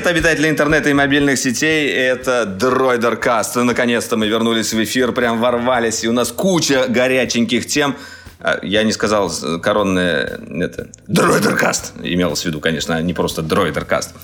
[0.00, 1.90] Привет, обитатели интернета и мобильных сетей.
[1.92, 3.56] Это Дроидеркаст.
[3.56, 6.04] Наконец-то мы вернулись в эфир, прям ворвались.
[6.04, 7.94] И у нас куча горяченьких тем.
[8.40, 9.30] А, Я не сказал
[9.62, 11.92] коронное это Дроидеркаст.
[12.02, 14.14] Имелось в виду, конечно, а не просто Дроидеркаст.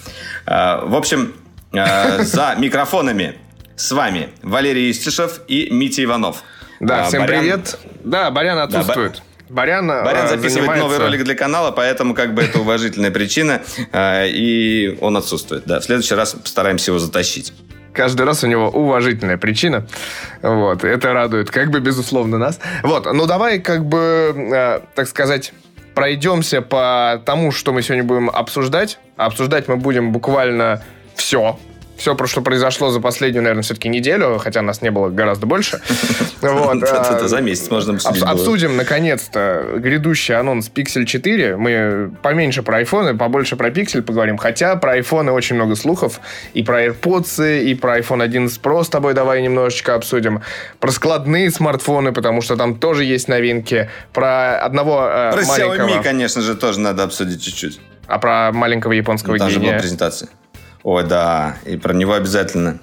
[0.46, 1.34] А, В общем,
[1.72, 3.36] за микрофонами
[3.76, 6.42] с вами Валерий Истишев и Митя Иванов.
[6.80, 7.78] Да, всем Барян- привет.
[8.02, 9.20] Да, Барян отсутствует.
[9.48, 13.62] Барян, Барян э, записывает занимается- новый ролик для канала, поэтому как бы это уважительная причина,
[13.92, 15.64] э, и он отсутствует.
[15.66, 17.52] Да, в следующий раз постараемся его затащить.
[17.92, 19.87] Каждый раз у него уважительная причина.
[20.42, 22.59] Вот, это радует, как бы, безусловно, нас.
[22.82, 25.52] Вот, ну давай, как бы, э, так сказать,
[25.95, 28.98] пройдемся по тому, что мы сегодня будем обсуждать.
[29.16, 30.82] Обсуждать мы будем буквально
[31.15, 31.59] все.
[31.96, 35.80] Все, про что произошло за последнюю, наверное, все-таки неделю, хотя нас не было гораздо больше.
[36.42, 38.22] Вот, э, за месяц можно Обс- обсудить.
[38.22, 41.56] Обсудим, наконец-то, грядущий анонс Pixel 4.
[41.56, 44.36] Мы поменьше про айфоны, побольше про Pixel поговорим.
[44.36, 46.20] Хотя про айфоны очень много слухов.
[46.52, 50.42] И про AirPods, и про iPhone 11 Pro с тобой давай немножечко обсудим.
[50.78, 53.88] Про складные смартфоны, потому что там тоже есть новинки.
[54.12, 55.88] Про одного э, Про маленького...
[55.88, 57.80] Xiaomi, конечно же, тоже надо обсудить чуть-чуть.
[58.06, 59.80] А про маленького японского Там же была гения.
[59.80, 60.28] презентация.
[60.87, 62.79] Ой, да, и про него обязательно.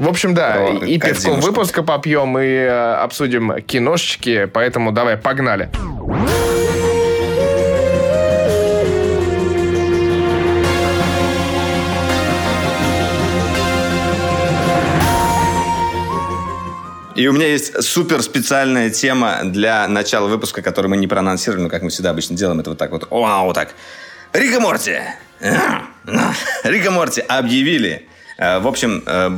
[0.00, 1.46] В общем, да, Про и пивком Кодзимушку.
[1.46, 5.70] выпуска попьем, и э, обсудим киношечки, поэтому давай, погнали.
[17.14, 21.68] И у меня есть супер специальная тема для начала выпуска, которую мы не проанонсировали, но
[21.68, 23.06] как мы всегда обычно делаем, это вот так вот.
[23.08, 23.68] Вау, так.
[24.32, 24.98] Рика Морти.
[25.40, 28.06] Рика Морти объявили.
[28.38, 29.30] Э, В общем, э,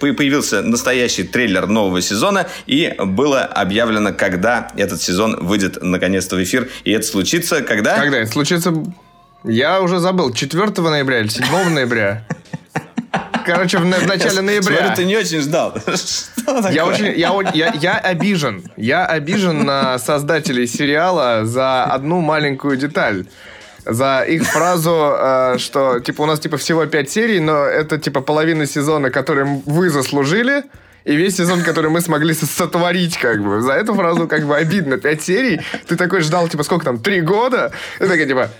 [0.00, 6.68] появился настоящий трейлер нового сезона, и было объявлено, когда этот сезон выйдет наконец-то в эфир.
[6.84, 7.96] И это случится, когда?
[7.98, 8.72] Когда это случится?
[9.44, 12.24] Я уже забыл, 4 ноября или 7 ноября?
[13.46, 14.76] Короче, в, в начале ноября.
[14.76, 15.74] Смотрю, ты не очень ждал.
[16.70, 18.64] Я очень, я, я, я обижен.
[18.76, 23.26] Я обижен на создателей сериала за одну маленькую деталь.
[23.88, 28.20] За их фразу, э, что типа у нас типа всего пять серий, но это типа
[28.20, 30.62] половина сезона, который вы заслужили,
[31.04, 33.62] и весь сезон, который мы смогли со- сотворить, как бы.
[33.62, 34.98] За эту фразу как бы обидно.
[34.98, 35.60] Пять серий.
[35.86, 37.72] Ты такой ждал, типа, сколько там, три года?
[37.98, 38.50] И такой, типа,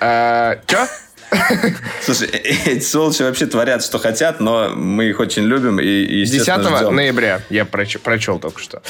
[0.00, 0.86] «Э, чё?
[2.04, 6.24] Слушай, э- эти сволочи вообще творят, что хотят, но мы их очень любим и, и
[6.24, 6.96] 10 естественно, ждем.
[6.96, 8.82] ноября я проч- прочел только что.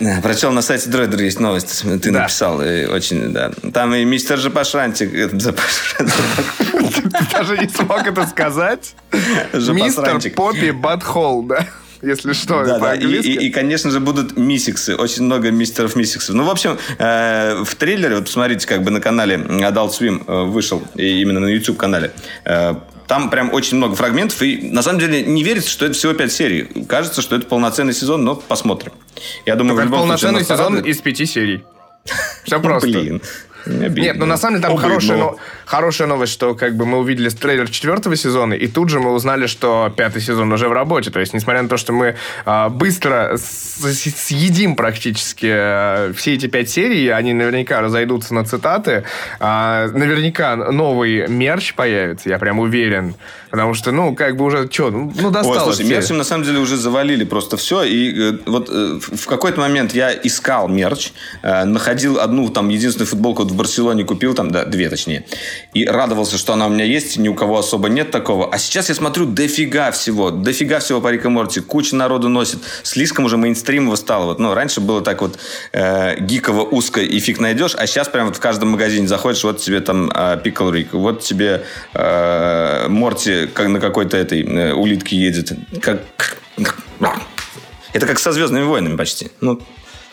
[0.00, 1.82] Да, Прочел на сайте Дройдер есть новость.
[2.02, 2.20] Ты Да.
[2.22, 2.62] написал.
[2.62, 3.50] и очень, да.
[3.72, 5.14] Там и мистер Жапашрантик.
[5.14, 8.94] э, Ты даже не смог это сказать.
[9.52, 10.20] Мистер.
[10.34, 11.66] Поппи Батхол, да?
[12.04, 14.94] Если что, Да, да, и, и- и, конечно же, будут миссиксы.
[14.96, 16.34] Очень много мистеров миссиксов.
[16.34, 20.44] Ну, в общем, э, в трейлере, вот посмотрите, как бы на канале Adult Swim э,
[20.44, 22.12] вышел, и именно на YouTube-канале,
[22.44, 22.74] э,
[23.06, 26.32] там прям очень много фрагментов, и на самом деле не верится, что это всего 5
[26.32, 26.84] серий.
[26.88, 28.92] Кажется, что это полноценный сезон, но посмотрим.
[29.46, 31.64] Я думаю, Как в любом полноценный случае, сезон из пяти серий.
[32.44, 32.88] Все Ну, просто.
[32.88, 33.22] Блин.
[33.66, 34.00] Обидно.
[34.00, 34.88] Нет, ну на самом деле там Обидно.
[34.88, 39.00] хорошая, но- хорошая новость, что как бы мы увидели трейлер четвертого сезона, и тут же
[39.00, 41.10] мы узнали, что пятый сезон уже в работе.
[41.10, 46.68] То есть, несмотря на то, что мы а, быстро съедим практически а, все эти пять
[46.70, 49.04] серий, они наверняка разойдутся на цитаты,
[49.40, 53.14] а, наверняка новый мерч появится, я прям уверен.
[53.50, 55.62] Потому что, ну, как бы уже, что, ну, ну, Ой, досталось.
[55.62, 55.96] слушай, тебе.
[55.96, 57.84] мерчем на самом деле уже завалили просто все.
[57.84, 63.06] И э, вот э, в какой-то момент я искал мерч, э, находил одну там единственную
[63.06, 65.24] футболку в Барселоне купил, там, да, две точнее,
[65.72, 68.52] и радовался, что она у меня есть, ни у кого особо нет такого.
[68.52, 72.58] А сейчас я смотрю, дофига всего, дофига всего по Рик и Морти, куча народу носит,
[72.82, 74.26] слишком уже мейнстримово стало.
[74.26, 75.38] Вот, ну, раньше было так вот
[75.72, 79.60] э, гиково узко и фиг найдешь, а сейчас прям вот в каждом магазине заходишь, вот
[79.60, 81.62] тебе там э, Рик, вот тебе
[81.94, 85.52] э, Морти как на какой-то этой э, улитке едет.
[85.80, 86.00] Как...
[87.92, 89.30] Это как со «Звездными войнами» почти.
[89.40, 89.60] Ну,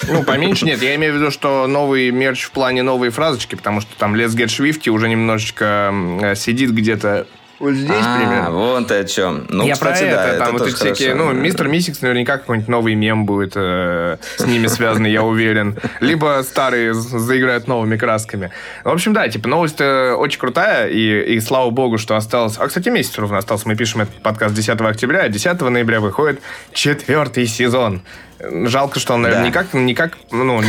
[0.07, 0.81] Ну, поменьше нет.
[0.81, 4.35] Я имею в виду, что новый мерч в плане новые фразочки, потому что там Let's
[4.35, 7.27] Get Swifty уже немножечко э, сидит где-то
[7.61, 8.49] вот здесь а, примерно.
[8.49, 9.45] вон ты о чем.
[9.47, 11.31] Ну, Я кстати, про да, это, там вот тоже эти всякие, хорошо.
[11.31, 15.77] ну, Мистер Миссикс наверняка какой-нибудь новый мем будет э, с ними связанный, я уверен.
[15.99, 18.49] Либо старые заиграют новыми красками.
[18.83, 22.55] В общем, да, типа, новость очень крутая, и, и слава богу, что осталось...
[22.57, 23.67] А, кстати, месяц ровно остался.
[23.67, 26.41] Мы пишем этот подкаст 10 октября, а 10 ноября выходит
[26.73, 28.01] четвертый сезон.
[28.67, 29.49] Жалко, что он, наверное, Да.
[29.49, 30.61] никак, никак, ну,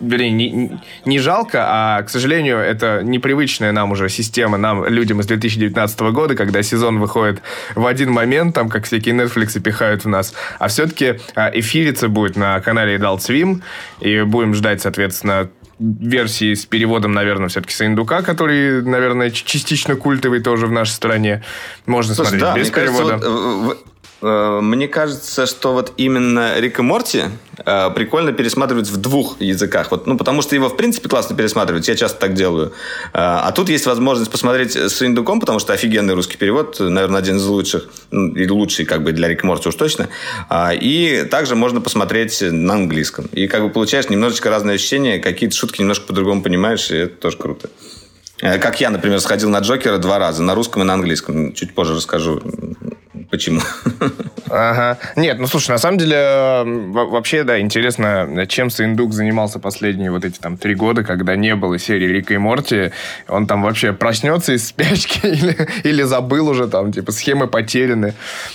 [0.00, 5.26] вернее, не, не- жалко, а, к сожалению, это непривычная нам уже система, нам, людям из
[5.26, 7.40] 2019 года, когда сезон выходит
[7.74, 12.60] в один момент, там, как всякие Netflix пихают в нас, а все-таки эфириться будет на
[12.60, 13.62] канале Adult Swim,
[14.00, 15.48] и будем ждать, соответственно,
[15.78, 21.42] версии с переводом, наверное, все-таки Саиндука, который, наверное, частично культовый тоже в нашей стране.
[21.86, 23.08] Можно Слушай, смотреть да, без перевода.
[23.18, 23.93] Кажется, вот, Э,
[24.24, 27.24] мне кажется, что вот именно Рик и Морти
[27.58, 29.90] э, прикольно пересматривать в двух языках.
[29.90, 31.86] Вот, ну, потому что его, в принципе, классно пересматривать.
[31.88, 32.72] Я часто так делаю.
[33.12, 37.36] Э, а тут есть возможность посмотреть с индуком, потому что офигенный русский перевод, наверное, один
[37.36, 40.08] из лучших, и лучший как бы для Рик и Морти уж точно.
[40.48, 43.26] А, и также можно посмотреть на английском.
[43.32, 47.36] И как бы получаешь немножечко разные ощущения, какие-то шутки немножко по-другому понимаешь, и это тоже
[47.36, 47.68] круто.
[48.38, 51.52] Как я, например, сходил на Джокера два раза, на русском и на английском.
[51.52, 52.42] Чуть позже расскажу
[53.30, 53.60] почему.
[54.50, 54.98] Ага.
[55.16, 56.62] Нет, ну слушай, на самом деле,
[56.92, 61.78] вообще, да, интересно, чем Синдук занимался последние вот эти там три года, когда не было
[61.78, 62.92] серии Рика и Морти.
[63.28, 68.14] Он там вообще проснется из спячки или, или забыл уже там, типа, схемы потеряны.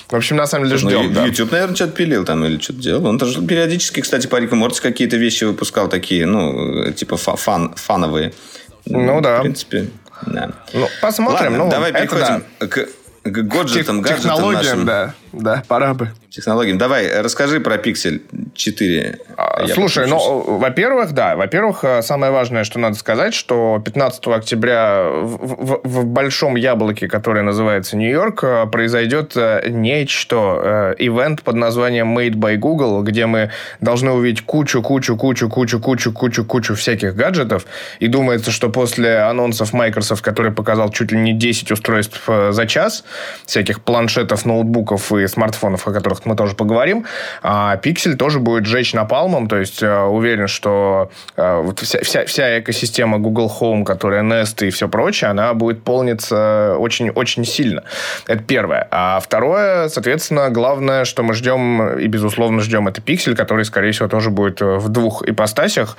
[0.09, 1.25] В общем, на самом деле ждем, ну, да.
[1.25, 3.05] YouTube, наверное, что-то пилил там или что-то делал.
[3.07, 8.33] Он тоже периодически, кстати, по Рику Морти какие-то вещи выпускал такие, ну, типа фан, фановые.
[8.85, 9.39] Ну, да.
[9.39, 9.87] В принципе,
[10.25, 10.51] да.
[10.73, 11.53] Ну, посмотрим.
[11.53, 12.67] Ладно, ну, давай переходим да.
[12.67, 12.87] к
[13.23, 14.85] к гаджетам, Тех, технологиям, нашим.
[14.85, 15.13] да.
[15.31, 16.09] Да, пора бы.
[16.29, 16.77] Технологиям.
[16.77, 18.21] Давай, расскажи про Pixel
[18.53, 19.19] 4.
[19.35, 21.35] А, слушай, ну, во-первых, да.
[21.35, 27.07] Во-первых, э, самое важное, что надо сказать, что 15 октября в, в, в большом яблоке,
[27.07, 33.51] которое называется Нью-Йорк, э, произойдет э, нечто, ивент под названием Made by Google, где мы
[33.81, 37.65] должны увидеть кучу, кучу, кучу, кучу, кучу, кучу, кучу всяких гаджетов.
[37.99, 43.03] И думается, что после анонсов Microsoft, который показал чуть ли не 10 устройств за час,
[43.45, 47.05] всяких планшетов, ноутбуков и смартфонов, о которых мы тоже поговорим,
[47.41, 52.25] а Pixel тоже будет жечь напалмом, то есть э, уверен, что э, вот вся, вся,
[52.25, 57.83] вся экосистема Google Home, которая Nest и все прочее, она будет полниться очень-очень сильно.
[58.27, 58.87] Это первое.
[58.91, 64.07] А второе, соответственно, главное, что мы ждем и, безусловно, ждем, это Pixel, который, скорее всего,
[64.07, 65.97] тоже будет в двух ипостасях.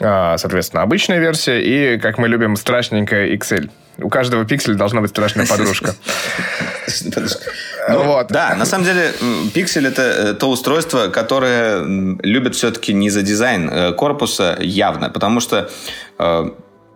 [0.00, 3.70] А, соответственно, обычная версия и, как мы любим, страшненькая XL.
[3.98, 5.94] У каждого пикселя должна быть страшная подружка.
[7.88, 8.28] Ну, вот.
[8.28, 9.12] Да, на самом деле
[9.54, 11.82] пиксель это э, то устройство, которое
[12.22, 15.68] любит все-таки не за дизайн э, корпуса явно, потому что
[16.18, 16.50] э,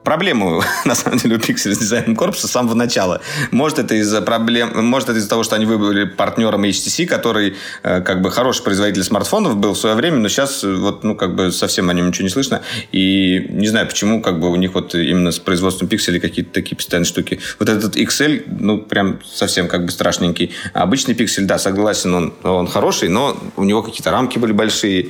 [0.06, 3.20] проблему, на самом деле, у Pixel с дизайном корпуса с самого начала.
[3.50, 8.00] Может, это из-за проблем, может, это из-за того, что они выбрали партнером HTC, который э,
[8.02, 11.34] как бы хороший производитель смартфонов был в свое время, но сейчас э, вот, ну, как
[11.34, 12.62] бы совсем о нем ничего не слышно.
[12.92, 16.76] И не знаю, почему как бы у них вот именно с производством Pixel какие-то такие
[16.76, 17.40] постоянные штуки.
[17.58, 20.52] Вот этот XL, ну, прям совсем как бы страшненький.
[20.72, 25.08] А обычный Pixel, да, согласен, он, он хороший, но у него какие-то рамки были большие.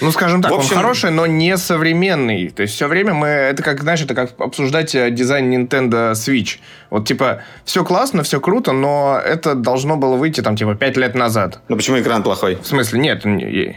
[0.00, 0.70] Ну, скажем так, общем...
[0.70, 2.50] он хороший, но не современный.
[2.50, 6.58] То есть все время мы, это как, знаешь, это как обсуждать э, дизайн Nintendo Switch.
[6.90, 11.14] Вот, типа, все классно, все круто, но это должно было выйти, там, типа, пять лет
[11.14, 11.60] назад.
[11.68, 12.58] Ну, почему экран плохой?
[12.62, 13.24] В смысле, нет.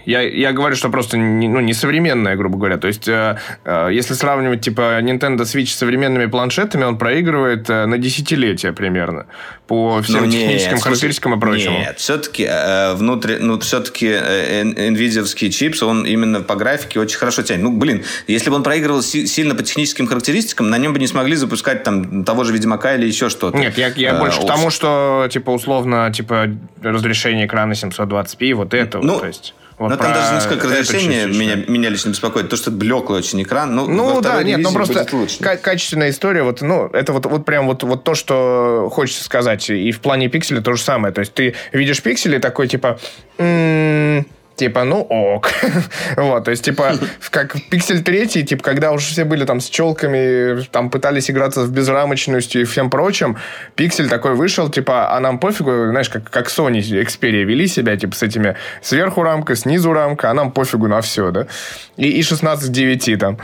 [0.06, 2.78] Я, я говорю, что просто, не, ну, не современная, грубо говоря.
[2.78, 7.86] То есть, э, э, если сравнивать, типа, Nintendo Switch с современными планшетами, он проигрывает э,
[7.86, 9.26] на десятилетия примерно.
[9.68, 11.78] По всем ну, техническим нет, характеристикам и прочему.
[11.78, 17.44] Нет, все-таки э, внутри, ну, все-таки э, NVIDIA чипс, он именно по графике очень хорошо
[17.44, 17.64] тянет.
[17.64, 21.08] Ну, блин, если бы он проигрывал си- сильно по техническим характеристикам, на нем бы не
[21.08, 23.58] смогли запускать там того же Ведьмака или еще что-то.
[23.58, 26.48] Нет, я, я а, больше к тому, что, типа, условно, типа,
[26.82, 29.54] разрешение экрана 720p, вот это ну, вот, то есть...
[29.78, 32.50] Вот но там даже не сколько разрешения меня, меня лично беспокоит.
[32.50, 33.74] То, что блеклый очень экран.
[33.74, 35.08] Ну, ну да, нет, ну просто
[35.40, 36.44] качественная история.
[36.44, 39.70] Вот, ну, это вот, вот прям вот, вот то, что хочется сказать.
[39.70, 41.14] И в плане пикселя то же самое.
[41.14, 43.00] То есть ты видишь пиксели такой, типа...
[43.38, 44.26] М-
[44.60, 45.50] типа, ну ок.
[46.18, 46.92] вот, то есть, типа,
[47.32, 51.72] как Pixel 3, типа, когда уже все были там с челками, там пытались играться в
[51.72, 53.38] безрамочность и всем прочим,
[53.78, 58.16] Pixel такой вышел, типа, а нам пофигу, знаешь, как, как Sony Xperia вели себя, типа,
[58.16, 61.48] с этими сверху рамка, снизу рамка, а нам пофигу на все, да?
[61.96, 63.38] И, и 16 к 9 там.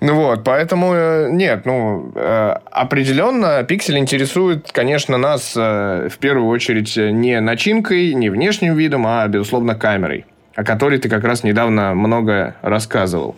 [0.00, 6.48] Ну вот, поэтому э, нет, ну, э, определенно Pixel интересует, конечно, нас э, в первую
[6.48, 10.24] очередь не начинкой, не внешним видом, а, безусловно, камерой
[10.56, 13.36] о которой ты как раз недавно много рассказывал.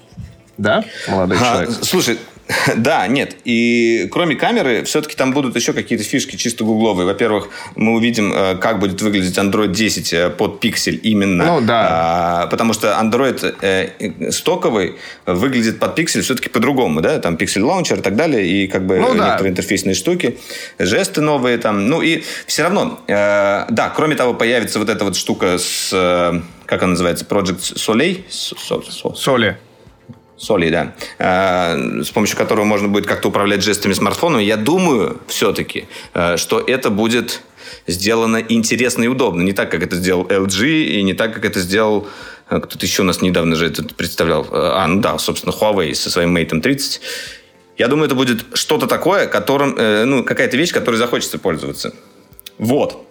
[0.57, 1.71] Да, молодой а, человек?
[1.83, 2.19] Слушай,
[2.77, 3.37] да, нет.
[3.45, 7.07] И кроме камеры, все-таки там будут еще какие-то фишки чисто гугловые.
[7.07, 11.45] Во-первых, мы увидим, э, как будет выглядеть Android 10 э, под пиксель именно.
[11.45, 11.87] Ну, да.
[11.91, 14.97] А, потому что Android э, стоковый
[15.27, 17.19] выглядит под пиксель все-таки по-другому, да?
[17.19, 19.49] Там пиксель лаунчер и так далее, и как бы ну, некоторые да.
[19.49, 20.39] интерфейсные штуки,
[20.79, 21.89] жесты новые там.
[21.89, 26.41] Ну и все равно, э, да, кроме того, появится вот эта вот штука с, э,
[26.69, 28.25] как она называется, Project Soleil?
[29.17, 29.57] Соли.
[30.37, 35.89] Соли, да, э, с помощью которого можно будет как-то управлять жестами смартфона, я думаю все-таки,
[36.15, 37.41] э, что это будет
[37.89, 39.43] сделано интересно и удобно.
[39.43, 42.07] Не так, как это сделал LG, и не так, как это сделал
[42.49, 44.47] Кто-то еще у нас недавно же это представлял.
[44.51, 47.01] А, ну да, собственно, Huawei со своим Mate 30.
[47.77, 49.77] Я думаю, это будет что-то такое, которым,
[50.09, 51.93] ну, какая-то вещь, которой захочется пользоваться.
[52.57, 53.07] Вот.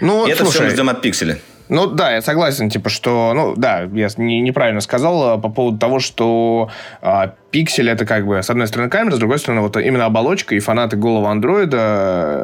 [0.00, 1.38] Ну, это слушай, все мы ждем от пикселя.
[1.70, 5.78] Ну да, я согласен, типа, что, ну да, я не, неправильно сказал а, по поводу
[5.78, 6.68] того, что
[7.00, 10.56] а, пиксель это как бы с одной стороны камера, с другой стороны вот именно оболочка,
[10.56, 11.76] и фанаты голого андроида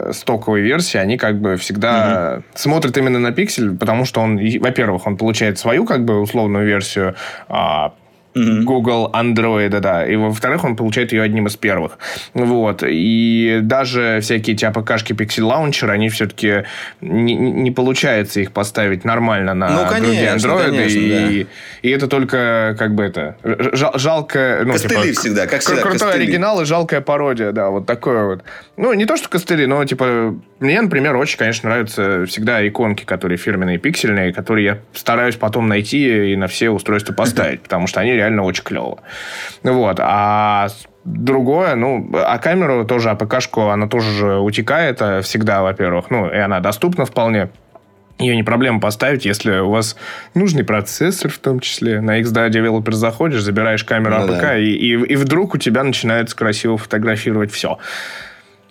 [0.06, 2.45] э, стоковой версии, они как бы всегда угу.
[2.54, 7.16] смотрят именно на пиксель, потому что он, во-первых, он получает свою как бы условную версию,
[7.49, 7.95] а,
[8.36, 10.06] Google Android, да.
[10.06, 11.98] И, во-вторых, он получает ее одним из первых.
[12.34, 12.82] Вот.
[12.86, 16.64] И даже всякие эти АПКшки Pixel Launcher, они все-таки
[17.00, 20.70] не, не получается их поставить нормально на ну, конечно, Android.
[20.70, 21.50] Конечно, и, да.
[21.82, 24.62] и это только как бы это жал, жалко...
[24.64, 25.82] Ну, костыли типа, всегда, как всегда.
[25.82, 26.24] Крутой костыли.
[26.24, 28.44] оригинал и жалкая пародия, да, вот такое вот.
[28.76, 33.36] Ну, не то, что костыли, но типа мне, например, очень, конечно, нравятся всегда иконки, которые
[33.36, 38.12] фирменные, пиксельные, которые я стараюсь потом найти и на все устройства поставить, потому что они
[38.12, 38.99] реально очень клево.
[39.62, 39.99] Вот.
[40.00, 40.68] А
[41.04, 46.11] другое, ну, а камеру тоже, АПК-шку, она тоже утекает а всегда, во-первых.
[46.11, 47.50] Ну, и она доступна вполне.
[48.18, 49.95] Ее не проблема поставить, если у вас
[50.35, 52.00] нужный процессор в том числе.
[52.00, 54.59] На XDA Developer заходишь, забираешь камеру ну, APK, да.
[54.59, 57.78] и, и, и вдруг у тебя начинается красиво фотографировать все.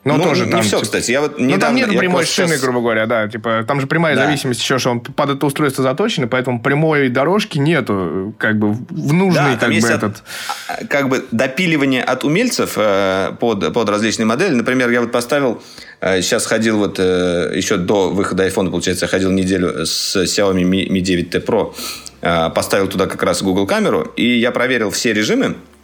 [0.06, 1.10] Но ну, тоже не там, все, типа, кстати.
[1.10, 2.62] Я вот недавно, ну, там нет прямой шины, сейчас...
[2.62, 3.28] грубо говоря, да.
[3.28, 4.26] Типа, там же прямая да.
[4.26, 8.74] зависимость еще, что он под это устройство заточен, и поэтому прямой дорожки нету, как бы,
[8.74, 10.24] в нужный, да, как бы, этот...
[10.68, 14.54] От, как бы, допиливание от умельцев э, под, под различные модели.
[14.54, 15.64] Например, я вот поставил,
[16.02, 20.62] э, сейчас ходил вот, э, еще до выхода iPhone, получается, я ходил неделю с Xiaomi
[20.62, 21.74] Mi, Mi 9T Pro,
[22.22, 25.75] э, поставил туда как раз Google камеру, и я проверил все режимы, а,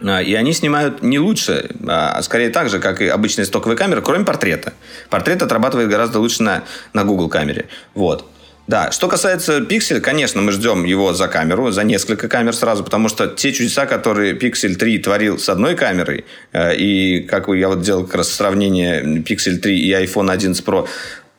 [0.00, 4.24] и они снимают не лучше, а скорее так же, как и обычные стоковые камеры, кроме
[4.24, 4.72] портрета.
[5.10, 7.66] Портрет отрабатывает гораздо лучше на, на Google камере.
[7.94, 8.24] Вот.
[8.68, 13.08] Да, что касается Pixel, конечно, мы ждем его за камеру, за несколько камер сразу, потому
[13.08, 17.80] что те чудеса, которые Pixel 3 творил с одной камерой, э, и как я вот
[17.80, 20.86] делал как раз сравнение Pixel 3 и iPhone 11 Pro,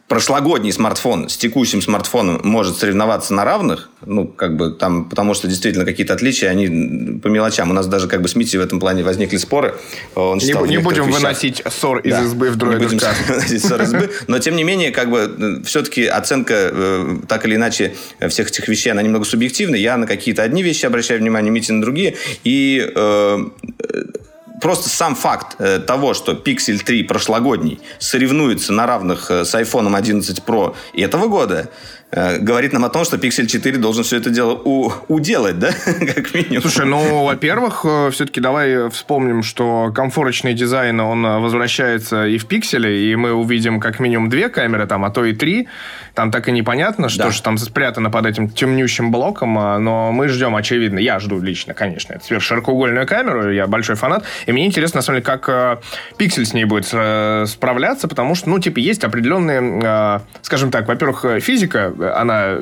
[0.09, 5.47] прошлогодний смартфон с текущим смартфоном может соревноваться на равных, ну, как бы там, потому что
[5.47, 7.69] действительно какие-то отличия, они по мелочам.
[7.69, 9.75] У нас даже как бы с Мити в этом плане возникли споры.
[10.15, 12.87] Он не, не будем вещах, выносить ссор из да, избы в дроидер
[13.27, 17.55] выносить ссор из избы, но тем не менее, как бы, все-таки оценка э, так или
[17.55, 17.93] иначе
[18.29, 19.75] всех этих вещей, она немного субъективна.
[19.75, 22.15] Я на какие-то одни вещи обращаю внимание, Мити на другие.
[22.43, 23.45] И э,
[24.59, 29.95] просто сам факт э, того, что Pixel 3 прошлогодний соревнуется на равных э, с iPhone
[29.95, 31.69] 11 Pro этого года,
[32.11, 36.33] говорит нам о том, что Pixel 4 должен все это дело у, уделать, да, как
[36.33, 36.61] минимум.
[36.61, 43.11] Слушай, ну, во-первых, э, все-таки давай вспомним, что комфорточный дизайн, он возвращается и в пикселе,
[43.11, 45.67] и мы увидим как минимум две камеры, там, а то и три.
[46.15, 47.31] Там так и непонятно, что да.
[47.31, 51.73] же там спрятано под этим темнющим блоком, а, но мы ждем, очевидно, я жду лично,
[51.73, 55.81] конечно, это сверхширокоугольную камеру, я большой фанат, и мне интересно, на самом деле, как
[56.17, 56.87] пиксель с ней будет
[57.49, 62.57] справляться, потому что, ну, типа, есть определенные, скажем так, во-первых, физика, она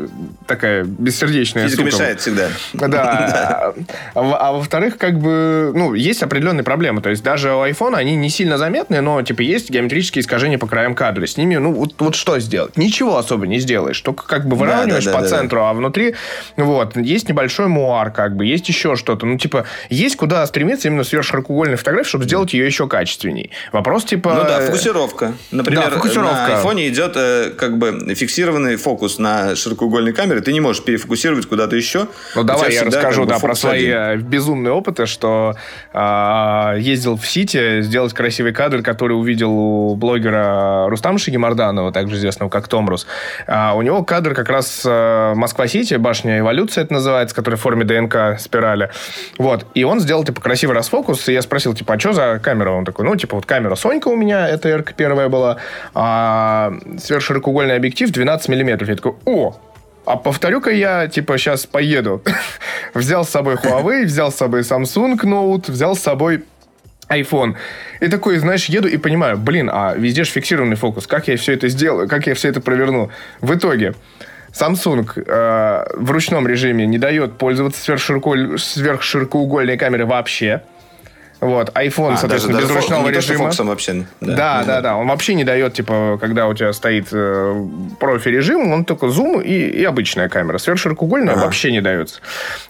[0.45, 1.95] такая бессердечная Физика сука.
[1.95, 2.49] мешает всегда.
[2.73, 3.73] Да.
[4.13, 7.01] А, а во-вторых, как бы, ну, есть определенные проблемы.
[7.01, 10.67] То есть даже у iPhone они не сильно заметны, но, типа, есть геометрические искажения по
[10.67, 11.25] краям кадра.
[11.25, 12.77] С ними, ну, вот, вот что сделать?
[12.77, 13.99] Ничего особо не сделаешь.
[14.01, 16.15] Только как бы выравниваешь да, да, по да, центру, а внутри,
[16.55, 19.25] вот, есть небольшой муар, как бы, есть еще что-то.
[19.25, 23.51] Ну, типа, есть куда стремиться именно сверхширокоугольной фотографии, чтобы сделать ее еще качественней.
[23.71, 24.33] Вопрос, типа...
[24.33, 25.33] Ну да, фокусировка.
[25.51, 26.47] Например, фокусировка.
[26.47, 30.83] на iPhone идет э, как бы фиксированный фокус на на широкоугольной камере, ты не можешь
[30.83, 32.07] перефокусировать куда-то еще.
[32.35, 33.97] Ну, давай я расскажу, да, про свои один.
[33.97, 35.55] Э, безумные опыты, что
[35.93, 42.49] э, ездил в Сити сделать красивый кадр, который увидел у блогера Рустама Шигимарданова, также известного
[42.49, 43.07] как Томрус.
[43.47, 47.83] А, у него кадр как раз э, Москва-Сити, башня эволюции это называется, которая в форме
[47.83, 48.89] ДНК спирали.
[49.37, 49.65] Вот.
[49.73, 52.71] И он сделал, типа, красивый расфокус, и я спросил, типа, а что за камера?
[52.71, 55.57] Он такой, ну, типа, вот камера Сонька у меня, это РК первая была,
[55.93, 58.89] а сверхширокоугольный объектив 12 миллиметров.
[58.89, 59.55] Я такой, о,
[60.05, 62.21] а повторю-ка я, типа, сейчас поеду.
[62.93, 66.45] взял с собой Huawei, взял с собой Samsung Note, взял с собой
[67.09, 67.55] iPhone.
[67.99, 71.07] И такой, знаешь, еду и понимаю, блин, а везде же фиксированный фокус.
[71.07, 72.07] Как я все это сделаю?
[72.07, 73.11] Как я все это проверну?
[73.41, 73.95] В итоге
[74.53, 80.61] Samsung э, в ручном режиме не дает пользоваться сверхширокоугольной камерой вообще.
[81.39, 83.51] Вот, iPhone, а, соответственно, даже, без даже ручного режима.
[83.51, 84.05] То, вообще.
[84.21, 84.95] Да, да, да, да.
[84.97, 87.65] Он вообще не дает, типа, когда у тебя стоит э,
[87.99, 90.57] профи-режим, он только зум и, и обычная камера.
[90.57, 91.43] Сверхширокоугольная ага.
[91.43, 92.21] вообще не дается.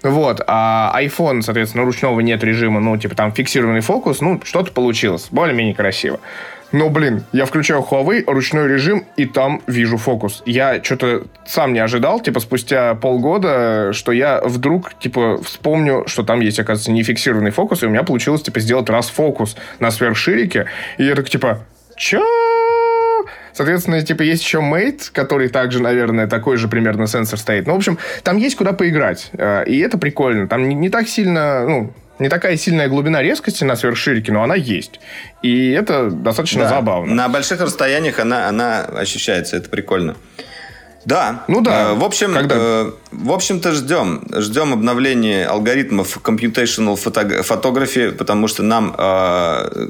[0.04, 0.42] Вот.
[0.48, 5.28] А iPhone, соответственно, ручного нет режима, ну, типа, там фиксированный фокус, ну, что-то получилось.
[5.32, 6.20] Более-менее красиво.
[6.72, 10.44] Но, блин, я включаю Huawei, ручной режим, и там вижу фокус.
[10.46, 16.42] Я что-то сам не ожидал, типа, спустя полгода, что я вдруг, типа, вспомню, что там
[16.42, 20.66] есть, оказывается, нефиксированный фокус, и у меня получилось, типа, сделать раз фокус на сверхширике.
[20.98, 22.24] И я так, типа, чё?
[23.54, 27.66] Соответственно, типа, есть еще Mate, который также, наверное, такой же примерно сенсор стоит.
[27.66, 29.32] Ну, в общем, там есть куда поиграть.
[29.34, 30.48] Э, и это прикольно.
[30.48, 34.56] Там не, не так сильно, ну, не такая сильная глубина резкости на сверхширике, но она
[34.56, 35.00] есть.
[35.42, 36.70] И это достаточно да.
[36.70, 37.14] забавно.
[37.14, 40.16] На больших расстояниях она, она ощущается, это прикольно.
[41.06, 41.46] Да.
[41.48, 41.92] Ну да.
[41.92, 42.56] Э, в общем, Когда?
[42.58, 49.88] э, в общем-то ждем, ждем обновления алгоритмов computational photography, потому что нам э,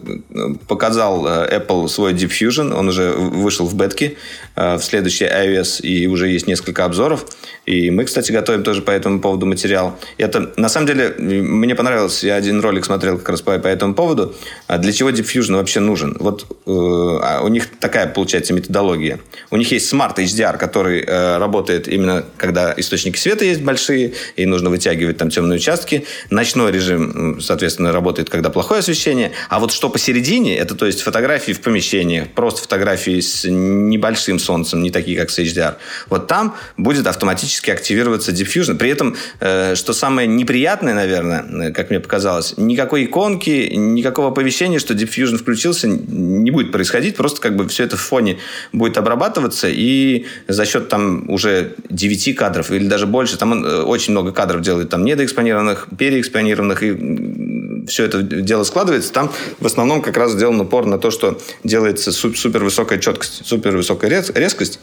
[0.67, 4.17] показал э, Apple свой Deep Fusion, он уже вышел в бетке
[4.55, 7.25] э, в следующий iOS и уже есть несколько обзоров.
[7.65, 9.99] И мы, кстати, готовим тоже по этому поводу материал.
[10.17, 13.93] Это на самом деле мне понравилось, я один ролик смотрел как раз по, по этому
[13.95, 14.35] поводу.
[14.67, 16.15] А для чего Deep Fusion вообще нужен?
[16.19, 19.19] Вот э, а у них такая получается методология.
[19.49, 22.73] У них есть Smart HDR, который Э, работает именно, когда
[23.07, 26.05] источники света есть большие, и нужно вытягивать там темные участки.
[26.29, 29.31] Ночной режим, соответственно, работает, когда плохое освещение.
[29.49, 34.81] А вот что посередине, это то есть фотографии в помещениях, просто фотографии с небольшим солнцем,
[34.81, 35.75] не такие, как с HDR.
[36.09, 38.75] Вот там будет автоматически активироваться Diffusion.
[38.75, 44.93] При этом, э, что самое неприятное, наверное, как мне показалось, никакой иконки, никакого оповещения, что
[44.93, 47.15] Diffusion включился, не будет происходить.
[47.15, 48.37] Просто как бы все это в фоне
[48.73, 53.37] будет обрабатываться, и за счет там уже 9 кадров или даже больше.
[53.37, 59.13] Там э, очень много кадров делает, там недоэкспонированных, переэкспонированных, и все это дело складывается.
[59.13, 63.75] Там в основном как раз сделан упор на то, что делается супер высокая четкость, супер
[63.75, 64.79] высокая резкость.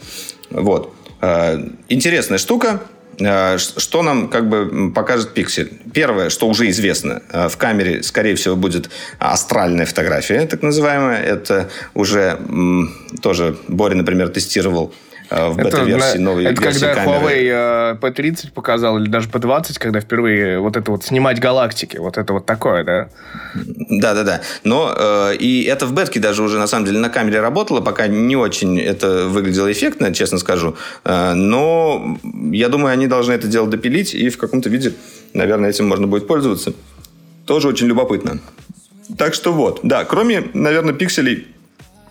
[0.49, 0.93] Вот.
[1.21, 2.81] Э, интересная штука.
[3.19, 5.73] Э, что нам как бы покажет пиксель?
[5.93, 11.21] Первое, что уже известно, в камере, скорее всего, будет астральная фотография, так называемая.
[11.21, 12.39] Это уже
[13.21, 14.93] тоже Боря, например, тестировал
[15.29, 17.49] в бета-версии, новой Это версии когда камеры.
[17.49, 22.33] Huawei P30 показал, или даже P20, когда впервые вот это вот снимать галактики, вот это
[22.33, 23.09] вот такое, да?
[23.53, 24.41] Да-да-да.
[24.63, 28.07] Но э, и это в бетке даже уже на самом деле на камере работало, пока
[28.07, 30.75] не очень это выглядело эффектно, честно скажу.
[31.03, 32.17] Э, но
[32.51, 34.93] я думаю, они должны это дело допилить, и в каком-то виде,
[35.33, 36.73] наверное, этим можно будет пользоваться.
[37.45, 38.39] Тоже очень любопытно.
[39.17, 41.47] Так что вот, да, кроме, наверное, пикселей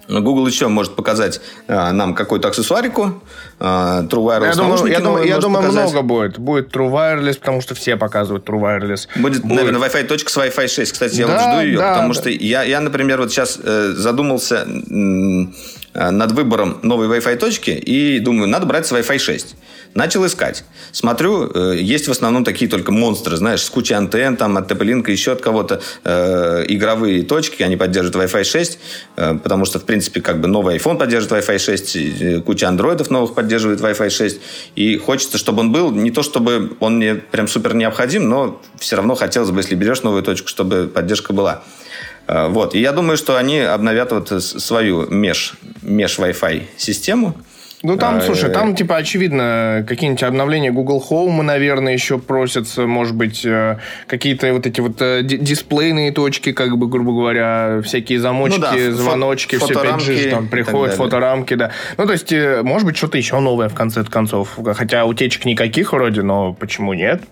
[0.08, 3.22] Google еще может показать э, нам какую-то аксессуарику.
[3.60, 5.92] Э, True Wireless я думаю, я думаю, я думаю показать.
[5.92, 6.38] много будет.
[6.38, 9.08] Будет True Wireless, потому что все показывают True Wireless.
[9.16, 9.56] Будет, будет.
[9.56, 10.92] наверное, Wi-Fi точка с Wi-Fi 6.
[10.92, 12.20] Кстати, я да, вот жду ее, да, потому да.
[12.20, 18.18] что я, я, например, вот сейчас э, задумался э, над выбором новой Wi-Fi точки и
[18.18, 19.56] думаю, надо брать с Wi-Fi 6.
[19.94, 20.64] Начал искать.
[20.90, 25.08] Смотрю, э, есть в основном такие только монстры, знаешь, с кучей антенн, там, от TP-Link,
[25.08, 25.80] еще от кого-то.
[26.04, 28.78] Э, игровые точки, они поддерживают Wi-Fi 6,
[29.16, 33.10] э, потому что, в принципе, как бы новый iPhone поддерживает Wi-Fi 6, э, куча андроидов
[33.10, 34.40] новых поддерживает Wi-Fi 6.
[34.76, 38.96] И хочется, чтобы он был, не то чтобы он мне прям супер необходим, но все
[38.96, 41.62] равно хотелось бы, если берешь новую точку, чтобы поддержка была.
[42.26, 42.74] Э, вот.
[42.74, 47.36] И я думаю, что они обновят вот свою меж, меж Wi-Fi систему.
[47.84, 52.86] Ну, там, а, слушай, там, э, типа, очевидно, какие-нибудь обновления Google Home, наверное, еще просятся,
[52.86, 58.20] может быть, э, какие-то вот эти вот э, дисплейные точки, как бы, грубо говоря, всякие
[58.20, 61.72] замочки, ну, да, звоночки, все 5G там приходят, фоторамки, да.
[61.98, 64.58] Ну, то есть, может быть, что-то еще новое в конце концов.
[64.76, 67.22] Хотя утечек никаких вроде, но почему нет?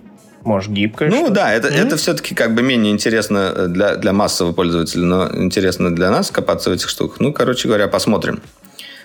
[0.45, 1.09] Может, гибкое?
[1.09, 1.87] Ну да, это, mm-hmm.
[1.87, 6.69] это все-таки как бы менее интересно для, для массового пользователя, но интересно для нас копаться
[6.69, 7.21] в этих штуках.
[7.21, 8.43] Ну, короче говоря, посмотрим.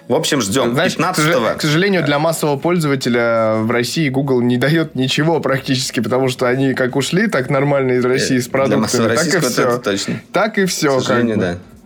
[0.07, 0.73] В общем, ждем.
[0.73, 6.29] Знаешь, 15 К сожалению, для массового пользователя в России Google не дает ничего практически, потому
[6.29, 9.77] что они как ушли так нормально из России с продуктами, так и все.
[9.77, 10.21] точно.
[10.31, 10.97] Так и все.
[10.99, 11.53] К сожалению, как бы.
[11.53, 11.76] да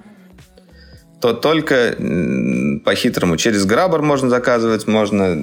[1.22, 1.96] то только
[2.84, 3.38] по-хитрому.
[3.38, 5.38] Через Грабар можно заказывать, можно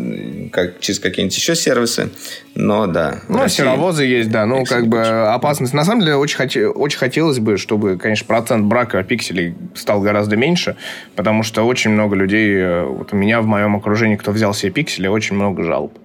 [0.51, 2.11] как, через какие-нибудь еще сервисы.
[2.57, 3.21] Но да.
[3.29, 3.59] Ну, России...
[3.59, 4.45] серовозы есть, да.
[4.45, 5.73] Ну, как бы опасность.
[5.73, 6.67] На самом деле, очень, хоте...
[6.67, 10.77] очень хотелось бы, чтобы, конечно, процент брака пикселей стал гораздо меньше,
[11.15, 14.73] потому что очень много людей, э, вот у меня в моем окружении, кто взял себе
[14.73, 15.97] пиксели, очень много жалоб.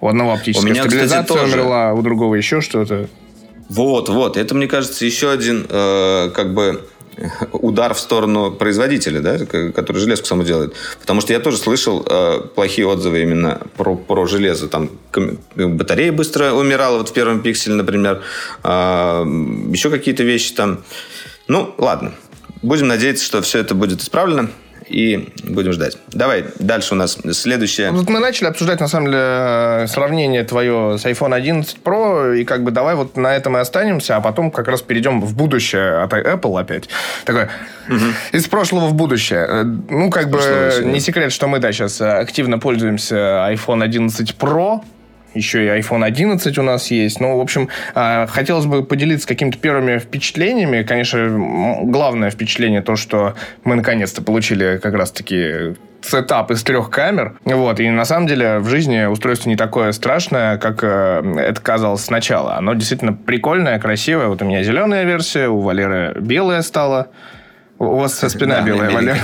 [0.00, 1.60] У одного оптическая у меня, стабилизация кстати, тоже...
[1.60, 3.08] умерла, у другого еще что-то.
[3.68, 4.36] Вот, вот.
[4.36, 6.84] Это, мне кажется, еще один э, как бы
[7.52, 10.74] удар в сторону производителя, да, который железку само делает.
[11.00, 14.68] Потому что я тоже слышал э, плохие отзывы именно про, про железо.
[14.68, 14.90] Там
[15.56, 18.22] батарея быстро умирала вот в первом пикселе, например.
[18.64, 19.24] Э,
[19.70, 20.82] еще какие-то вещи там.
[21.48, 22.14] Ну, ладно.
[22.62, 24.48] Будем надеяться, что все это будет исправлено.
[24.92, 25.98] И будем ждать.
[26.08, 27.90] Давай, дальше у нас следующее.
[27.90, 32.62] Вот мы начали обсуждать, на самом деле, сравнение твое с iPhone 11 Pro, и как
[32.62, 36.12] бы давай вот на этом и останемся, а потом как раз перейдем в будущее от
[36.12, 36.88] Apple опять.
[37.24, 37.50] Такое,
[37.88, 38.04] угу.
[38.32, 39.64] из прошлого в будущее.
[39.88, 40.40] Ну, как бы
[40.84, 44.82] не секрет, что мы, да, сейчас активно пользуемся iPhone 11 Pro,
[45.34, 47.20] еще и iPhone 11 у нас есть.
[47.20, 50.82] Ну, в общем, а, хотелось бы поделиться какими-то первыми впечатлениями.
[50.82, 57.34] Конечно, главное впечатление то, что мы наконец-то получили как раз-таки сетап из трех камер.
[57.44, 57.80] Вот.
[57.80, 62.56] И на самом деле в жизни устройство не такое страшное, как э, это казалось сначала.
[62.56, 64.26] Оно действительно прикольное, красивое.
[64.26, 67.08] Вот у меня зеленая версия, у Валеры белая стала.
[67.78, 69.16] У вас спина белая, Валера.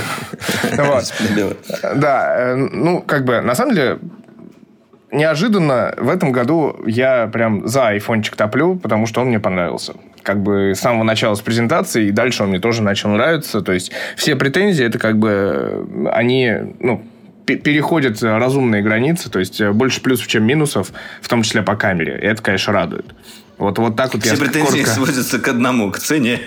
[1.94, 3.98] Да, э, ну, как бы, на самом деле,
[5.10, 9.94] неожиданно в этом году я прям за айфончик топлю, потому что он мне понравился.
[10.22, 13.60] Как бы с самого начала с презентации, и дальше он мне тоже начал нравиться.
[13.62, 17.02] То есть все претензии, это как бы они, ну,
[17.46, 20.92] переходят разумные границы, то есть больше плюсов, чем минусов,
[21.22, 22.18] в том числе по камере.
[22.20, 23.06] И это, конечно, радует.
[23.58, 24.90] Вот, вот так вот Все я претензии коротко...
[24.90, 26.40] сводятся к одному, к цене.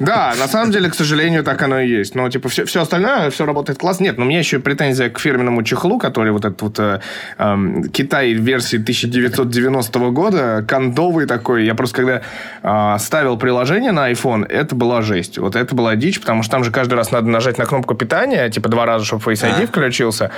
[0.00, 2.14] Да, на самом деле, к сожалению, так оно и есть.
[2.14, 4.04] Но, типа, все, все остальное, все работает классно.
[4.04, 7.00] Нет, но у меня еще претензия к фирменному чехлу, который вот этот вот э,
[7.36, 7.56] э,
[7.92, 11.66] Китай версии 1990 года, кондовый такой.
[11.66, 12.22] Я просто когда
[12.62, 15.36] э, ставил приложение на iPhone, это была жесть.
[15.36, 18.48] Вот это была дичь, потому что там же каждый раз надо нажать на кнопку питания,
[18.48, 19.66] типа два раза, чтобы Face ID а?
[19.66, 20.30] включился.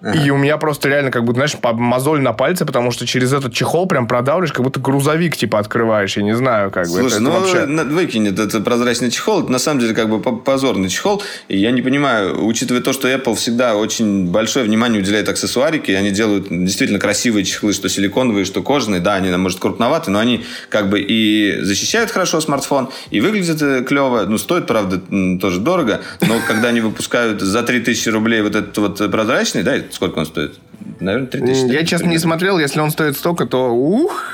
[0.00, 0.22] Ага.
[0.22, 3.52] И у меня просто реально, как будто, знаешь, мозоль на пальце, потому что через этот
[3.52, 6.16] чехол прям продавливаешь, как будто грузовик, типа, открываешь.
[6.16, 7.00] Я не знаю, как бы.
[7.00, 7.66] Слушай, это, ну, вообще...
[7.66, 9.42] выкинь этот прозрачный чехол.
[9.42, 11.22] Это, на самом деле, как бы позорный чехол.
[11.48, 16.12] И я не понимаю, учитывая то, что Apple всегда очень большое внимание уделяет аксессуарике, они
[16.12, 19.00] делают действительно красивые чехлы, что силиконовые, что кожаные.
[19.00, 23.82] Да, они, может, крупноваты, но они как бы и защищают хорошо смартфон, и выглядят э,
[23.82, 24.26] клево.
[24.28, 25.00] Ну, стоит, правда,
[25.40, 26.02] тоже дорого.
[26.20, 30.58] Но когда они выпускают за 3000 рублей вот этот вот прозрачный, да, сколько он стоит?
[31.00, 31.72] Наверное, 3000.
[31.72, 32.58] Я, честно, не смотрел.
[32.58, 34.24] Если он стоит столько, то ух!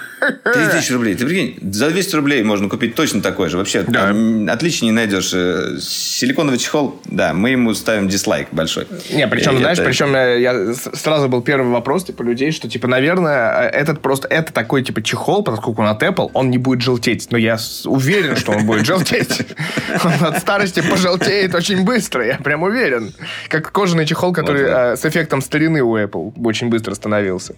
[0.42, 1.14] 3000 рублей.
[1.14, 3.58] Ты прикинь, за 200 рублей можно купить точно такой же.
[3.58, 4.14] Вообще, да.
[4.48, 5.32] отлично не найдешь.
[5.34, 8.86] Э, силиконовый чехол, да, мы ему ставим дизлайк большой.
[9.10, 9.88] Не, причем, и знаешь, это...
[9.88, 14.28] причем э, я, сразу был первый вопрос, типа, людей, что, типа, наверное, э, этот просто,
[14.28, 17.28] это такой, типа, чехол, поскольку он от Apple, он не будет желтеть.
[17.30, 19.42] Но я уверен, что он будет желтеть.
[20.04, 23.12] Он от старости пожелтеет очень быстро, я прям уверен.
[23.48, 27.54] Как кожаный чехол, который с эффектом старины у Apple очень быстро становился.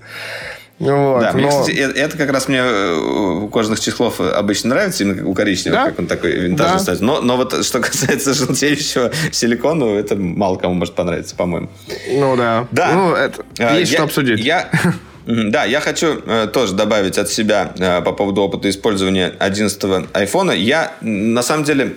[0.79, 1.39] Вот, да, но...
[1.39, 5.85] мне, кстати, это как раз мне э, у кожаных чехлов обычно нравится, именно у коричневого,
[5.85, 5.91] да?
[5.91, 6.83] как он такой винтажный да.
[6.83, 7.01] стать.
[7.01, 11.71] Но, но вот что касается желтеющего силикона, это мало кому может понравиться, по-моему.
[12.11, 12.67] Ну да.
[12.73, 12.93] Да.
[12.93, 14.41] Ну, это, а, есть я, что обсудить.
[14.41, 14.69] Я,
[15.27, 20.51] да, я хочу э, тоже добавить от себя э, по поводу опыта использования 11 айфона.
[20.53, 21.95] Я, на самом деле,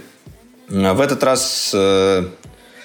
[0.69, 1.71] в этот раз...
[1.73, 2.23] Э,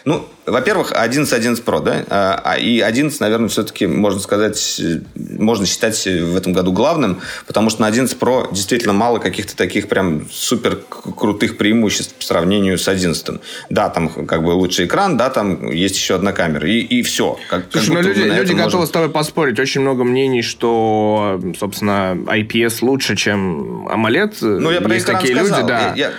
[0.04, 4.80] ну, во-первых, 11, 11 Pro, да, а, а и 11, наверное, все-таки можно сказать,
[5.14, 9.88] можно считать в этом году главным, потому что на 11 Pro действительно мало каких-то таких
[9.88, 13.40] прям супер крутых преимуществ по сравнению с 11.
[13.70, 17.38] Да, там как бы лучший экран, да, там есть еще одна камера, и, и все.
[17.48, 18.86] Как, Слушай, как ну люди, люди готовы можем...
[18.86, 19.58] с тобой поспорить.
[19.58, 24.58] Очень много мнений, что, собственно, IPS лучше, чем AMOLED.
[24.58, 25.60] Ну, я про есть экран такие сказал.
[25.60, 25.92] люди, да.
[25.96, 26.10] Я,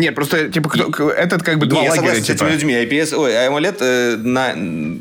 [0.00, 2.14] нет, просто, типа, кто, этот как бы два не, лагеря.
[2.14, 2.26] Я типа.
[2.26, 2.74] с этими людьми.
[2.74, 4.54] IPS, ой, AMOLED, э, на,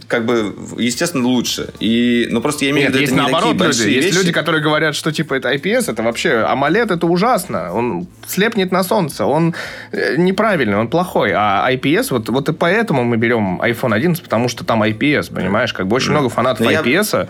[0.07, 1.69] как бы, естественно, лучше.
[1.79, 3.89] И, ну, просто я имею в виду, есть это наоборот не люди.
[3.89, 4.15] Есть вещи.
[4.17, 6.29] люди, которые говорят, что, типа, это IPS, это вообще...
[6.29, 7.73] AMOLED это ужасно.
[7.73, 9.25] Он слепнет на солнце.
[9.25, 9.55] Он
[9.91, 11.31] э, неправильный, он плохой.
[11.33, 15.73] А IPS, вот, вот и поэтому мы берем iPhone 11, потому что там IPS, понимаешь?
[15.73, 17.09] Как бы очень много фанатов Но IPS.
[17.13, 17.27] Я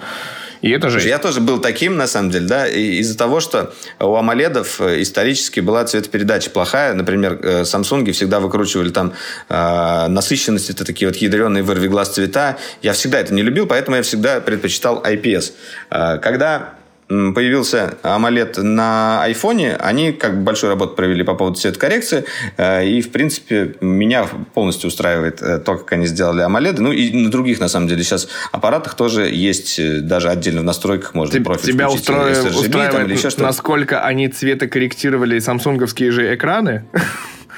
[0.61, 0.99] и это же...
[1.01, 5.59] Я тоже был таким, на самом деле, да, из-за того, что у амоледов э, исторически
[5.59, 6.93] была цветопередача плохая.
[6.93, 9.13] Например, э, Samsung всегда выкручивали там
[9.47, 12.57] э, насыщенность, это такие вот ядреные вырви глаз цвета.
[12.81, 15.53] Я всегда это не любил, поэтому я всегда предпочитал IPS.
[15.91, 16.78] Э, когда
[17.09, 22.25] появился AMOLED на айфоне, они как бы большую работу провели по поводу цветокоррекции,
[22.57, 26.79] э, и, в принципе, меня полностью устраивает э, то, как они сделали AMOLED.
[26.79, 30.65] Ну, и на других, на самом деле, сейчас аппаратах тоже есть, э, даже отдельно в
[30.65, 35.39] настройках можно Ты, профиль Тебя устроив, RGB, устраивает, там, или еще что насколько они цветокорректировали
[35.39, 36.85] самсунговские же экраны?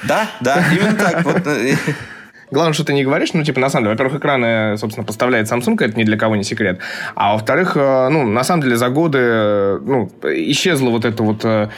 [0.04, 1.24] Да, да, именно так.
[1.24, 1.42] Вот,
[2.52, 5.82] Главное, что ты не говоришь, ну, типа, на самом деле, во-первых, экраны, собственно, поставляет Samsung,
[5.82, 6.80] это ни для кого не секрет.
[7.14, 11.46] А во-вторых, э, ну, на самом деле, за годы, э, ну, исчезло вот это вот,
[11.46, 11.70] э,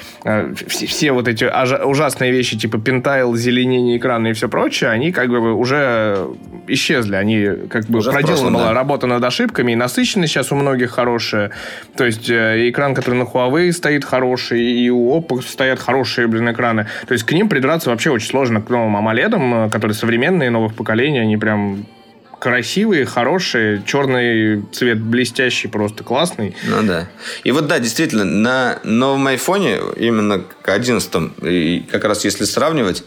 [0.66, 1.44] все, все вот эти
[1.84, 6.26] ужасные вещи, типа пентайл, зеленение экрана и все прочее, они как бы уже
[6.66, 7.14] исчезли.
[7.14, 8.74] Они как бы уже проделана была да.
[8.74, 11.52] работа над ошибками, и насыщенность сейчас у многих хорошая.
[11.96, 16.88] То есть, экран, который на Huawei стоит хороший, и у Oppo стоят хорошие, блин, экраны.
[17.06, 20.77] То есть, к ним придраться вообще очень сложно, к новым AMOLED, которые современные, новые новых
[20.77, 21.87] поколений, они прям
[22.40, 26.55] красивые, хорошие, черный цвет блестящий, просто классный.
[26.66, 27.09] Ну да.
[27.42, 33.05] И вот да, действительно, на новом айфоне, именно к 11 и как раз если сравнивать,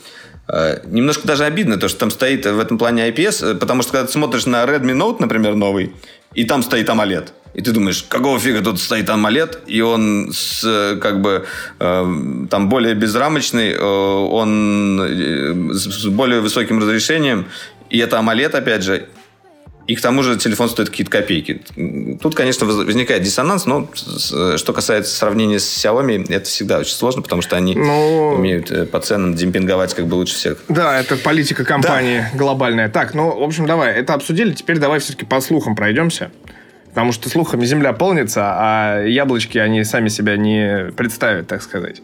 [0.50, 4.08] Немножко даже обидно, то, что там стоит в этом плане IPS, э, потому что когда
[4.08, 5.92] ты смотришь на Redmi Note, например, новый,
[6.34, 10.64] и там стоит AMOLED, и ты думаешь, какого фига тут стоит AMOLED, и он с,
[10.64, 11.46] э, как бы
[11.80, 12.16] э,
[12.50, 17.48] там более безрамочный, э, он э, с более высоким разрешением,
[17.90, 19.08] и это AMOLED, опять же,
[19.88, 21.62] и к тому же телефон стоит какие-то копейки.
[22.22, 27.42] Тут, конечно, возникает диссонанс, но что касается сравнения с Xiaomi, это всегда очень сложно, потому
[27.42, 30.58] что они ну, умеют э, по ценам демпинговать как бы лучше всех.
[30.68, 32.38] Да, это политика компании да.
[32.38, 32.90] глобальная.
[32.90, 36.32] Так, ну, в общем, давай, это обсудили, теперь давай все-таки по слухам пройдемся
[36.90, 42.02] потому что слухами земля полнится, а яблочки, они сами себя не представят, так сказать.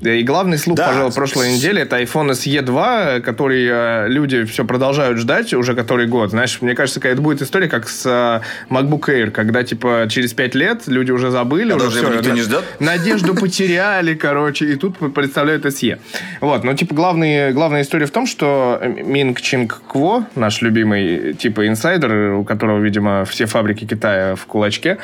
[0.00, 0.88] И главный слух, да.
[0.88, 6.06] пожалуй, прошлой недели, это iPhone SE 2, который э, люди все продолжают ждать уже который
[6.06, 6.30] год.
[6.30, 10.54] Знаешь, мне кажется, это будет история, как с э, MacBook Air, когда, типа, через пять
[10.54, 12.64] лет люди уже забыли, а уже все, никто не ждет?
[12.78, 15.98] надежду потеряли, короче, и тут представляют SE.
[16.40, 21.68] Вот, но, типа, главный, главная история в том, что Минг Чинг Кво, наш любимый, типа,
[21.68, 24.98] инсайдер, у которого, видимо, все фабрики Китая в кулачке.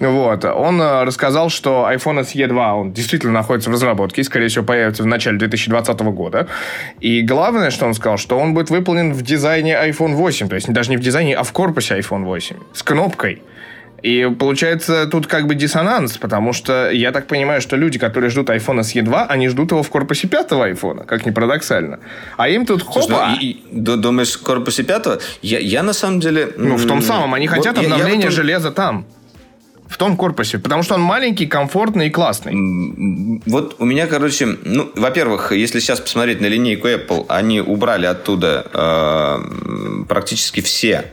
[0.00, 0.44] Вот.
[0.44, 4.64] Он э, рассказал, что iPhone SE 2, он действительно находится в разработке и, скорее всего,
[4.64, 6.48] появится в начале 2020 года.
[7.00, 10.48] И главное, что он сказал, что он будет выполнен в дизайне iPhone 8.
[10.48, 12.56] То есть даже не в дизайне, а в корпусе iPhone 8.
[12.72, 13.42] С кнопкой.
[14.06, 18.50] И получается тут как бы диссонанс, потому что я так понимаю, что люди, которые ждут
[18.50, 21.98] iPhone SE 2, они ждут его в корпусе пятого iPhone, как ни парадоксально.
[22.36, 23.02] А им тут хопа...
[23.02, 25.18] Слушай, ну, и, и, думаешь, в корпусе пятого?
[25.42, 26.52] Я, я на самом деле...
[26.56, 27.34] Ну, в том самом.
[27.34, 29.06] Они хотят вот, обновления я, я железа там.
[29.88, 32.52] В том корпусе, потому что он маленький, комфортный и классный.
[33.46, 38.66] Вот у меня, короче, ну, во-первых, если сейчас посмотреть на линейку Apple, они убрали оттуда
[38.72, 41.06] э, практически все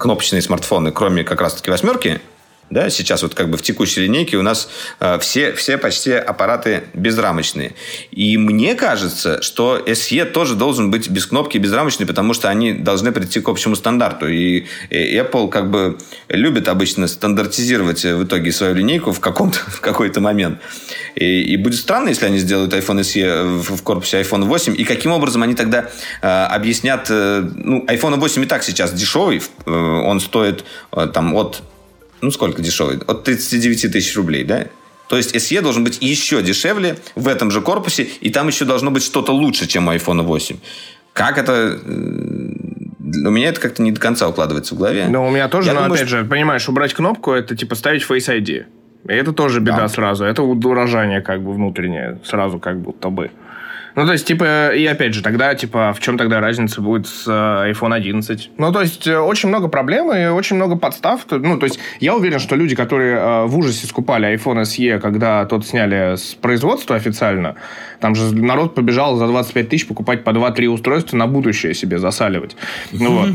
[0.00, 2.20] кнопочные смартфоны, кроме как раз-таки восьмерки,
[2.70, 4.68] да, сейчас вот как бы в текущей линейке у нас
[5.00, 7.74] э, все, все почти аппараты безрамочные.
[8.10, 13.12] И мне кажется, что SE тоже должен быть без кнопки безрамочный, потому что они должны
[13.12, 14.28] прийти к общему стандарту.
[14.28, 19.80] И, и Apple как бы любит обычно стандартизировать в итоге свою линейку в, каком-то, в
[19.80, 20.58] какой-то момент.
[21.14, 24.74] И, и будет странно, если они сделают iPhone SE в, в корпусе iPhone 8.
[24.76, 25.88] И каким образом они тогда
[26.20, 27.06] э, объяснят...
[27.08, 29.42] Э, ну, iPhone 8 и так сейчас дешевый.
[29.64, 31.62] Э, он стоит э, там от
[32.20, 32.98] ну сколько дешевый?
[33.06, 34.66] От 39 тысяч рублей, да?
[35.08, 38.90] То есть SE должен быть еще дешевле в этом же корпусе, и там еще должно
[38.90, 40.56] быть что-то лучше, чем у iPhone 8.
[41.14, 41.78] Как это...
[41.84, 45.06] У меня это как-то не до конца укладывается в голове.
[45.08, 46.18] Ну, у меня тоже, Я но думаю, опять что...
[46.18, 48.66] же, понимаешь, убрать кнопку, это типа ставить Face ID.
[49.08, 49.88] И это тоже беда да.
[49.88, 50.24] сразу.
[50.24, 53.30] Это удорожание как бы внутреннее, сразу как будто бы.
[53.98, 57.24] Ну, то есть, типа, и опять же, тогда, типа, в чем тогда разница будет с
[57.26, 58.50] э, iPhone 11?
[58.56, 61.26] Ну, то есть, э, очень много проблем и очень много подстав.
[61.28, 65.44] Ну, то есть, я уверен, что люди, которые э, в ужасе скупали iPhone SE, когда
[65.46, 67.56] тот сняли с производства официально,
[67.98, 72.56] там же народ побежал за 25 тысяч покупать по 2-3 устройства на будущее себе засаливать.
[72.92, 73.30] Ну, вот.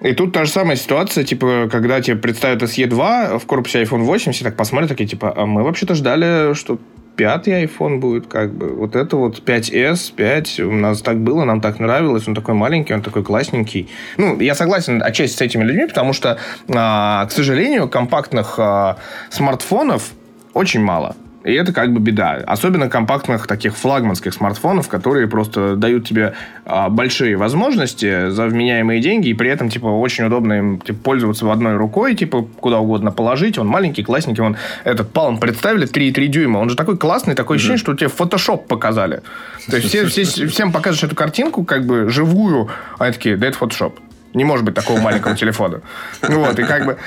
[0.00, 4.02] И тут та же самая ситуация, типа, когда тебе представят SE 2 в корпусе iPhone
[4.02, 6.80] 8, все так посмотрят, такие, типа, а мы вообще-то ждали, что
[7.18, 8.68] пятый iPhone будет, как бы.
[8.74, 12.94] Вот это вот 5S, 5, у нас так было, нам так нравилось, он такой маленький,
[12.94, 13.88] он такой классненький.
[14.16, 18.96] Ну, я согласен отчасти с этими людьми, потому что, а, к сожалению, компактных а,
[19.30, 20.12] смартфонов
[20.54, 21.16] очень мало.
[21.44, 22.42] И это как бы беда.
[22.46, 29.28] Особенно компактных таких флагманских смартфонов, которые просто дают тебе а, большие возможности за вменяемые деньги,
[29.28, 33.12] и при этом, типа, очень удобно им типа, пользоваться в одной рукой, типа, куда угодно
[33.12, 33.56] положить.
[33.56, 34.42] Он маленький, классненький.
[34.42, 36.58] Он этот Palm представили 3,3 дюйма.
[36.58, 37.58] Он же такой классный, такое mm-hmm.
[37.58, 39.22] ощущение, что тебе Photoshop показали.
[39.70, 43.46] То есть все, все, всем покажешь эту картинку, как бы, живую, а они такие, да
[43.46, 43.92] это Photoshop.
[44.34, 45.80] Не может быть такого маленького телефона.
[46.20, 46.98] Вот, и как бы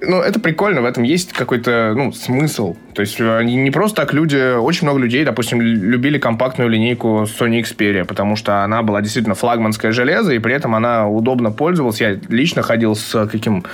[0.00, 2.76] ну, это прикольно, в этом есть какой-то, ну, смысл.
[2.94, 7.62] То есть, они не просто так люди, очень много людей, допустим, любили компактную линейку Sony
[7.62, 12.00] Xperia, потому что она была действительно флагманское железо, и при этом она удобно пользовалась.
[12.00, 13.64] Я лично ходил с каким...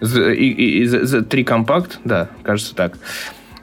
[0.00, 2.94] И, и, три компакт, да, кажется так.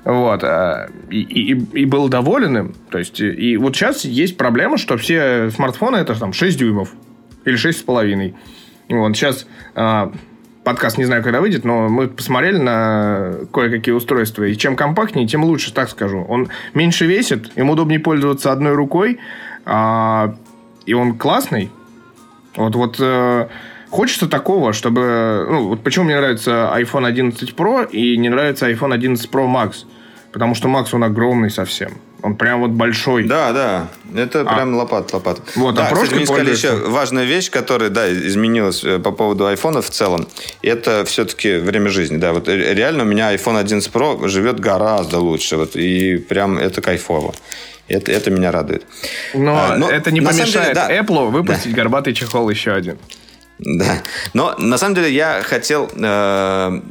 [0.03, 0.43] Вот.
[0.43, 2.75] А, и, и, и был доволен им.
[2.89, 6.93] То есть, и вот сейчас есть проблема, что все смартфоны это там 6 дюймов
[7.45, 8.33] или 6,5.
[8.89, 9.45] Вот сейчас
[10.63, 14.43] подкаст не знаю, когда выйдет, но мы посмотрели на кое-какие устройства.
[14.43, 16.25] И чем компактнее, тем лучше, так скажу.
[16.27, 19.19] Он меньше весит, ему удобнее пользоваться одной рукой,
[19.65, 20.35] а,
[20.85, 21.71] и он классный.
[22.55, 23.47] Вот, вот э,
[23.89, 25.47] хочется такого, чтобы...
[25.49, 29.85] Ну, вот почему мне нравится iPhone 11 Pro и не нравится iPhone 11 Pro Max.
[30.31, 31.93] Потому что Max, он огромный совсем.
[32.23, 33.23] Он прям вот большой.
[33.23, 33.87] Да, да.
[34.15, 34.55] Это а.
[34.55, 35.41] прям лопат, лопат.
[35.55, 39.47] Вот, да, а кстати, мне сказали еще важная вещь, которая, да, изменилась э, по поводу
[39.47, 40.27] айфона в целом.
[40.61, 42.17] Это все-таки время жизни.
[42.17, 45.57] Да, вот реально у меня iPhone 11 Pro живет гораздо лучше.
[45.57, 47.33] Вот, и прям это кайфово.
[47.87, 48.83] Это, это меня радует.
[49.33, 50.91] Но, а, но это не помешает деле, да.
[50.91, 51.77] Apple выпустить да.
[51.77, 52.97] горбатый чехол еще один.
[53.63, 54.01] Да.
[54.33, 55.89] Но на самом деле я хотел...
[55.95, 56.81] Э,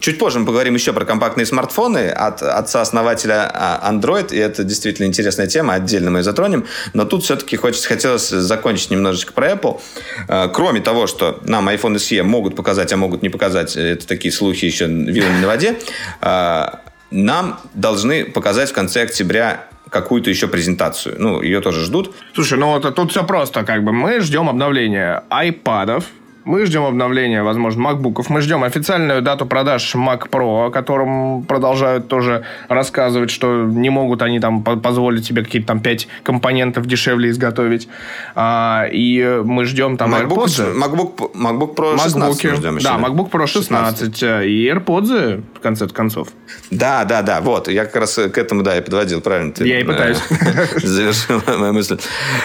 [0.00, 4.32] чуть позже мы поговорим еще про компактные смартфоны от отца-основателя а, Android.
[4.32, 5.74] И это действительно интересная тема.
[5.74, 6.66] Отдельно мы ее затронем.
[6.94, 9.80] Но тут все-таки хочется, хотелось закончить немножечко про Apple.
[10.28, 14.32] Э, кроме того, что нам iPhone SE могут показать, а могут не показать, это такие
[14.32, 15.78] слухи еще вилами на воде,
[16.20, 16.66] э,
[17.10, 21.16] нам должны показать в конце октября какую-то еще презентацию.
[21.18, 22.14] Ну, ее тоже ждут.
[22.34, 26.04] Слушай, ну вот тут все просто, как бы мы ждем обновления айпадов,
[26.50, 28.26] мы ждем обновления, возможно, MacBook'ов.
[28.28, 34.20] Мы ждем официальную дату продаж Mac Pro, о котором продолжают тоже рассказывать, что не могут
[34.22, 37.88] они там позволить себе какие-то там 5 компонентов дешевле изготовить.
[38.34, 40.74] А, и мы ждем там MacBook, AirPods.
[40.74, 42.88] MacBook, MacBook Pro 16 мы ждем еще.
[42.88, 44.22] Да, MacBook Pro 16, 16.
[44.48, 46.28] и AirPods в конце концов.
[46.72, 47.68] Да, да, да, вот.
[47.68, 49.52] Я как раз к этому, да, и подводил, правильно?
[49.52, 50.18] Ты, я и пытаюсь.
[50.82, 51.98] Завершил мою мысль.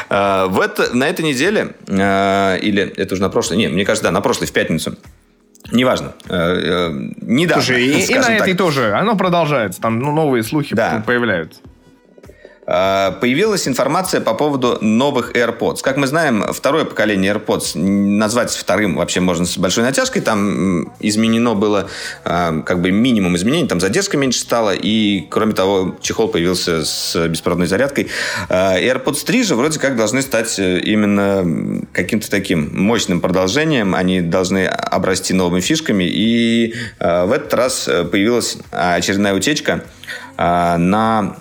[0.10, 4.12] А, в это, на этой неделе, или это уже на прошлой, не, мне кажется, да,
[4.12, 4.98] на прошлой, в пятницу.
[5.72, 6.14] Неважно.
[6.30, 6.90] Э, э,
[7.22, 8.42] недавно, Слушай, и, и на так.
[8.42, 8.94] этой тоже.
[8.94, 9.82] Оно продолжается.
[9.82, 11.04] Там ну, новые слухи да.
[11.06, 11.62] появляются.
[12.68, 15.78] А, появилась информация по поводу новых AirPods.
[15.82, 20.22] Как мы знаем, второе поколение AirPods назвать вторым вообще можно с большой натяжкой.
[20.22, 21.90] Там изменено было
[22.24, 23.68] а, как бы минимум изменений.
[23.68, 24.74] Там задержка меньше стала.
[24.74, 28.08] И, кроме того, чехол появился с беспроводной зарядкой.
[28.50, 33.94] А, AirPods 3 же вроде как должны стать э, именно каким-то таким мощным продолжением.
[33.94, 36.04] Они должны обрасти новыми фишками.
[36.06, 39.84] И в этот раз появилась очередная утечка
[40.38, 41.38] на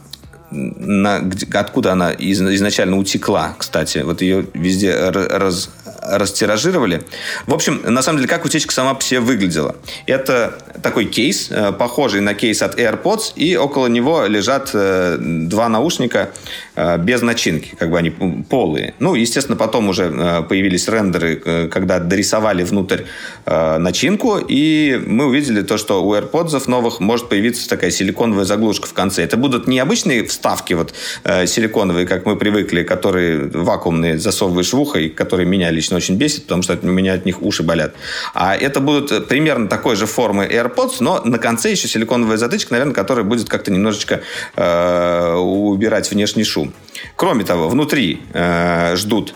[0.54, 3.98] на, откуда она из, изначально утекла, кстати.
[3.98, 5.70] Вот ее везде раз,
[6.04, 7.02] растиражировали.
[7.46, 9.76] В общем, на самом деле, как утечка сама по себе выглядела.
[10.06, 15.68] Это такой кейс, э, похожий на кейс от AirPods, и около него лежат э, два
[15.68, 16.30] наушника
[16.76, 18.94] э, без начинки, как бы они полые.
[18.98, 23.02] Ну, естественно, потом уже появились рендеры, когда дорисовали внутрь
[23.46, 28.92] начинку, и мы увидели то, что у AirPods новых может появиться такая силиконовая заглушка в
[28.92, 29.22] конце.
[29.22, 34.98] Это будут не обычные вставки вот силиконовые, как мы привыкли, которые вакуумные засовываешь в ухо,
[34.98, 37.94] и которые меня лично очень бесит, потому что у меня от них уши болят.
[38.34, 42.94] А это будут примерно такой же формы AirPods, но на конце еще силиконовая затычка, наверное,
[42.94, 44.22] которая будет как-то немножечко
[44.56, 46.72] э, убирать внешний шум.
[47.16, 49.34] Кроме того, внутри э, ждут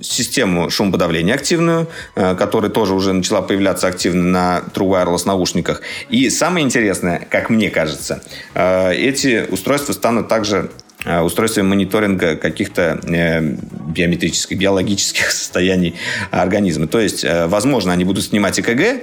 [0.00, 5.82] систему шумоподавления активную, э, которая тоже уже начала появляться активно на True Wireless наушниках.
[6.08, 8.22] И самое интересное, как мне кажется,
[8.54, 10.70] э, эти устройства станут также
[11.06, 15.94] Э, устройствами мониторинга каких-то э, биометрических, биологических состояний
[16.30, 16.88] организма.
[16.88, 19.02] То есть, э, возможно, они будут снимать ЭКГ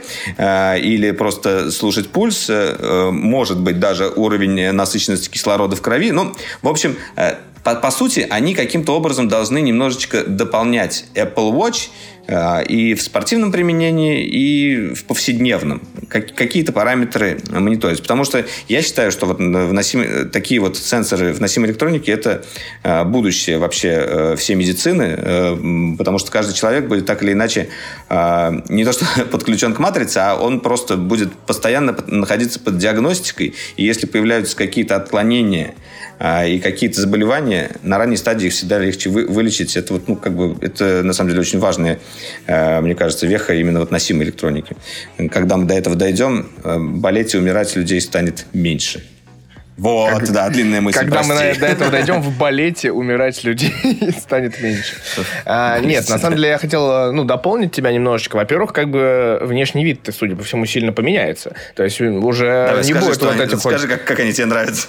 [0.80, 2.50] или просто слушать пульс,
[3.12, 6.12] может быть, даже уровень насыщенности кислорода в крови.
[6.12, 6.96] Ну, в общем,
[7.68, 11.90] по, по сути, они каким-то образом должны немножечко дополнять Apple Watch
[12.28, 15.82] э, и в спортивном применении, и в повседневном.
[16.10, 18.02] Как, какие-то параметры мониторить.
[18.02, 22.46] Потому что я считаю, что вот вносим, такие вот сенсоры в носимой электронике это
[22.84, 27.70] э, будущее вообще э, всей медицины, потому что каждый человек будет так или иначе
[28.10, 33.56] не то что подключен к матрице, а он просто будет постоянно находиться под диагностикой.
[33.76, 35.76] И если появляются какие-то отклонения
[36.20, 39.78] и какие-то заболевания на ранней стадии всегда легче вы, вылечить.
[39.78, 42.00] Это вот, ну, как бы, это на самом деле очень важная,
[42.48, 44.76] а, мне кажется, веха именно вот носимой электроники.
[45.30, 49.04] Когда мы до этого дойдем, а, болеть и умирать людей станет меньше.
[49.78, 51.00] Вот, как, да, длинная мысль.
[51.00, 51.34] Когда прости.
[51.34, 53.74] мы до этого дойдем, в балете умирать людей
[54.18, 54.96] станет меньше.
[55.46, 58.38] А, нет, на самом деле я хотел ну, дополнить тебя немножечко.
[58.38, 61.54] Во-первых, как бы внешний вид, судя по всему, сильно поменяется.
[61.76, 64.88] То есть уже Давай, не скажи, будет вот этих Скажи, как, как они тебе нравятся.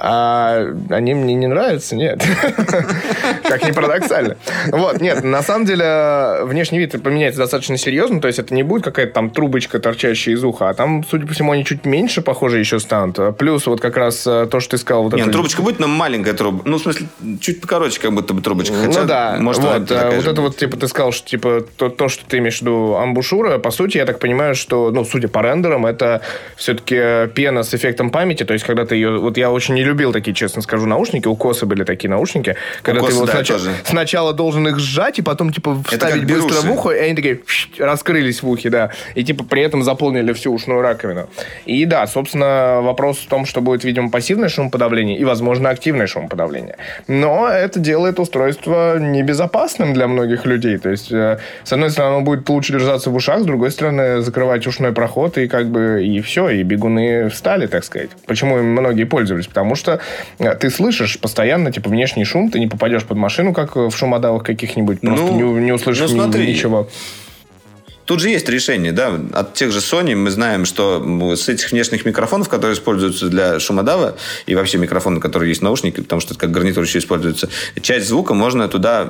[0.00, 2.22] А они мне не нравятся, нет.
[3.42, 4.36] Как ни парадоксально.
[4.68, 8.84] Вот, нет, на самом деле внешний вид поменяется достаточно серьезно, то есть это не будет
[8.84, 12.58] какая-то там трубочка, торчащая из уха, а там, судя по всему, они чуть меньше, похоже,
[12.58, 13.18] еще станут.
[13.38, 15.04] Плюс вот как раз э, то, что ты сказал.
[15.04, 15.32] Вот нет, это...
[15.32, 16.62] трубочка будет, но маленькая труба.
[16.64, 17.06] Ну, в смысле,
[17.40, 18.74] чуть покороче, как будто бы трубочка.
[18.74, 21.64] Ну Хотя, ну да, может, вот, э, вот это вот, типа, ты сказал, что, типа,
[21.76, 25.04] то, то, что ты имеешь в виду амбушюра, по сути, я так понимаю, что, ну,
[25.04, 26.20] судя по рендерам, это
[26.56, 29.18] все-таки пена с эффектом памяти, то есть когда ты ее...
[29.18, 31.28] Вот я очень не любил такие, честно скажу, наушники.
[31.28, 33.72] У Коса были такие наушники, когда ты Коса, вот да, сначала, тоже.
[33.84, 37.40] сначала должен их сжать, и потом, типа, вставить быстро в ухо, и они такие
[37.78, 38.90] раскрылись в ухе, да.
[39.14, 41.28] И, типа, при этом заполнили всю ушную раковину.
[41.66, 46.76] И, да, собственно, вопрос том, что будет, видимо, пассивное шумоподавление и, возможно, активное шумоподавление.
[47.06, 50.78] Но это делает устройство небезопасным для многих людей.
[50.78, 54.20] То есть, э, с одной стороны, оно будет лучше держаться в ушах, с другой стороны,
[54.20, 58.10] закрывать ушной проход, и как бы, и все, и бегуны встали, так сказать.
[58.26, 59.46] Почему им многие пользовались?
[59.46, 60.00] Потому что
[60.38, 64.42] э, ты слышишь постоянно, типа, внешний шум, ты не попадешь под машину, как в шумодавах
[64.42, 66.46] каких-нибудь, просто Ну, не, не услышишь ну, смотри.
[66.46, 66.88] ничего.
[68.08, 72.06] Тут же есть решение, да, от тех же Sony мы знаем, что с этих внешних
[72.06, 76.40] микрофонов, которые используются для шумодава, и вообще микрофоны, которые есть в наушнике, потому что это
[76.40, 77.50] как гарнитур еще используется,
[77.82, 79.06] часть звука можно туда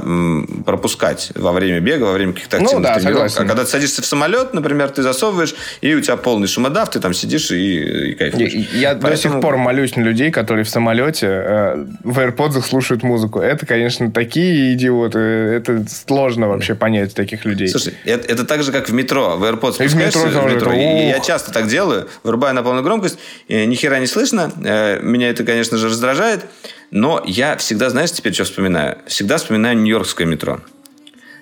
[0.66, 3.30] пропускать во время бега, во время каких-то Ну активных да, тренировок.
[3.30, 3.42] согласен.
[3.44, 7.00] А когда ты садишься в самолет, например, ты засовываешь, и у тебя полный шумодав, ты
[7.00, 8.52] там сидишь и, и кайфуешь.
[8.52, 12.62] Я, я до сих Поэтому- пор молюсь на людей, которые в самолете э, в AirPods
[12.62, 13.38] слушают музыку.
[13.38, 15.18] Это, конечно, такие идиоты.
[15.18, 17.68] Это сложно вообще понять таких людей.
[17.68, 19.36] Слушай, это, это так же, как в метро.
[19.36, 22.08] В AirPods И в метро спускаешься это, и я часто так делаю.
[22.22, 23.18] Вырубаю на полную громкость.
[23.48, 24.52] ни хера не слышно.
[24.64, 26.44] э, меня это, конечно же, раздражает.
[26.90, 28.98] Но я всегда, знаешь, теперь что вспоминаю?
[29.06, 30.60] Всегда вспоминаю Нью-Йоркское метро.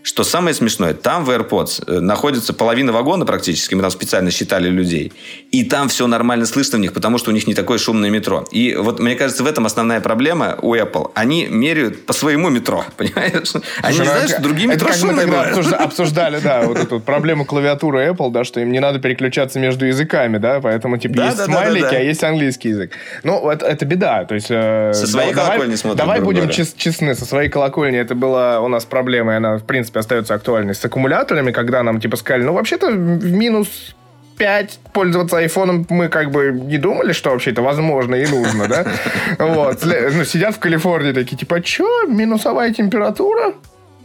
[0.06, 4.68] Что самое смешное, там в AirPods э, находится половина вагона практически, мы там специально считали
[4.68, 5.12] людей,
[5.50, 8.44] и там все нормально слышно в них, потому что у них не такое шумное метро.
[8.52, 11.10] И вот мне кажется, в этом основная проблема у Apple.
[11.16, 13.52] Они меряют по своему метро, понимаешь?
[13.82, 15.58] Они не Слушай, знают, что другие метро как мы шумные бывают.
[15.58, 19.86] обсужда- обсуждали, да, вот эту проблему клавиатуры Apple, да, что им не надо переключаться между
[19.86, 21.96] языками, да, поэтому, типа, Да, есть да, смайлики, да, да.
[21.96, 22.92] а есть английский язык.
[23.24, 24.46] Ну, это, это беда, то есть...
[24.50, 28.60] э, Со своей давай- колокольни смотрят, Давай будем чес- честны, со своей колокольни это была
[28.60, 32.44] у нас проблема, и она, в принципе, остается актуальной с аккумуляторами, когда нам, типа, сказали,
[32.44, 33.94] ну, вообще-то в минус
[34.38, 38.86] 5 пользоваться айфоном мы как бы не думали, что вообще это возможно и нужно, да?
[39.38, 39.84] Вот.
[39.84, 43.54] Ну, сидят в Калифорнии такие, типа, что, минусовая температура?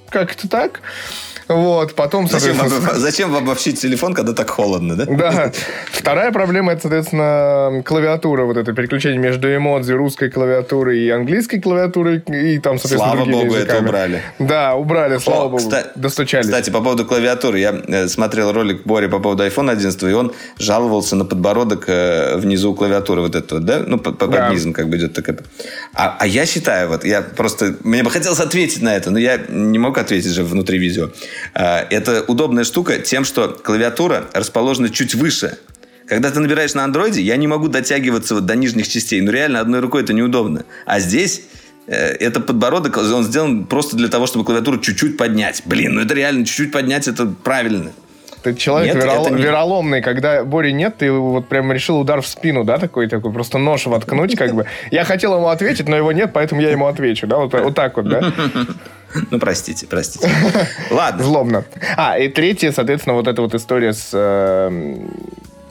[0.09, 0.81] Как это так?
[1.47, 5.05] Вот, потом, Зачем, соответственно, зачем обобщить телефон, когда так холодно, да?
[5.05, 5.51] да.
[5.91, 12.19] Вторая проблема, это, соответственно, клавиатура, вот это переключение между эмодзи, русской клавиатурой и английской клавиатурой,
[12.27, 13.87] и там, соответственно, Слава богу, это языками.
[13.87, 14.21] убрали.
[14.39, 15.57] Да, убрали, слава О, богу.
[15.69, 16.45] кста- Достучались.
[16.45, 17.59] Кстати, по поводу клавиатуры.
[17.59, 22.37] Я э, смотрел ролик Бори по поводу iPhone 11, и он жаловался на подбородок э,
[22.37, 23.83] внизу клавиатуры вот этого, да?
[23.85, 24.49] Ну, по- по- под Да.
[24.49, 25.37] низом как бы идет такая.
[25.93, 27.75] А, а я считаю, вот, я просто...
[27.83, 31.09] Мне бы хотелось ответить на это, но я не мог ответить же внутри видео.
[31.53, 35.57] А, Это удобная штука тем, что клавиатура расположена чуть выше.
[36.07, 39.21] Когда ты набираешь на андроиде, я не могу дотягиваться вот до нижних частей.
[39.21, 40.65] Ну, реально, одной рукой это неудобно.
[40.85, 41.43] А здесь
[41.87, 45.61] э, это подбородок, он сделан просто для того, чтобы клавиатуру чуть-чуть поднять.
[45.65, 47.91] Блин, ну это реально чуть-чуть поднять, это правильно.
[48.43, 52.27] Ты человек Нет, верол- не- вероломный, когда Бори нет, ты вот прям решил удар в
[52.27, 54.65] спину, да, такой, такой, просто нож воткнуть, как бы.
[54.89, 57.95] Я хотел ему ответить, но его нет, поэтому я ему отвечу, да, вот, вот так
[57.97, 58.33] вот, да,
[59.29, 60.29] Ну, простите, простите.
[60.91, 61.23] Ладно.
[61.23, 61.63] злобно.
[61.97, 64.09] А, и третье, соответственно, вот эта вот история с...
[64.13, 64.97] э,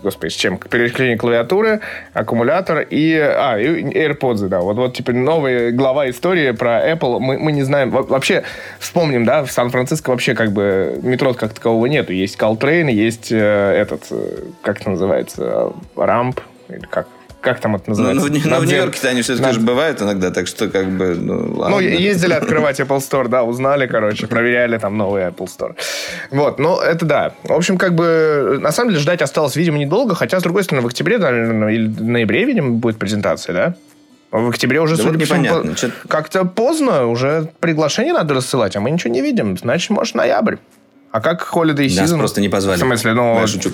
[0.03, 0.57] Господи, с чем?
[0.57, 1.81] Переключение клавиатуры,
[2.15, 3.15] аккумулятор и...
[3.19, 4.61] А, и AirPods, да.
[4.61, 7.19] Вот, вот теперь новая глава истории про Apple.
[7.21, 7.91] Мы, мы не знаем...
[7.91, 8.43] Во- Вообще,
[8.79, 12.13] вспомним, да, в Сан-Франциско вообще как бы метро как такового нету.
[12.15, 14.05] Есть Caltrain, есть э, этот...
[14.11, 15.73] э, Как это называется?
[15.97, 16.41] Рамп?
[16.71, 17.07] Или как?
[17.41, 18.21] Как там это Ну, называется?
[18.23, 20.89] ну, в Нью- ну, в Нью-Йорке-то они все-таки Над- же бывают иногда, так что как
[20.91, 21.77] бы, ну, ладно.
[21.77, 25.75] ну, ездили открывать Apple Store, да, узнали, короче, проверяли там новый Apple Store.
[26.31, 27.33] Вот, ну, это да.
[27.45, 30.83] В общем, как бы, на самом деле, ждать осталось, видимо, недолго, хотя, с другой стороны,
[30.83, 33.75] в октябре, наверное, или в ноябре, видимо, будет презентация, да?
[34.31, 38.81] В октябре уже, Да судя вот по всему, как-то поздно, уже приглашение надо рассылать, а
[38.81, 39.57] мы ничего не видим.
[39.57, 40.57] Значит, может, ноябрь.
[41.11, 42.01] А как Holiday Season?
[42.03, 42.77] Нас просто не позвали.
[42.77, 43.41] В смысле, ну...
[43.41, 43.73] Я шучу.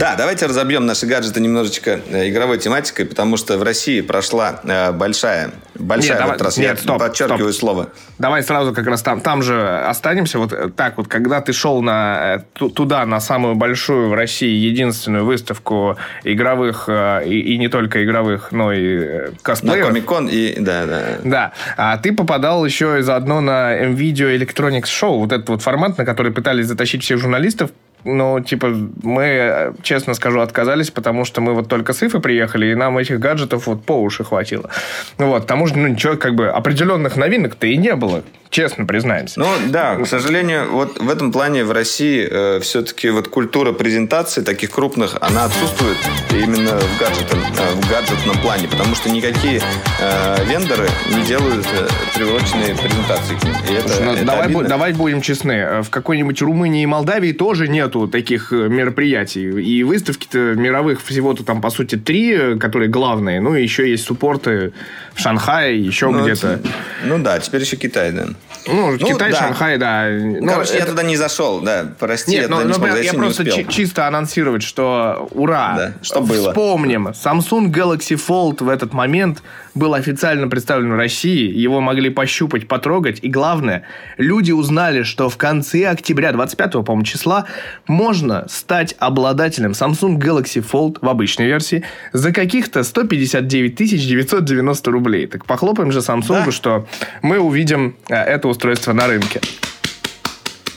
[0.00, 4.92] Да, давайте разобьем наши гаджеты немножечко э, игровой тематикой, потому что в России прошла э,
[4.92, 9.20] большая, большая Нет, давай- раз, нет, я стоп, подчеркиваю слово, Давай сразу как раз там,
[9.20, 10.38] там же останемся.
[10.38, 14.14] Вот э, так вот, когда ты шел на, э, ту- туда, на самую большую в
[14.14, 19.88] России единственную выставку игровых, э, и, и не только игровых, но и э, на косплееров.
[19.88, 21.02] Комик-кон и, да, да.
[21.24, 25.98] Да, а ты попадал еще и заодно на NVIDIA Electronics Show, вот этот вот формат,
[25.98, 27.70] на который пытались затащить всех журналистов,
[28.04, 28.68] но, типа,
[29.02, 32.98] мы, э, честно скажу, отказались, потому что мы вот только с Ифы приехали, и нам
[32.98, 34.70] этих гаджетов вот по уши хватило.
[35.18, 39.38] Вот, к тому же, ну, ничего, как бы, определенных новинок-то и не было, честно признаемся.
[39.40, 44.70] Ну да, к сожалению, вот в этом плане в России все-таки вот культура презентаций таких
[44.70, 45.96] крупных, она отсутствует
[46.32, 49.60] именно в гаджетах, э, в гаджетном плане, потому что никакие
[50.00, 51.86] э, вендоры не делают э,
[52.16, 53.54] приуроченные презентации к ним.
[53.70, 55.52] И это, Слушай, ну, это давай, бу- давай будем честны.
[55.52, 59.50] Э, В какой-нибудь Румынии и Молдавии тоже нету таких э, мероприятий.
[59.60, 63.40] И выставки-то мировых всего-то там, по сути, три, которые главные.
[63.40, 64.72] Ну, и еще есть суппорты
[65.14, 66.60] в Шанхае, еще Ну, где-то.
[67.04, 68.26] Ну да, теперь еще Китай, да.
[68.66, 69.38] Ну, Китай, да.
[69.38, 70.08] Шанхай, да.
[70.10, 71.86] Ну, Короче, я это- туда не зашел, да.
[71.98, 73.56] Прости, я Нет, туда ну, не ну, смог я не просто успел.
[73.56, 75.74] чи- чисто анонсировать, что ура!
[75.76, 76.50] Да, что было.
[76.50, 77.08] Вспомним.
[77.08, 79.42] Samsung Galaxy Fold в этот момент
[79.74, 81.50] был официально представлен в России.
[81.52, 83.18] Его могли пощупать, потрогать.
[83.22, 83.84] И главное,
[84.16, 87.46] люди узнали, что в конце октября, 25 по-моему, числа,
[87.86, 93.74] можно стать обладателем Samsung Galaxy Fold в обычной версии за каких-то 159
[94.06, 95.26] 990 рублей.
[95.26, 96.52] Так похлопаем же Samsung, Да.
[96.52, 96.86] что
[97.22, 99.40] мы увидим э, это устройство на рынке.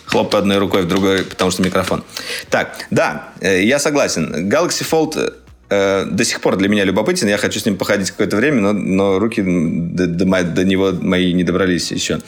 [0.06, 2.04] Хлоп одной рукой в другой, потому что микрофон.
[2.50, 4.48] Так, да, э, я согласен.
[4.48, 5.34] Galaxy Fold
[5.74, 7.28] э, до сих пор для меня любопытен.
[7.28, 11.34] Я хочу с ним походить какое-то время, но, но руки до, до до него мои
[11.34, 12.20] не добрались еще.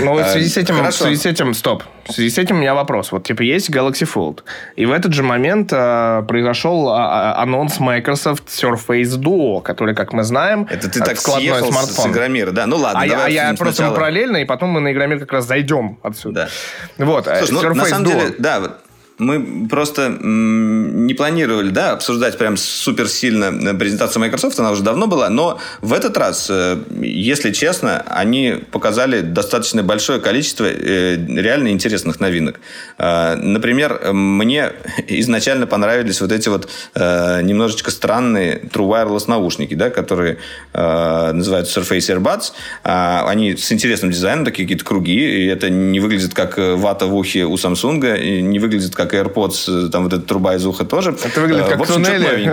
[0.00, 1.04] Ну, вот в Э, связи с этим, в хорошо.
[1.04, 1.82] связи с этим, стоп.
[2.08, 3.12] В связи с этим у меня вопрос.
[3.12, 4.40] Вот, типа, есть Galaxy Fold.
[4.76, 10.12] И в этот же момент э, произошел а, а, анонс Microsoft Surface Duo, который, как
[10.12, 12.10] мы знаем, Это ты э, так складной съехал с, смартфон.
[12.12, 12.50] Игромира.
[12.50, 13.94] Да, ну ладно, а я, давай а я обсудим просто сначала.
[13.94, 16.48] параллельно, и потом мы на Игромир как раз зайдем отсюда.
[16.98, 17.04] Да.
[17.04, 18.10] Вот, э, Слушай, ну, Surface на самом Duo.
[18.10, 18.72] деле, да, вот
[19.18, 25.06] мы просто не планировали, да, обсуждать прям супер сильно э, презентацию Microsoft, она уже давно
[25.06, 31.68] была, но в этот раз, э, если честно, они показали достаточно большое количество э, реально
[31.68, 32.60] интересных новинок.
[32.98, 34.72] Например, мне
[35.08, 40.38] изначально понравились вот эти вот немножечко странные True Wireless наушники, да, которые
[40.72, 42.52] называются Surface Earbuds.
[42.82, 47.14] А, Они с интересным дизайном, такие какие-то круги, и это не выглядит как вата в
[47.14, 51.10] ухе у Samsung, не выглядит как AirPods, э, там вот эта труба из уха тоже.
[51.24, 52.52] Это выглядит Э, как в общем, туннели.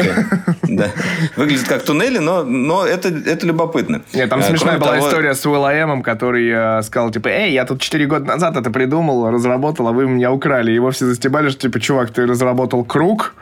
[0.68, 0.90] Да.
[1.36, 4.02] Выглядит как туннели, но, но это, это любопытно.
[4.14, 7.66] Нет, там Э, смешная кроме была того- история с Will.i.am, который сказал, типа, эй, я
[7.66, 10.72] тут 4 года назад это придумал, разработал, а вы меня украли.
[10.72, 13.34] Его все застебали, что, типа, чувак, ты разработал круг,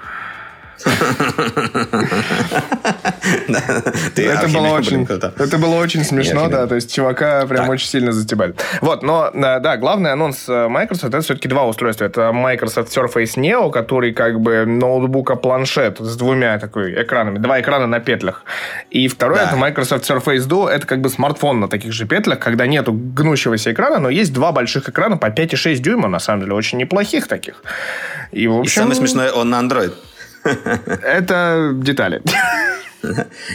[4.15, 8.53] это было очень, это было очень смешно, да, то есть чувака прям очень сильно застебали.
[8.81, 12.05] Вот, но, э, да, главный анонс э, Microsoft, это все-таки два устройства.
[12.05, 17.99] Это Microsoft Surface Neo, который как бы ноутбука-планшет с двумя такой экранами, два экрана на
[17.99, 18.43] петлях.
[18.89, 22.67] И второе, это Microsoft Surface Duo, это как бы смартфон на таких же петлях, когда
[22.67, 26.77] нету гнущегося экрана, но есть два больших экрана по 5,6 дюйма, на самом деле, очень
[26.77, 27.63] неплохих таких.
[28.31, 29.93] И, в И общем, самое смешное, он на Android.
[31.03, 32.21] Это детали.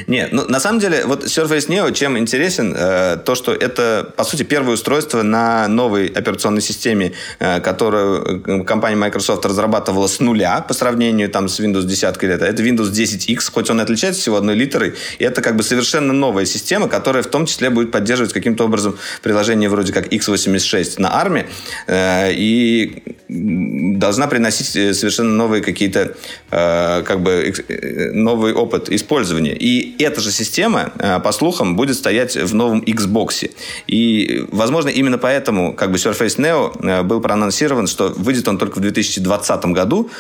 [0.07, 4.25] Нет, ну на самом деле, вот Surface Neo чем интересен, э, то, что это, по
[4.25, 10.61] сути, первое устройство на новой операционной системе, э, которую э, компания Microsoft разрабатывала с нуля
[10.63, 12.43] по сравнению там, с Windows 10 лет.
[12.43, 16.13] Это Windows 10X, хоть он и отличается всего одной литерой, и это как бы совершенно
[16.13, 21.09] новая система, которая в том числе будет поддерживать каким-то образом приложение вроде как x86 на
[21.23, 21.47] ARM,
[21.87, 23.03] э, и
[23.35, 26.15] должна приносить э, совершенно новые какие-то
[26.51, 29.55] э, как бы э, новый опыт использования.
[29.55, 33.51] И эта же система, по слухам, будет стоять в новом Xbox.
[33.87, 38.81] И, возможно, именно поэтому как бы Surface Neo был проанонсирован, что выйдет он только в
[38.81, 40.11] 2020 году.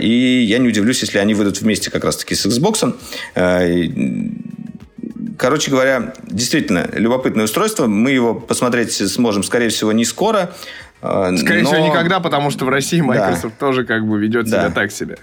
[0.00, 2.94] И я не удивлюсь, если они выйдут вместе как раз-таки с Xbox.
[5.38, 7.86] Короче говоря, действительно любопытное устройство.
[7.86, 10.54] Мы его посмотреть сможем, скорее всего, не скоро.
[11.32, 14.62] Э, Скорее но- всего, никогда, потому что в России Microsoft тоже как бы ведет Да.
[14.62, 15.16] себя так себе.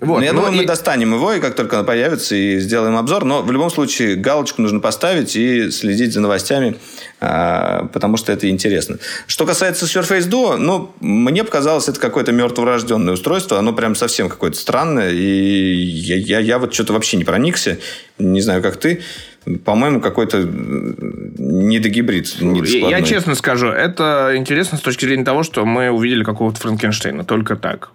[0.00, 0.18] Вот.
[0.18, 2.96] Ну, я ну думаю, и- мы достанем его, и как только он появится, и сделаем
[2.96, 3.24] обзор.
[3.24, 6.76] Но в любом случае галочку нужно поставить и следить за новостями,
[7.20, 8.98] а, потому что это интересно.
[9.26, 13.58] Что касается Surface Duo, ну, мне показалось, это какое-то мертворожденное устройство.
[13.58, 15.10] Оно прям совсем какое-то странное.
[15.10, 17.78] И я, я, я вот что-то вообще не проникся.
[18.18, 19.02] Не знаю, как ты.
[19.64, 22.26] По-моему, какой-то недогибрид.
[22.26, 23.02] Я, я недоскладной.
[23.04, 27.24] честно скажу, это интересно с точки зрения того, что мы увидели какого-то Франкенштейна.
[27.24, 27.90] Только так.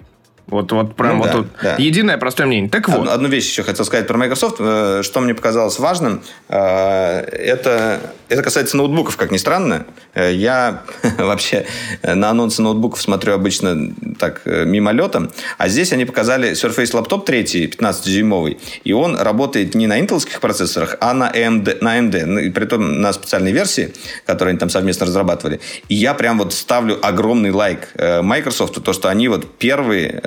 [0.50, 1.48] Вот, вот прям Ну вот да, тут.
[1.62, 1.76] да.
[1.78, 2.70] Единое простое мнение.
[2.70, 3.00] Так вот.
[3.00, 4.58] Одну, одну вещь еще хотел сказать про Microsoft.
[4.60, 9.86] Э, Что мне показалось важным, э, это, это касается ноутбуков, как ни странно.
[10.16, 10.82] Э, Я
[11.18, 11.66] вообще
[12.04, 15.32] на анонсы ноутбуков смотрю обычно так мимолетом.
[15.58, 18.58] А здесь они показали Surface Laptop 3, 15-дюймовый.
[18.84, 21.78] И он работает не на интелских процессорах, а на AMD.
[21.82, 23.94] На AMD ну, при том на специальной версии,
[24.26, 25.60] которую они там совместно разрабатывали.
[25.90, 30.22] И я прям вот ставлю огромный лайк Microsoft, то, что они вот первые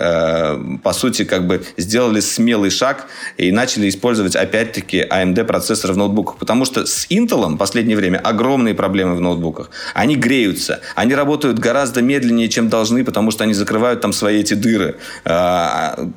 [0.83, 3.07] по сути, как бы сделали смелый шаг
[3.37, 6.37] и начали использовать, опять-таки, AMD процессоры в ноутбуках.
[6.37, 9.71] Потому что с Intel в последнее время огромные проблемы в ноутбуках.
[9.95, 14.55] Они греются, они работают гораздо медленнее, чем должны, потому что они закрывают там свои эти
[14.55, 14.97] дыры.
[15.25, 16.09] Э,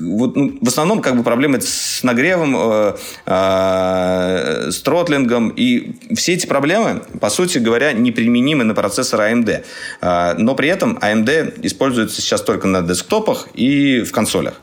[0.00, 2.94] вот, ну, в основном, как бы, проблемы с нагревом, э,
[3.26, 5.48] э, с тротлингом.
[5.48, 9.64] И все эти проблемы, по сути говоря, неприменимы на процессор AMD.
[10.00, 14.54] Э, но при этом AMD используется сейчас только на десктопах и в консолях.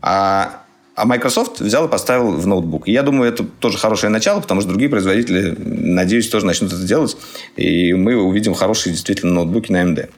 [0.00, 0.62] А
[0.94, 2.86] а Microsoft взял и поставил в ноутбук.
[2.86, 6.82] И я думаю, это тоже хорошее начало, потому что другие производители, надеюсь, тоже начнут это
[6.82, 7.16] делать.
[7.56, 10.10] И мы увидим хорошие действительно ноутбуки на AMD.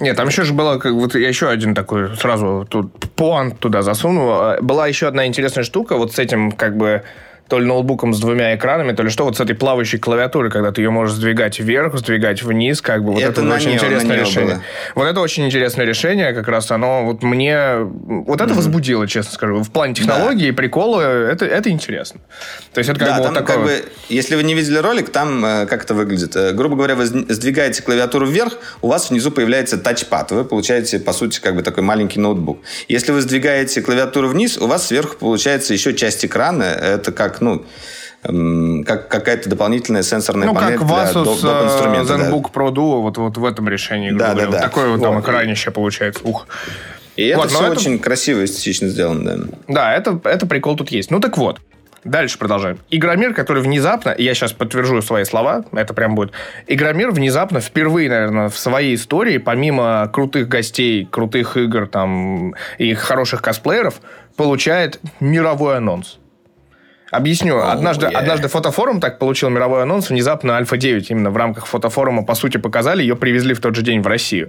[0.00, 3.82] Нет, там еще же было, как вот я еще один такой сразу тут пуант туда
[3.82, 4.56] засунул.
[4.62, 7.02] Была еще одна интересная штука вот с этим как бы
[7.52, 10.72] то ли ноутбуком с двумя экранами, то ли что, вот с этой плавающей клавиатурой, когда
[10.72, 13.12] ты ее можешь сдвигать вверх, сдвигать вниз, как бы.
[13.12, 14.54] Вот это, это очень Neo, интересное решение.
[14.54, 14.62] Было.
[14.94, 17.76] Вот это очень интересное решение, как раз оно вот мне...
[17.76, 18.56] Вот это mm-hmm.
[18.56, 19.62] возбудило, честно скажу.
[19.62, 20.56] В плане технологии да.
[20.56, 22.20] приколы, это, это интересно.
[22.72, 23.56] То есть это как да, бы там вот такое...
[23.56, 26.34] как бы, если вы не видели ролик, там э, как это выглядит.
[26.34, 30.30] Э, грубо говоря, вы сдвигаете клавиатуру вверх, у вас внизу появляется тачпад.
[30.30, 32.60] Вы получаете, по сути, как бы такой маленький ноутбук.
[32.88, 36.62] Если вы сдвигаете клавиатуру вниз, у вас сверху получается еще часть экрана.
[36.62, 37.64] Это как, ну,
[38.84, 41.40] как какая-то дополнительная сенсорная ну, панель как для Asus доп.
[41.40, 41.64] доп.
[41.64, 42.14] инструмента.
[42.14, 42.60] ZenBook да.
[42.60, 44.12] Pro Duo вот, вот в этом решении.
[44.12, 44.50] Да, да, да.
[44.50, 46.22] Вот такое вот, вот там экранище получается.
[46.24, 46.46] Ух.
[47.16, 47.72] И это вот, все это...
[47.72, 49.44] очень красиво, эстетично сделано, да.
[49.68, 51.10] Да, это, это прикол тут есть.
[51.10, 51.60] Ну так вот,
[52.04, 52.78] Дальше продолжаем.
[52.90, 56.32] Игромир, который внезапно, я сейчас подтвержу свои слова, это прям будет.
[56.66, 63.40] Игромир внезапно впервые, наверное, в своей истории, помимо крутых гостей, крутых игр там и хороших
[63.40, 64.00] косплееров,
[64.36, 66.18] получает мировой анонс.
[67.12, 67.56] Объясню.
[67.56, 68.14] Oh, однажды, yeah.
[68.14, 70.08] однажды фотофорум так получил мировой анонс.
[70.08, 73.02] Внезапно Альфа-9 именно в рамках фотофорума, по сути, показали.
[73.02, 74.48] Ее привезли в тот же день в Россию.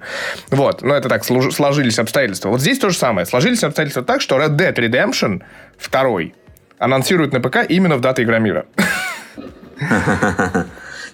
[0.50, 0.82] Вот.
[0.82, 2.48] Но это так, сложились обстоятельства.
[2.48, 3.26] Вот здесь то же самое.
[3.26, 5.42] Сложились обстоятельства так, что Red Dead Redemption
[5.92, 6.32] 2
[6.80, 8.66] анонсируют на ПК именно в дату Игромира.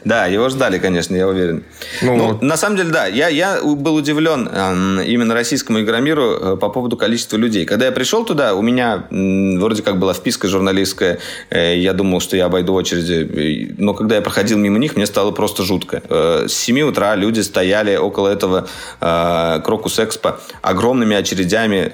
[0.06, 1.64] Да, его ждали, конечно, я уверен.
[2.02, 2.42] Ну, ну вот.
[2.42, 6.96] на самом деле, да, я, я был удивлен э, именно российскому игромиру э, по поводу
[6.96, 7.66] количества людей.
[7.66, 11.20] Когда я пришел туда, у меня э, вроде как была вписка журналистская,
[11.50, 15.32] э, я думал, что я обойду очереди, но когда я проходил мимо них, мне стало
[15.32, 16.02] просто жутко.
[16.10, 18.68] Э, с 7 утра люди стояли около этого
[19.00, 21.92] Крокус Экспо огромными очередями,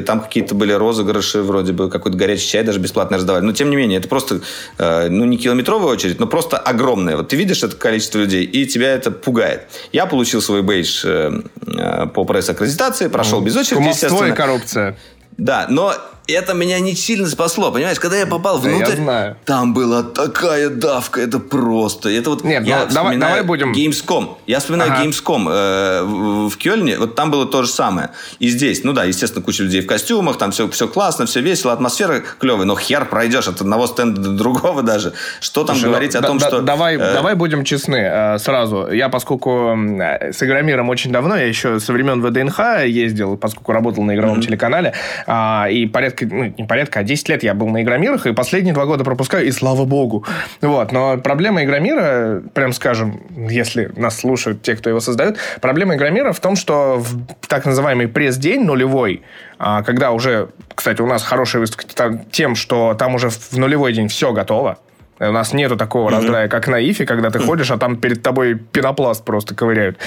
[0.00, 3.76] там какие-то были розыгрыши, вроде бы какой-то горячий чай даже бесплатно раздавали, но тем не
[3.76, 4.40] менее, это просто,
[4.78, 7.16] ну, не километровая очередь, но просто огромная.
[7.16, 9.62] Вот ты видишь видишь это количество людей, и тебя это пугает.
[9.92, 14.96] Я получил свой бейдж э, э, по пресс-аккредитации, прошел без очереди, Кумовство и коррупция.
[15.38, 15.94] Да, но
[16.28, 17.98] это меня не сильно спасло, понимаешь?
[17.98, 19.36] Когда я попал внутрь, да, я знаю.
[19.44, 22.10] там была такая давка, это просто.
[22.10, 23.72] Это вот Нет, я ну, давай, давай будем...
[23.72, 24.36] Gamescom.
[24.46, 25.04] Я вспоминаю ага.
[25.04, 28.10] Gamescom э, в, в Кёльне, вот там было то же самое.
[28.38, 31.72] И здесь, ну да, естественно, куча людей в костюмах, там все, все классно, все весело,
[31.72, 35.14] атмосфера клевая, но хер пройдешь от одного стенда до другого даже.
[35.40, 36.60] Что там Слушай, говорить ну, о том, да, что...
[36.60, 36.98] Давай, э...
[37.14, 38.88] давай будем честны э, сразу.
[38.92, 44.14] Я, поскольку с Игромиром очень давно, я еще со времен ВДНХ ездил, поскольку работал на
[44.14, 44.42] игровом mm-hmm.
[44.42, 44.92] телеканале,
[45.26, 48.74] э, и порядка, ну, не порядка, а 10 лет я был на Игромирах, и последние
[48.74, 50.24] два года пропускаю, и слава богу.
[50.60, 50.92] Вот.
[50.92, 56.40] Но проблема Игромира, прям скажем, если нас слушают те, кто его создает, проблема Игромира в
[56.40, 59.22] том, что в так называемый пресс-день нулевой,
[59.58, 64.08] а, когда уже, кстати, у нас хорошая выставка тем, что там уже в нулевой день
[64.08, 64.78] все готово,
[65.20, 66.14] у нас нету такого mm-hmm.
[66.14, 69.98] раздрая, как на Ифе, когда ты ходишь, а там перед тобой пенопласт просто ковыряют.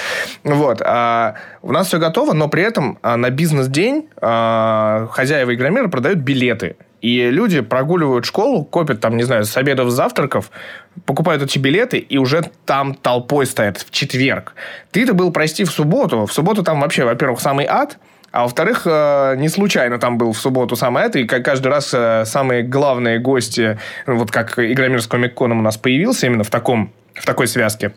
[0.44, 0.82] Вот.
[0.84, 6.20] А у нас все готово, но при этом а, на бизнес-день а, хозяева Игромира продают
[6.20, 6.76] билеты.
[7.02, 10.52] И люди прогуливают школу, копят там, не знаю, с обедов, с завтраков,
[11.06, 14.54] покупают эти билеты и уже там толпой стоят в четверг.
[14.92, 16.26] Ты-то был, прости, в субботу.
[16.28, 17.98] В субботу там вообще, во-первых, самый ад–
[18.32, 22.24] а во-вторых, э, не случайно там был в субботу самое это, и каждый раз э,
[22.26, 23.78] самые главные гости,
[24.08, 27.94] вот как Игромир с Комик-Коном у нас появился именно в, таком, в такой связке,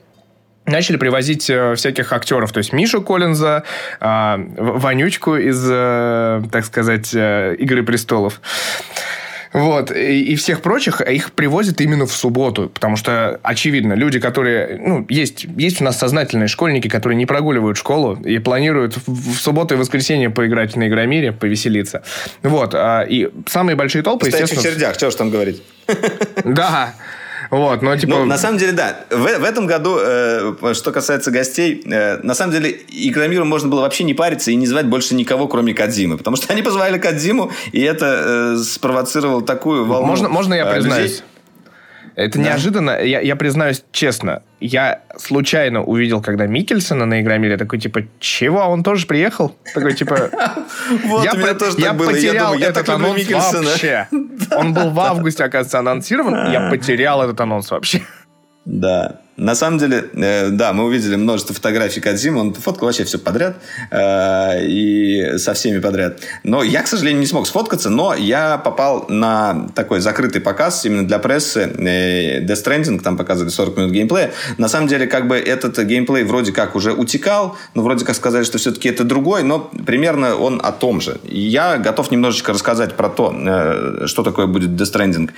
[0.67, 3.63] начали привозить э, всяких актеров, то есть Мишу Коллинза,
[4.01, 5.63] Вонючку из,
[6.51, 8.41] так сказать, «Игры престолов».
[9.55, 9.93] Вот.
[9.93, 12.69] И, и всех прочих а их привозят именно в субботу.
[12.69, 14.79] Потому что, очевидно, люди, которые...
[14.85, 19.41] Ну, есть, есть у нас сознательные школьники, которые не прогуливают школу и планируют в, в
[19.41, 22.03] субботу и воскресенье поиграть на Игромире, повеселиться.
[22.43, 22.75] Вот.
[22.75, 24.73] А, и самые большие толпы, Стоять естественно...
[24.73, 25.63] в чердях, что ж там говорить.
[26.45, 26.95] Да.
[27.55, 28.17] Вот, но типа...
[28.17, 28.97] Ну, на самом деле, да.
[29.11, 33.83] В, в этом году, э, что касается гостей, э, на самом деле, Игромиру можно было
[33.83, 36.19] вообще не париться и не звать больше никого, кроме Кадзимы.
[36.19, 40.75] Потому что они позвали Кадзиму, и это э, спровоцировало такую волну Можно, можно я э,
[40.75, 41.23] признаюсь?
[42.15, 42.45] Это да.
[42.45, 43.03] неожиданно.
[43.03, 48.61] Я, я признаюсь честно, я случайно увидел, когда Микельсона на Игромире, такой, типа, чего?
[48.61, 49.55] Он тоже приехал?
[49.75, 50.31] Такой, типа...
[51.05, 52.11] Вот, у меня тоже так было.
[52.11, 54.09] потерял этот анонс вообще.
[54.57, 56.53] Он был в августе, оказывается, анонсирован.
[56.53, 58.03] Я потерял этот анонс вообще.
[58.65, 59.21] Да.
[59.37, 63.57] На самом деле, э, да, мы увидели множество фотографий Кадзима, он фоткал вообще все подряд,
[63.91, 66.21] э, и со всеми подряд.
[66.45, 71.07] Но я, к сожалению, не смог сфоткаться, но я попал на такой закрытый показ именно
[71.07, 74.33] для прессы, э, Death Stranding, там показывали 40 минут геймплея.
[74.57, 78.45] На самом деле, как бы этот геймплей вроде как уже утекал, но вроде как сказали,
[78.45, 81.19] что все-таки это другой, но примерно он о том же.
[81.25, 85.31] Я готов немножечко рассказать про то, э, что такое будет Death Stranding.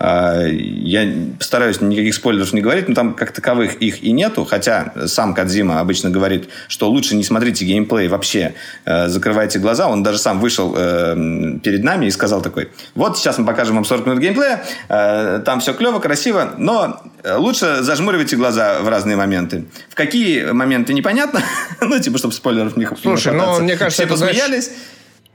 [0.00, 4.92] Э, я постараюсь никаких спойлеров не говорить, но там как-то таковых их и нету, хотя
[5.06, 8.54] сам Кадзима обычно говорит, что лучше не смотрите геймплей вообще,
[8.86, 9.88] э, закрывайте глаза.
[9.88, 13.84] Он даже сам вышел э, перед нами и сказал такой, вот сейчас мы покажем вам
[13.84, 17.02] 40 минут геймплея, э, там все клево, красиво, но
[17.36, 19.64] лучше зажмуривайте глаза в разные моменты.
[19.90, 21.42] В какие моменты непонятно,
[21.82, 24.64] ну, типа, чтобы спойлеров не Слушай, ну, мне кажется, Все посмеялись.
[24.64, 24.78] Знаешь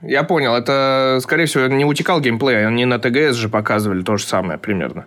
[0.02, 0.56] я понял.
[0.56, 2.66] Это, скорее всего, не утекал геймплей.
[2.66, 5.06] Они на ТГС же показывали то же самое примерно.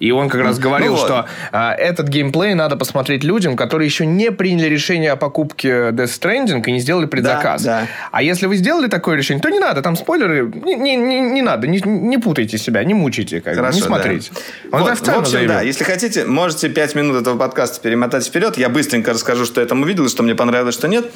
[0.00, 1.06] И он как раз говорил, ну, вот.
[1.06, 6.20] что а, этот геймплей надо посмотреть людям, которые еще не приняли решение о покупке Death
[6.20, 7.62] Stranding и не сделали предзаказ.
[7.62, 7.86] Да, да.
[8.12, 9.80] А если вы сделали такое решение, то не надо.
[9.80, 10.52] Там спойлеры.
[10.62, 11.66] Не, не, не, не надо.
[11.66, 13.40] Не, не путайте себя, не мучайте.
[13.40, 14.30] Как, Хорошо, не смотрите.
[14.70, 14.78] Да.
[14.78, 15.48] Вот, в общем, заявил.
[15.48, 15.62] да.
[15.62, 18.58] Если хотите, можете 5 минут этого подкаста перемотать вперед.
[18.58, 21.06] Я быстренько расскажу, что я там увидел, что мне понравилось, что нет.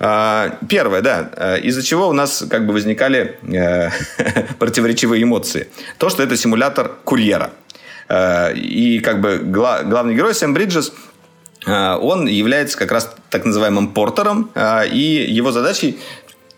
[0.00, 1.30] А, первое, да.
[1.36, 3.90] А, из-за чего у нас как бы возникали э,
[4.58, 5.68] противоречивые эмоции.
[5.98, 7.50] То, что это симулятор курьера.
[8.08, 10.92] Э, и как бы гла- главный герой Сэм Бриджес
[11.66, 15.98] э, он является как раз так называемым портером, э, и его задачей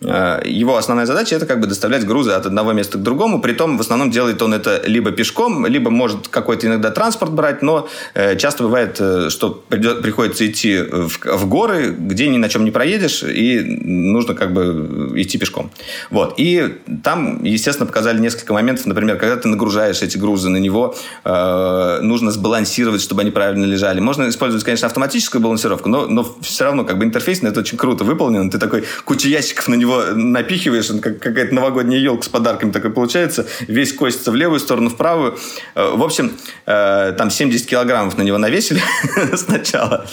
[0.01, 3.81] его основная задача это как бы доставлять грузы от одного места к другому, притом в
[3.81, 8.63] основном делает он это либо пешком, либо может какой-то иногда транспорт брать, но э, часто
[8.63, 14.35] бывает, э, что приходится идти в, горы, где ни на чем не проедешь, и нужно
[14.35, 15.71] как бы идти пешком.
[16.11, 16.35] Вот.
[16.39, 20.95] И там, естественно, показали несколько моментов, например, когда ты нагружаешь эти грузы на него,
[21.25, 24.01] э, нужно сбалансировать, чтобы они правильно лежали.
[24.01, 28.05] Можно использовать, конечно, автоматическую балансировку, но, но все равно как бы интерфейс это очень круто
[28.05, 28.51] выполнен.
[28.51, 32.71] Ты такой кучу ящиков на него него напихиваешь, он как какая-то новогодняя елка с подарками
[32.71, 35.39] такой получается, весь костится в левую сторону, в правую.
[35.75, 36.33] Э, в общем,
[36.67, 38.81] э, там 70 килограммов на него навесили
[39.35, 40.07] сначала.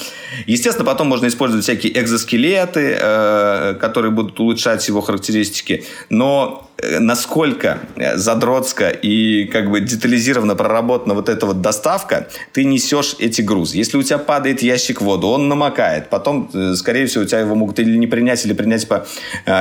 [0.45, 5.85] Естественно, потом можно использовать всякие экзоскелеты, э, которые будут улучшать его характеристики.
[6.09, 6.63] Но
[6.99, 7.79] насколько
[8.15, 13.77] задротско и как бы детализированно проработана вот эта вот доставка, ты несешь эти грузы.
[13.77, 16.09] Если у тебя падает ящик воду, он намокает.
[16.09, 19.07] Потом, скорее всего, у тебя его могут или не принять, или принять по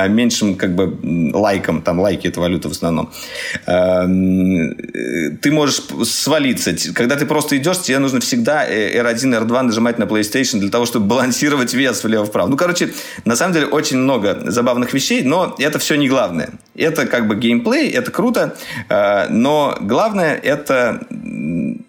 [0.07, 0.97] меньшим как бы
[1.33, 1.81] лайкам.
[1.81, 3.09] Там лайки– это валюта в основном.
[3.65, 4.05] Э,
[5.41, 6.75] ты можешь свалиться.
[6.93, 11.05] Когда ты просто идешь, тебе нужно всегда R1, R2 нажимать на PlayStation для того, чтобы
[11.05, 12.47] балансировать вес влево-вправо.
[12.47, 12.93] Ну, короче,
[13.25, 16.49] на самом деле очень много забавных вещей, но это все не главное.
[16.75, 18.55] Это как бы геймплей, это круто,
[18.89, 21.01] э, но главное это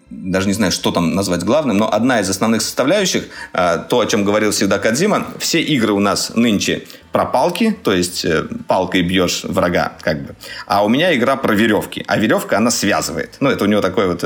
[0.09, 4.05] даже не знаю, что там назвать главным, но одна из основных составляющих, э, то, о
[4.05, 9.03] чем говорил всегда Кадзима, все игры у нас нынче про палки, то есть э, палкой
[9.03, 10.35] бьешь врага, как бы.
[10.65, 13.35] А у меня игра про веревки, а веревка она связывает.
[13.39, 14.23] Ну, это у него такое вот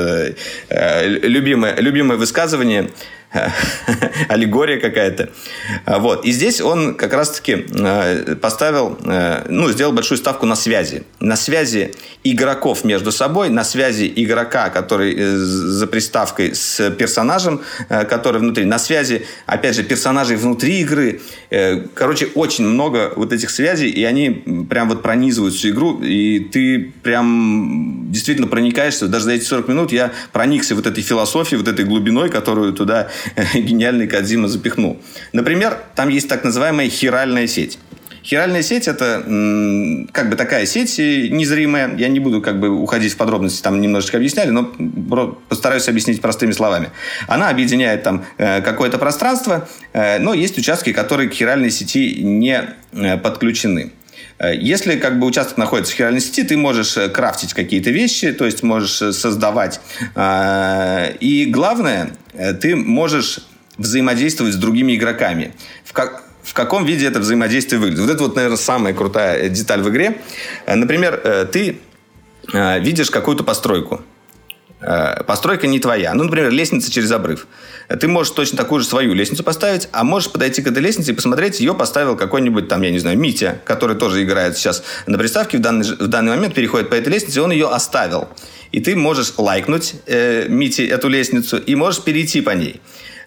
[0.68, 2.90] любимое, любимое высказывание–
[4.28, 5.30] аллегория какая-то.
[5.84, 6.24] А, вот.
[6.24, 11.04] И здесь он как раз-таки э, поставил, э, ну, сделал большую ставку на связи.
[11.20, 18.40] На связи игроков между собой, на связи игрока, который э, за приставкой с персонажем, который
[18.40, 21.20] внутри, на связи, опять же, персонажей внутри игры.
[21.94, 24.30] Короче, очень много вот этих связей, и они
[24.68, 29.08] прям вот пронизывают всю игру, и ты прям действительно проникаешься.
[29.08, 33.08] Даже за эти 40 минут я проникся вот этой философией, вот этой глубиной, которую туда
[33.54, 35.00] гениальный Кадзима запихнул.
[35.32, 37.78] Например, там есть так называемая хиральная сеть.
[38.24, 39.22] Хиральная сеть это
[40.12, 41.94] как бы такая сеть незримая.
[41.96, 44.64] Я не буду как бы уходить в подробности, там немножечко объясняли, но
[45.48, 46.88] постараюсь объяснить простыми словами.
[47.28, 52.64] Она объединяет там э, какое-то пространство, э, но есть участки, которые к хиральной сети не
[52.92, 53.92] э, подключены.
[54.40, 58.62] Если как бы участок находится в хиральной сети, ты можешь крафтить какие-то вещи, то есть
[58.62, 59.80] можешь создавать.
[60.16, 62.10] И главное,
[62.60, 63.40] ты можешь
[63.78, 65.52] взаимодействовать с другими игроками.
[65.84, 68.00] В, как, в каком виде это взаимодействие выглядит.
[68.00, 70.18] Вот это вот, наверное, самая крутая деталь в игре.
[70.66, 71.78] Э, например, э, ты
[72.52, 74.02] э, видишь какую-то постройку.
[75.26, 76.12] Постройка не твоя.
[76.14, 77.46] Ну, например, лестница через обрыв.
[77.88, 81.14] Ты можешь точно такую же свою лестницу поставить, а можешь подойти к этой лестнице и
[81.14, 85.58] посмотреть, ее поставил какой-нибудь там, я не знаю, Митя, который тоже играет сейчас на приставке
[85.58, 88.28] в данный, в данный момент, переходит по этой лестнице, он ее оставил.
[88.72, 92.80] И ты можешь лайкнуть э, Мити эту лестницу и можешь перейти по ней.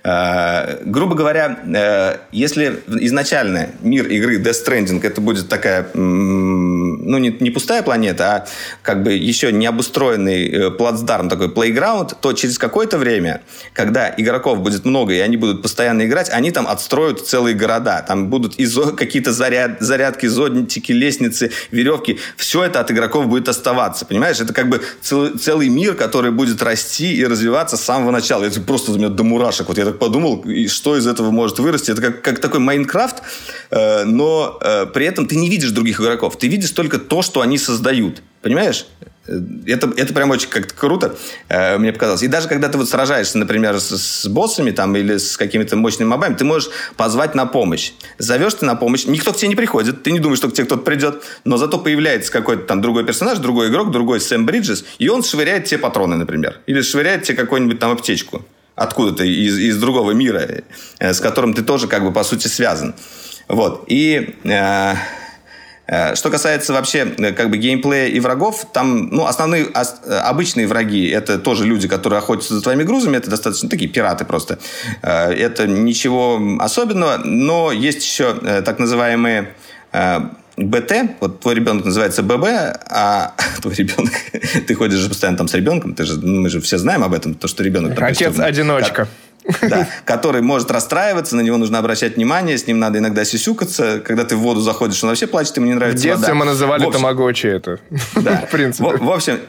[0.04, 7.36] Э, грубо говоря, э, если изначально мир игры Death Stranding это будет такая, ну, не,
[7.40, 8.48] не пустая планета, а
[8.82, 13.42] как бы еще не обустроенный э, плацдарм, такой плейграунд, то через какое-то время,
[13.74, 18.04] когда игроков будет много, и они будут постоянно играть, они там отстроят целые города.
[18.08, 18.56] Там будут
[18.98, 22.20] какие-то заряд, зарядки, зодники, лестницы, веревки.
[22.36, 24.40] Все это от игроков будет оставаться, понимаешь?
[24.40, 28.44] Это как бы целый, целый мир, который будет расти и развиваться с самого начала.
[28.44, 29.68] Это просто у меня до мурашек.
[29.68, 31.92] Вот я так подумал, что из этого может вырасти.
[31.92, 33.22] Это как, как такой Майнкрафт,
[33.72, 36.38] э, но э, при этом ты не видишь других игроков.
[36.38, 38.22] Ты видишь только то, что они создают.
[38.42, 38.86] Понимаешь?
[39.28, 41.16] Э, это, это прям очень как-то круто,
[41.50, 42.24] э, мне показалось.
[42.24, 46.10] И даже когда ты вот сражаешься, например, с, с боссами там, или с какими-то мощными
[46.10, 47.92] мобами, ты можешь позвать на помощь.
[48.18, 50.66] Зовешь ты на помощь, никто к тебе не приходит, ты не думаешь, что к тебе
[50.66, 55.10] кто-то придет, но зато появляется какой-то там другой персонаж, другой игрок, другой Сэм Бриджес, и
[55.10, 56.60] он швыряет тебе патроны, например.
[56.66, 58.46] Или швыряет тебе какую-нибудь там аптечку
[58.78, 60.48] откуда-то из, из другого мира,
[61.00, 62.94] э, с которым ты тоже как бы по сути связан.
[63.48, 63.86] Вот.
[63.88, 64.94] И э,
[65.88, 70.68] э, что касается вообще э, как бы геймплея и врагов, там, ну, основные, ос, обычные
[70.68, 74.60] враги, это тоже люди, которые охотятся за твоими грузами, это достаточно такие пираты просто.
[75.02, 79.56] Э, это ничего особенного, но есть еще э, так называемые
[79.92, 80.20] э,
[80.58, 82.46] БТ, вот твой ребенок называется ББ,
[82.90, 84.12] а твой ребенок,
[84.68, 87.14] ты ходишь же постоянно там с ребенком, ты же, ну, мы же все знаем об
[87.14, 88.00] этом, то, что ребенок...
[88.02, 89.08] Отец-одиночка.
[89.62, 94.02] Да, который может расстраиваться, на него нужно обращать внимание, с ним надо иногда сисюкаться.
[94.04, 96.40] Когда ты в воду заходишь, он вообще плачет, ему не нравится В детстве вода.
[96.40, 97.80] мы называли тамагочи это.
[98.16, 98.44] Да.
[98.48, 98.84] в принципе.
[98.84, 99.40] В, в общем,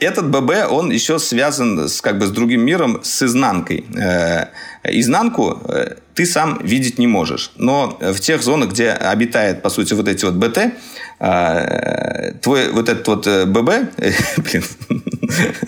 [0.00, 3.84] этот ББ, он еще связан с, как бы, с другим миром, с изнанкой.
[3.96, 4.46] Э,
[4.84, 7.52] изнанку э, ты сам видеть не можешь.
[7.56, 10.58] Но в тех зонах, где обитает, по сути, вот эти вот БТ,
[11.20, 13.70] э, твой вот этот вот ББ,
[14.38, 14.64] блин,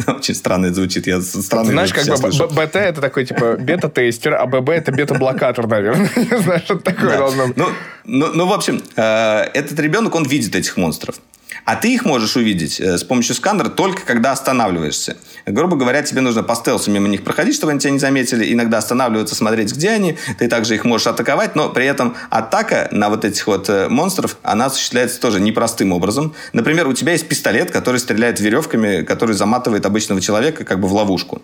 [0.07, 4.71] очень странно звучит, я странно Знаешь, как бы БТ это такой, типа, бета-тестер, а ББ
[4.71, 6.11] это бета-блокатор, наверное.
[6.43, 7.57] Знаю, что такое должно быть.
[7.57, 7.67] Ну,
[8.05, 11.17] ну, ну, в общем, этот ребенок, он видит этих монстров.
[11.65, 15.17] А ты их можешь увидеть э, с помощью сканера только когда останавливаешься.
[15.47, 18.53] Грубо говоря, тебе нужно по стелсу мимо них проходить, чтобы они тебя не заметили.
[18.53, 20.19] Иногда останавливаться, смотреть, где они.
[20.39, 24.39] Ты также их можешь атаковать, но при этом атака на вот этих вот э, монстров,
[24.43, 26.35] она осуществляется тоже непростым образом.
[26.53, 30.93] Например, у тебя есть пистолет, который стреляет веревками, который заматывает обычного человека как бы в
[30.93, 31.43] ловушку.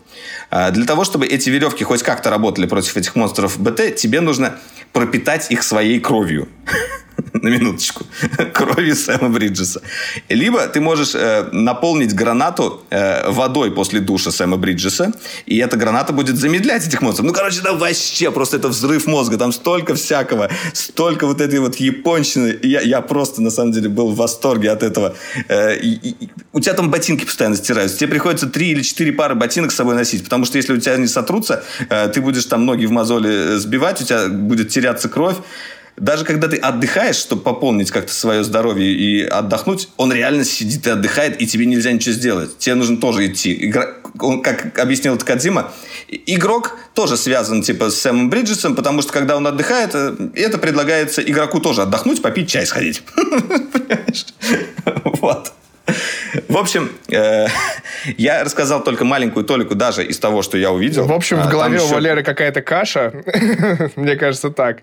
[0.51, 4.57] А, для того, чтобы эти веревки хоть как-то работали против этих монстров БТ, тебе нужно
[4.93, 6.49] пропитать их своей кровью.
[7.33, 8.05] на минуточку,
[8.53, 9.81] крови Сэма Бриджеса.
[10.29, 15.13] Либо ты можешь э, наполнить гранату э, водой после душа Сэма Бриджеса,
[15.47, 17.27] и эта граната будет замедлять этих монстров.
[17.27, 19.37] Ну, короче, да вообще просто это взрыв мозга.
[19.37, 22.59] Там столько всякого, столько вот этой вот японщины.
[22.63, 25.15] Я, я просто, на самом деле, был в восторге от этого.
[25.49, 27.99] Э, и, и, у тебя там ботинки постоянно стираются.
[27.99, 30.97] Тебе приходится три или четыре пары ботинок с собой носить, потому что если у тебя
[30.97, 35.37] не сотрутся, э, ты будешь там ноги в мозоли сбивать, у тебя будет теряться кровь
[35.97, 40.91] даже когда ты отдыхаешь, чтобы пополнить как-то свое здоровье и отдохнуть, он реально сидит и
[40.91, 42.59] отдыхает, и тебе нельзя ничего сделать.
[42.59, 43.67] Тебе нужно тоже идти.
[43.67, 43.89] Игра...
[44.21, 45.73] Он, как объяснил Кадзима,
[46.09, 51.23] игрок тоже связан типа с Сэмом Бриджесом, потому что когда он отдыхает, э, это предлагается
[51.23, 53.03] игроку тоже отдохнуть, попить чай сходить.
[55.05, 55.53] Вот.
[56.49, 57.47] В общем, э,
[58.19, 61.07] я рассказал только маленькую толику даже из того, что я увидел.
[61.07, 63.13] В общем, в а, голове у Валеры какая-то каша.
[63.97, 64.79] Мне кажется, так.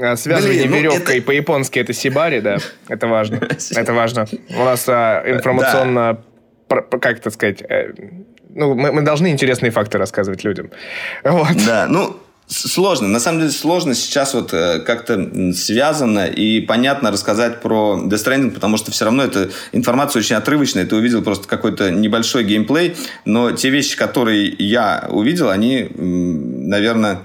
[0.00, 1.26] А, связывание Блин, ну веревкой это...
[1.26, 2.58] по-японски это сибари, да.
[2.88, 3.40] Это важно.
[3.70, 4.26] Это важно.
[4.50, 6.20] У нас а, информационно,
[6.68, 6.82] да.
[6.82, 7.92] как это сказать, э,
[8.50, 10.70] ну, мы, мы должны интересные факты рассказывать людям.
[11.24, 11.56] Вот.
[11.66, 12.16] Да, ну,
[12.50, 13.08] Сложно.
[13.08, 18.50] На самом деле сложно сейчас вот э, как-то связано и понятно рассказать про Death Stranding,
[18.52, 20.86] потому что все равно эта информация очень отрывочная.
[20.86, 22.96] Ты увидел просто какой-то небольшой геймплей,
[23.26, 27.20] но те вещи, которые я увидел, они, наверное,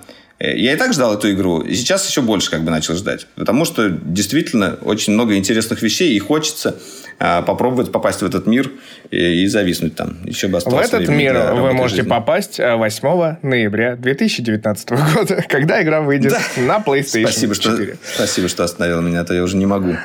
[0.48, 3.28] я и так ждал эту игру, и сейчас еще больше как бы начал ждать.
[3.36, 6.76] Потому что действительно очень много интересных вещей, и хочется
[7.20, 8.72] а, попробовать попасть в этот мир
[9.10, 10.18] и, и зависнуть там.
[10.26, 12.10] Еще бы в этот мир вы можете жизни.
[12.10, 16.62] попасть 8 э, ноября 2019 года, когда игра выйдет да.
[16.62, 17.86] на PlayStation спасибо, 4.
[17.86, 19.96] Что, спасибо, что остановил меня, а то я уже не могу.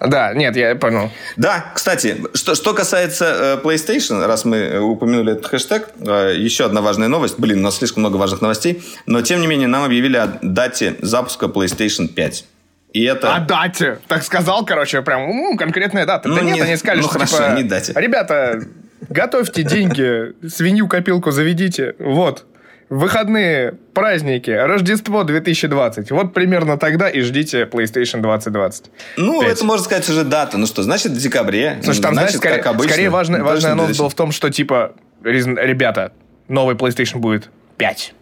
[0.00, 1.10] Да, нет, я понял.
[1.36, 6.80] Да, кстати, что, что касается э, PlayStation, раз мы упомянули этот хэштег, э, еще одна
[6.80, 7.38] важная новость.
[7.38, 8.82] Блин, у нас слишком много важных новостей.
[9.06, 12.44] Но, тем не менее, нам объявили о дате запуска PlayStation 5.
[12.92, 13.34] И это...
[13.34, 13.98] О дате!
[14.06, 16.28] Так сказал, короче, прям м-м, конкретная дата.
[16.28, 17.50] Ну, да нет, нет, они сказали, ну, что хорошо, типа...
[17.56, 17.92] не дате.
[17.96, 18.62] Ребята,
[19.08, 21.94] готовьте деньги, свинью-копилку заведите.
[21.98, 22.44] Вот
[22.90, 26.10] выходные, праздники, Рождество 2020.
[26.10, 28.90] Вот примерно тогда и ждите PlayStation 2020.
[29.16, 29.50] Ну, 5.
[29.50, 30.58] это можно сказать уже дата.
[30.58, 31.78] Ну что, значит, в декабре.
[31.82, 34.92] Слушай, там, значит, скорее, как обычно, скорее важный, важный анонс был в том, что, типа,
[35.22, 36.12] ребята,
[36.48, 38.14] новый PlayStation будет 5.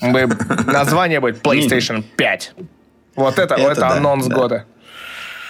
[0.00, 0.26] Мы,
[0.66, 2.54] название будет PlayStation 5.
[3.16, 4.34] Вот это, это, это да, анонс да.
[4.34, 4.64] года.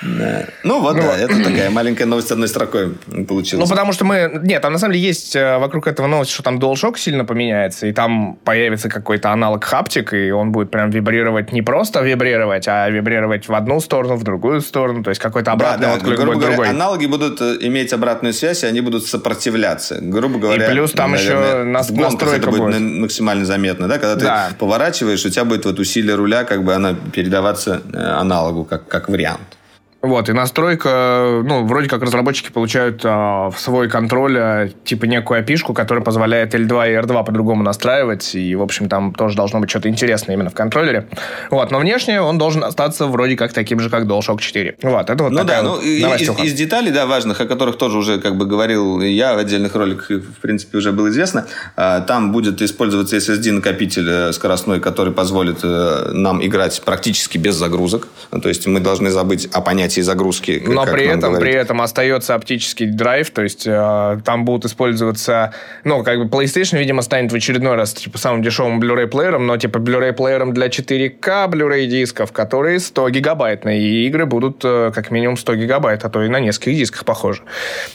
[0.03, 0.47] Да.
[0.65, 2.95] Ну вот, ну, да, это такая маленькая новость одной строкой
[3.29, 3.69] получилась.
[3.69, 4.41] Ну, потому что мы...
[4.43, 7.87] Нет, там на самом деле есть э, вокруг этого новость, что там DualShock сильно поменяется,
[7.87, 12.89] и там появится какой-то аналог хаптик, и он будет прям вибрировать не просто вибрировать, а
[12.89, 16.33] вибрировать в одну сторону, в другую сторону, то есть какой-то обратный да, да, отклик грубо
[16.33, 16.71] будет говоря, другой.
[16.71, 19.99] Аналоги будут э, иметь обратную связь, и они будут сопротивляться.
[20.01, 23.99] Грубо говоря, и плюс там наверное, еще нас, гонках это будет, будет максимально заметно, да?
[23.99, 24.49] Когда да.
[24.49, 28.89] ты поворачиваешь, у тебя будет вот усилие руля, как бы она передаваться э, аналогу, как,
[28.89, 29.60] как вариант.
[30.03, 35.41] Вот, и настройка, ну, вроде как разработчики получают а, в свой контроль а, типа некую
[35.41, 39.69] опишку, которая позволяет L2 и R2 по-другому настраивать, и, в общем, там тоже должно быть
[39.69, 41.07] что-то интересное именно в контроллере.
[41.51, 44.77] Вот, но внешне он должен остаться вроде как таким же, как DualShock 4.
[44.81, 47.99] Вот, это вот Ну да, ну, вот из, из деталей, да, важных, о которых тоже
[47.99, 51.47] уже, как бы, говорил я в отдельных роликах, в принципе, уже было известно,
[51.77, 58.09] а, там будет использоваться SSD-накопитель э, скоростной, который позволит э, нам играть практически без загрузок,
[58.31, 60.63] то есть мы должны забыть о понятии понятии загрузки.
[60.65, 65.53] Но при этом, при этом остается оптический драйв, то есть э, там будут использоваться,
[65.85, 69.57] ну, как бы PlayStation, видимо, станет в очередной раз, типа, самым дешевым Blu-ray плеером, но,
[69.57, 75.11] типа, Blu-ray плеером для 4К Blu-ray дисков, которые 100 гигабайтные, и игры будут э, как
[75.11, 77.43] минимум 100 гигабайт, а то и на нескольких дисках похоже.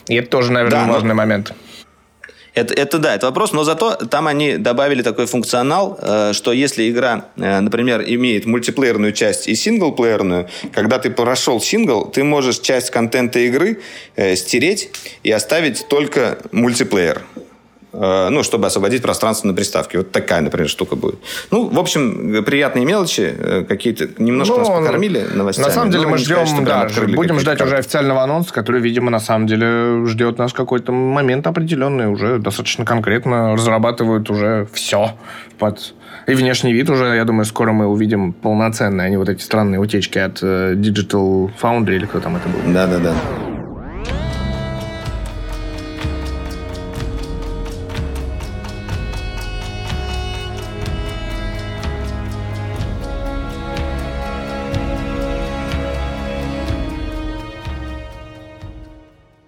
[0.08, 1.16] И это тоже, наверное, да, важный но...
[1.16, 1.54] момент.
[2.56, 6.90] Это, это да, это вопрос, но зато там они добавили такой функционал, э, что если
[6.90, 12.92] игра, э, например, имеет мультиплеерную часть и синглплеерную, когда ты прошел сингл, ты можешь часть
[12.92, 13.82] контента игры
[14.16, 14.90] э, стереть
[15.24, 17.24] и оставить только мультиплеер.
[17.98, 20.00] Э, ну, чтобы освободить пространство на приставке.
[20.00, 21.16] Вот такая, например, штука будет.
[21.52, 25.68] Ну, в общем, приятные мелочи, э, какие-то немножко ну, нас покормили новостями.
[25.68, 27.74] На самом деле мы ждем, сказать, да, будем ждать карты.
[27.74, 32.86] уже официального анонса, который, видимо, на самом деле ждет нас какой-то момент определенный, уже достаточно
[32.86, 35.12] конкретно разрабатывают уже все
[35.58, 35.94] под
[36.28, 39.80] и внешний вид уже, я думаю, скоро мы увидим полноценные, а не вот эти странные
[39.80, 42.74] утечки от uh, Digital Foundry или кто там это был.
[42.74, 43.14] Да-да-да.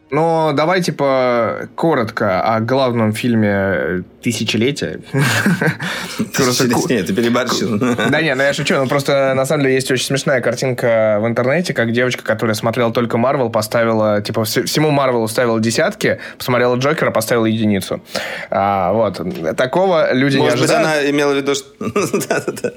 [0.10, 5.02] Но давай, типа, коротко о главном фильме тысячелетия.
[6.90, 7.78] Нет, ты переборщил.
[8.10, 8.76] Да нет, ну я шучу.
[8.76, 12.94] Ну просто, на самом деле, есть очень смешная картинка в интернете, как девочка, которая смотрела
[12.94, 18.02] только Марвел, поставила, типа, всему Марвелу ставила десятки, посмотрела Джокера, поставила единицу.
[18.50, 19.22] А, вот.
[19.58, 20.70] Такого люди не ожидают.
[20.70, 21.68] Может быть, она имела в виду, что...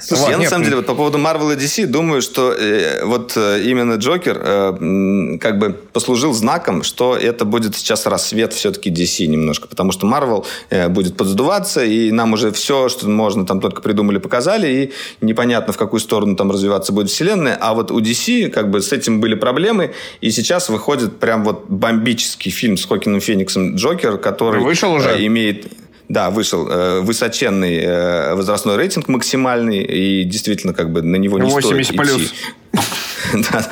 [0.00, 2.52] Слушай, вот, я нет, на самом деле вот по поводу Marvel и DC думаю, что
[2.52, 8.52] э, вот э, именно Джокер э, как бы послужил знаком, что это будет сейчас рассвет
[8.52, 13.46] все-таки DC немножко, потому что Marvel э, будет подсдуваться, и нам уже все, что можно,
[13.46, 17.90] там только придумали, показали, и непонятно, в какую сторону там развиваться будет вселенная, а вот
[17.90, 22.76] у DC как бы с этим были проблемы, и сейчас выходит прям вот бомбический фильм
[22.76, 25.10] с Хокином Фениксом Джокер, который Вышел уже?
[25.10, 25.66] Э, имеет
[26.08, 31.50] да, вышел э, высоченный э, возрастной рейтинг максимальный, и действительно как бы на него не
[31.50, 32.22] 80 стоит плюс.
[32.22, 33.44] идти.
[33.50, 33.64] да,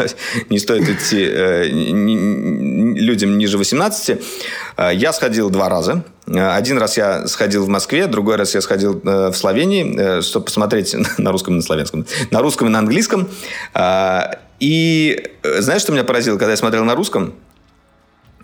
[0.50, 4.20] не стоит идти э, людям ниже 18.
[4.76, 6.04] Э, я сходил два раза.
[6.26, 10.94] Э, один раз я сходил в Москве, другой раз я сходил в Словении, чтобы посмотреть
[11.18, 12.06] на русском и на славянском.
[12.30, 13.28] На русском и на английском.
[14.58, 17.34] И знаешь, что меня поразило, когда я смотрел на русском?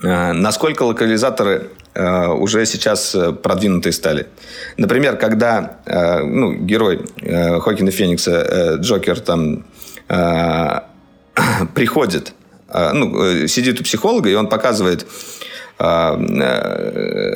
[0.03, 4.27] Насколько локализаторы Э, уже сейчас э, продвинутые стали.
[4.79, 7.05] Например, когда э, ну, герой
[7.61, 9.65] Хокина Феникса, Джокер, там
[11.75, 12.33] приходит,
[12.73, 15.07] ну, сидит у психолога, и он показывает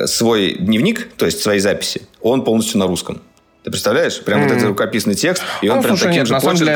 [0.05, 3.21] свой дневник, то есть свои записи, он полностью на русском.
[3.67, 4.21] Ты представляешь?
[4.21, 4.43] Прям mm.
[4.43, 6.71] вот этот рукописный текст, и он ну, прям слушай, таким нет, же на самом деле,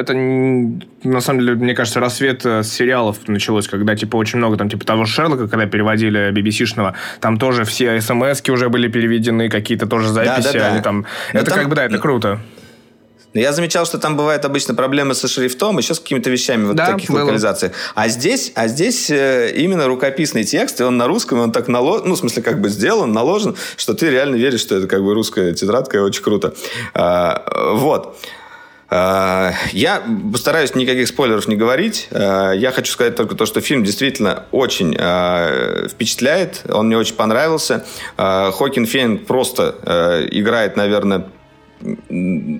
[0.00, 4.70] это, на самом деле, мне кажется, рассвет э, сериалов началось, когда, типа, очень много, там,
[4.70, 10.08] типа, того Шерлока, когда переводили BBC-шного, там тоже все смс уже были переведены, какие-то тоже
[10.08, 10.72] записи, да, да, да.
[10.72, 11.06] они там...
[11.34, 11.58] Но это там...
[11.58, 12.40] как бы, да, это круто.
[13.34, 16.76] Но я замечал, что там бывают обычно проблемы со шрифтом, еще с какими-то вещами вот
[16.76, 17.22] да, таких было.
[17.22, 17.72] локализациях.
[17.94, 21.66] А здесь, а здесь э, именно рукописный текст, и он на русском, и он так
[21.66, 25.02] наложен, ну, в смысле, как бы сделан, наложен, что ты реально веришь, что это как
[25.02, 26.54] бы русская тетрадка, и очень круто.
[26.94, 28.16] А, вот.
[28.88, 30.00] А, я
[30.32, 32.06] постараюсь никаких спойлеров не говорить.
[32.12, 36.62] А, я хочу сказать только то, что фильм действительно очень а, впечатляет.
[36.68, 37.84] Он мне очень понравился.
[38.16, 41.26] Хокин Фейн просто играет, наверное,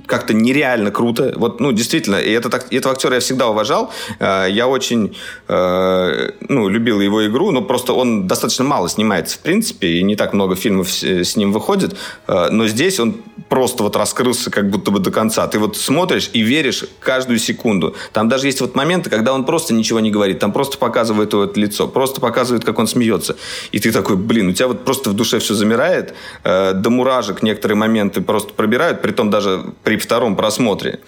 [0.06, 1.32] как-то нереально круто.
[1.36, 3.90] Вот, ну, действительно, и это, так, этого актера я всегда уважал.
[4.18, 5.16] Э, я очень
[5.48, 10.16] э, ну, любил его игру, но просто он достаточно мало снимается, в принципе, и не
[10.16, 11.96] так много фильмов с, с ним выходит.
[12.26, 13.16] Э, но здесь он
[13.48, 15.46] просто вот раскрылся как будто бы до конца.
[15.46, 17.94] Ты вот смотришь и веришь каждую секунду.
[18.12, 21.50] Там даже есть вот моменты, когда он просто ничего не говорит, там просто показывает его
[21.54, 23.36] лицо, просто показывает, как он смеется.
[23.72, 27.42] И ты такой, блин, у тебя вот просто в душе все замирает, э, до муражек
[27.42, 31.00] некоторые моменты просто пробирают, при том даже при втором просмотре.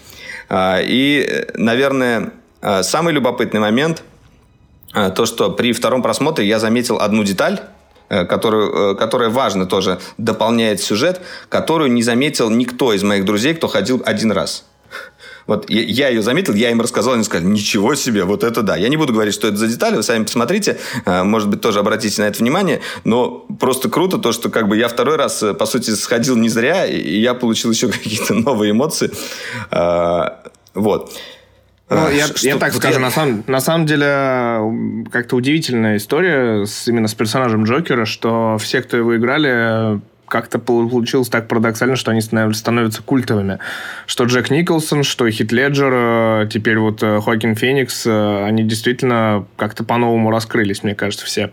[0.49, 2.33] Э, и, наверное,
[2.63, 4.03] э, самый любопытный момент,
[4.95, 7.61] э, то, что при втором просмотре я заметил одну деталь,
[8.09, 13.55] Э, которую, э, которая важно тоже дополняет сюжет, которую не заметил никто из моих друзей,
[13.55, 14.65] кто ходил один раз.
[15.47, 18.77] Вот я, я ее заметил, я им рассказал, они сказали, ничего себе, вот это да.
[18.77, 21.79] Я не буду говорить, что это за детали, вы сами посмотрите, э, может быть, тоже
[21.79, 25.67] обратите на это внимание, но просто круто то, что как бы я второй раз, по
[25.67, 29.11] сути, сходил не зря, и я получил еще какие-то новые эмоции.
[30.75, 31.13] Вот.
[31.89, 33.01] Ну, я, что, я так скажу, я...
[33.01, 38.83] На, самом, на самом деле, как-то удивительная история с, именно с персонажем Джокера, что все,
[38.83, 43.59] кто его играли, как-то получилось так парадоксально, что они становятся культовыми.
[44.07, 49.47] Что Джек Николсон, что Хит Леджер, э, теперь вот э, Хоакин Феникс, э, они действительно
[49.57, 51.53] как-то по-новому раскрылись, мне кажется, все.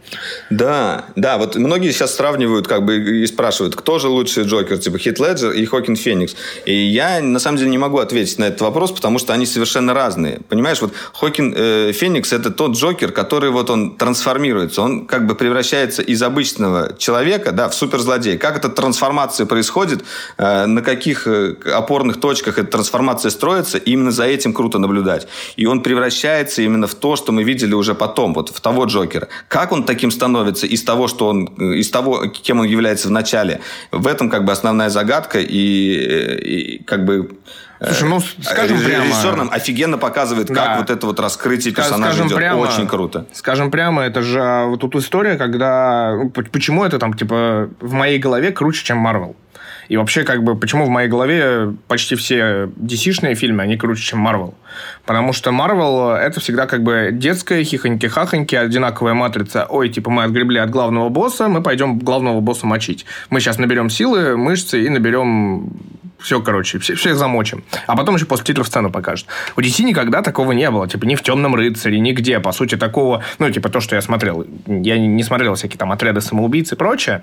[0.50, 4.98] Да, да, вот многие сейчас сравнивают как бы и спрашивают, кто же лучший Джокер, типа
[4.98, 6.36] Хит Леджер и Хоакин Феникс.
[6.66, 9.94] И я на самом деле не могу ответить на этот вопрос, потому что они совершенно
[9.94, 10.40] разные.
[10.50, 15.36] Понимаешь, вот Хоакин э, Феникс это тот Джокер, который вот он трансформируется, он как бы
[15.36, 18.38] превращается из обычного человека, да, в суперзлодея.
[18.38, 20.04] Как эта трансформация происходит,
[20.38, 25.28] э, на каких э, опорных точках эта трансформация строится, именно за этим круто наблюдать.
[25.58, 29.28] И он превращается именно в то, что мы видели уже потом, вот в того Джокера.
[29.48, 33.12] Как он таким становится из того, что он, э, из того, кем он является в
[33.12, 33.60] начале,
[33.92, 37.30] в этом как бы основная загадка и, и как бы
[37.86, 39.06] Слушай, ну, скажем прямо...
[39.06, 40.78] Режиссер нам офигенно показывает, как да.
[40.78, 42.38] вот это вот раскрытие персонажа скажем идет.
[42.38, 43.26] Прямо, Очень круто.
[43.34, 46.14] Скажем прямо, это же а, вот тут история, когда...
[46.16, 49.36] Ну, почему это там, типа, в моей голове круче, чем Марвел?
[49.90, 54.20] И вообще, как бы, почему в моей голове почти все DC-шные фильмы, они круче, чем
[54.20, 54.56] Марвел?
[55.06, 59.66] Потому что Марвел это всегда как бы детская, хихоньки-хахоньки, одинаковая матрица.
[59.70, 63.06] Ой, типа мы отгребли от главного босса, мы пойдем главного босса мочить.
[63.30, 65.74] Мы сейчас наберем силы, мышцы и наберем
[66.24, 67.64] все, короче, все, всех замочим.
[67.86, 69.28] А потом еще после титров сцену покажут.
[69.56, 70.88] У DC никогда такого не было.
[70.88, 72.40] Типа, ни в «Темном рыцаре», нигде.
[72.40, 73.24] По сути, такого...
[73.40, 74.46] Ну, типа, то, что я смотрел.
[74.66, 77.22] Я не смотрел всякие там отряды самоубийц и прочее.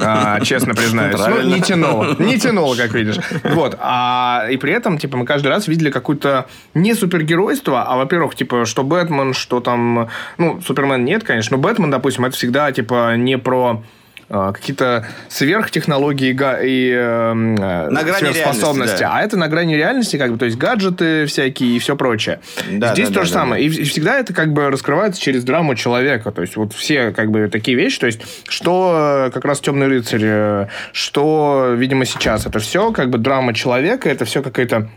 [0.00, 1.20] А, честно признаюсь.
[1.28, 2.16] Ну, не тянуло.
[2.18, 3.16] Не тянуло, как видишь.
[3.44, 3.76] Вот.
[3.80, 8.64] А, и при этом, типа, мы каждый раз видели какую-то не супергеройство, а, во-первых, типа,
[8.64, 10.08] что Бэтмен, что там...
[10.38, 13.82] Ну, Супермен нет, конечно, но Бэтмен, допустим, это всегда, типа, не про
[14.28, 16.30] какие-то сверхтехнологии
[16.64, 19.16] и э, на сверхспособности, да.
[19.16, 22.40] а это на грани реальности, как бы, то есть гаджеты всякие и все прочее.
[22.70, 23.68] Да, Здесь да, то да, же да, самое.
[23.68, 23.76] Да.
[23.76, 26.32] И всегда это как бы раскрывается через драму человека.
[26.32, 29.86] То есть вот все как бы такие вещи, то есть что э, как раз «Темный
[29.86, 34.88] рыцарь», э, что, видимо, сейчас, это все как бы драма человека, это все какая-то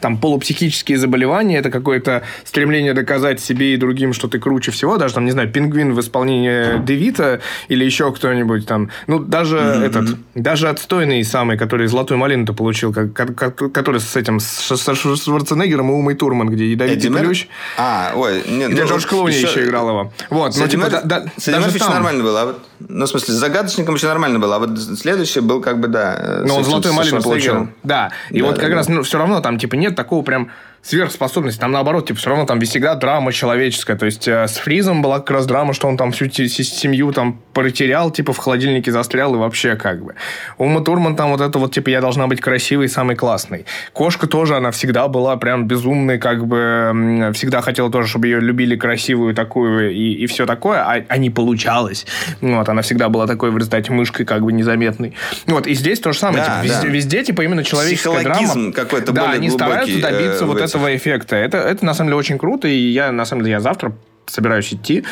[0.00, 5.14] там полупсихические заболевания, это какое-то стремление доказать себе и другим, что ты круче всего, даже
[5.14, 8.90] там, не знаю, пингвин в исполнении Девита или еще кто-нибудь там.
[9.06, 9.86] Ну, даже mm-hmm.
[9.86, 14.94] этот, даже отстойный самый, который золотую малину-то получил, как, как, который с этим, с, с
[14.94, 17.46] Шварценеггером и Умой Турман, где ядовитый плющ.
[17.78, 18.42] А, ой.
[18.46, 19.48] Не, где ну, Джордж Клуни еще...
[19.48, 20.12] еще играл его.
[20.28, 21.94] Вот, ну, типа, да, да, даже там...
[21.94, 25.40] нормально было, а вот, ну, в смысле, с загадочником еще нормально было, а вот следующий
[25.40, 26.42] был как бы, да.
[26.44, 27.68] Ну, он золотую малину получил.
[27.82, 28.76] Да, и да, вот как да.
[28.76, 30.50] раз, ну, все равно там, типа, нет такого прям
[30.82, 31.60] сверхспособности.
[31.60, 33.96] Там, наоборот, типа, все равно там всегда драма человеческая.
[33.96, 37.40] То есть, э, с Фризом была как раз драма, что он там всю семью там
[37.52, 40.14] потерял, типа, в холодильнике застрял и вообще как бы.
[40.56, 43.66] Ума Турман там вот это вот, типа, я должна быть красивой и самой классной.
[43.92, 48.76] Кошка тоже, она всегда была прям безумной, как бы, всегда хотела тоже, чтобы ее любили
[48.76, 52.06] красивую такую и, и все такое, а, а не получалось.
[52.40, 55.14] Вот, она всегда была такой в результате мышкой, как бы, незаметной.
[55.46, 56.44] Вот, и здесь то же самое.
[56.44, 56.62] Да, типа, да.
[56.62, 58.72] Везде, везде, типа, именно человеческая драма.
[58.72, 61.36] какой-то да, более они глубокий, стараются добиться э, вот этого эффекта.
[61.36, 63.92] Это, это на самом деле очень круто, и я, на самом деле, я завтра
[64.26, 65.04] собираюсь идти,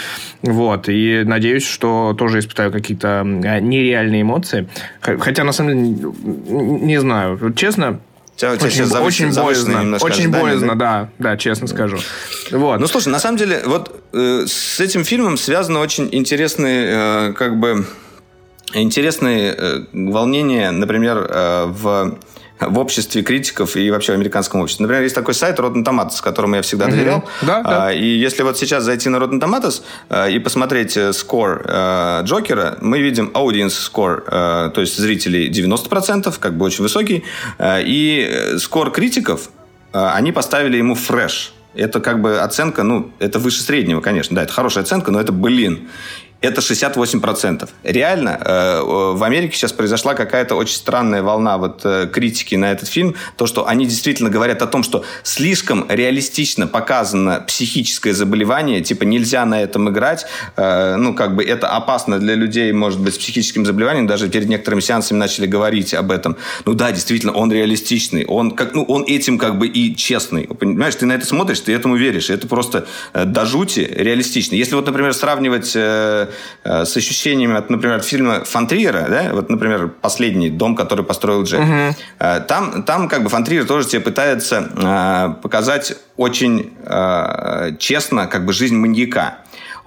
[0.43, 4.69] вот, и надеюсь, что тоже испытаю какие-то нереальные эмоции.
[5.01, 6.13] Хотя, на самом деле,
[6.49, 8.01] не знаю, честно,
[8.37, 9.21] Тебя, очень, сейчас завыш...
[9.21, 11.11] очень боязно, очень боязно, да?
[11.19, 11.99] да, да, честно скажу.
[12.53, 12.79] Вот.
[12.79, 17.59] Ну, слушай, на самом деле, вот э, с этим фильмом связано очень интересные, э, как
[17.59, 17.85] бы,
[18.75, 22.19] интересные э, волнения, например, э, в
[22.61, 24.85] в обществе критиков и вообще в американском обществе.
[24.85, 27.19] Например, есть такой сайт Rotten Tomatoes, которому я всегда доверял.
[27.19, 27.47] Mm-hmm.
[27.47, 27.87] Да, да.
[27.87, 32.23] А, и если вот сейчас зайти на Rotten Tomatoes а, и посмотреть э, скор а,
[32.23, 37.25] Джокера, мы видим audience score, то есть зрителей 90%, как бы очень высокий,
[37.61, 39.51] и скор критиков,
[39.93, 41.53] они поставили ему фреш.
[41.75, 45.33] Это как бы оценка, ну, это выше среднего, конечно, да, это хорошая оценка, но это,
[45.33, 45.89] блин,
[46.41, 47.69] это 68%.
[47.83, 52.89] Реально, э, в Америке сейчас произошла какая-то очень странная волна вот э, критики на этот
[52.89, 53.15] фильм.
[53.37, 59.45] То, что они действительно говорят о том, что слишком реалистично показано психическое заболевание, типа нельзя
[59.45, 63.67] на этом играть, э, ну, как бы это опасно для людей, может быть, с психическим
[63.67, 64.07] заболеванием.
[64.07, 66.37] Даже перед некоторыми сеансами начали говорить об этом.
[66.65, 68.25] Ну да, действительно, он реалистичный.
[68.27, 70.45] Он, как, ну, он этим как бы и честный.
[70.45, 72.31] Понимаешь, ты на это смотришь, ты этому веришь.
[72.31, 74.55] Это просто до жути реалистично.
[74.55, 75.77] Если вот, например, сравнивать
[76.28, 76.28] Э,
[76.65, 81.61] с ощущениями от, например, фильма Фантриера, да, вот, например, последний дом, который построил Джек.
[81.61, 81.95] Угу.
[82.49, 86.73] Там, там как бы Фантриер тоже тебе пытается э, показать очень
[87.79, 89.39] честно как бы жизнь маньяка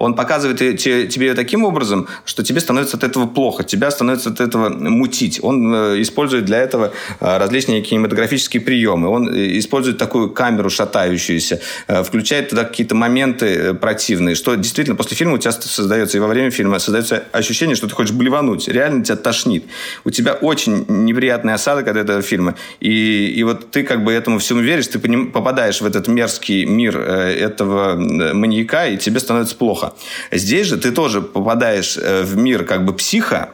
[0.02, 4.68] он показывает тебе таким образом, что тебе становится от этого плохо, тебя становится от этого
[4.68, 5.38] мутить.
[5.42, 9.08] Он э, использует для этого э, различные кинематографические приемы.
[9.08, 11.60] Он э, использует такую камеру шатающуюся,
[12.04, 16.50] включает туда какие-то моменты противные, что действительно после фильма у тебя создается, и во время
[16.50, 18.66] фильма создается ощущение, что ты хочешь блевануть.
[18.66, 19.66] Реально тебя тошнит.
[20.04, 22.56] У тебя очень неприятный осадок от этого фильма.
[22.80, 26.98] И, и вот ты как бы этому всему веришь, ты попадаешь в этот мерзкий мир
[26.98, 29.91] этого маньяка, и тебе становится плохо.
[30.30, 33.50] Здесь же ты тоже попадаешь э, в мир как бы психа,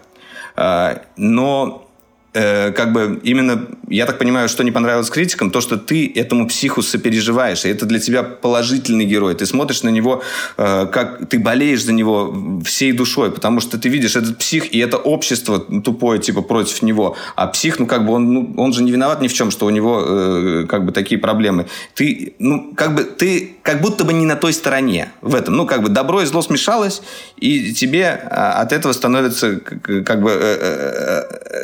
[0.57, 1.88] э, но
[2.35, 6.47] Э, как бы именно, я так понимаю, что не понравилось критикам, то, что ты этому
[6.47, 9.35] психу сопереживаешь, и это для тебя положительный герой.
[9.35, 10.23] Ты смотришь на него,
[10.59, 14.79] э, как ты болеешь за него всей душой, потому что ты видишь этот псих, и
[14.79, 17.17] это общество тупое, типа, против него.
[17.35, 19.65] А псих, ну, как бы, он, ну, он же не виноват ни в чем, что
[19.65, 21.67] у него, э, как бы, такие проблемы.
[21.95, 25.57] Ты, ну, как бы, ты как будто бы не на той стороне в этом.
[25.57, 27.01] Ну, как бы, добро и зло смешалось,
[27.39, 30.31] и тебе а, от этого становится, как бы,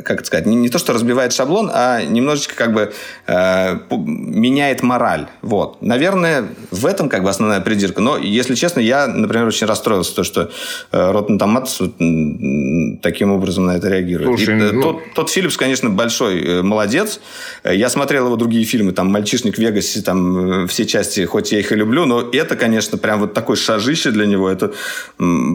[0.04, 2.92] как это сказать, не то, что разбивает шаблон, а немножечко как бы
[3.26, 5.26] э, меняет мораль.
[5.42, 5.82] Вот.
[5.82, 8.00] Наверное, в этом как бы основная придирка.
[8.00, 10.50] Но, если честно, я, например, очень расстроился, то, что
[10.92, 14.38] э, Rotten Tomatoes вот, таким образом на это реагирует.
[14.38, 14.82] Слушай, И, э, ну...
[14.82, 17.20] тот, тот Филлипс, конечно, большой э, молодец.
[17.64, 21.72] Я смотрел его другие фильмы, там «Мальчишник в Вегасе», там все части, хоть я их
[21.72, 24.48] и люблю, но это, конечно, прям вот такой шажище для него.
[24.48, 24.72] Это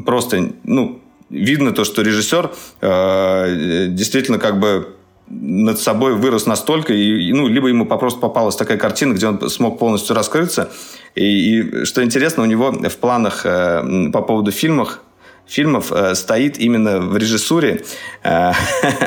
[0.06, 2.52] просто, ну, видно то, что режиссер
[2.82, 4.96] э, действительно как бы
[5.30, 9.78] над собой вырос настолько, и, ну, либо ему просто попалась такая картина, где он смог
[9.78, 10.72] полностью раскрыться.
[11.16, 15.02] И, и что интересно, у него в планах э, по поводу фильмов,
[15.48, 17.84] фильмов э, стоит именно в режиссуре
[18.24, 18.52] э,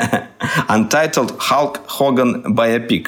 [0.69, 3.07] Untitled Hulk Hogan Biopic.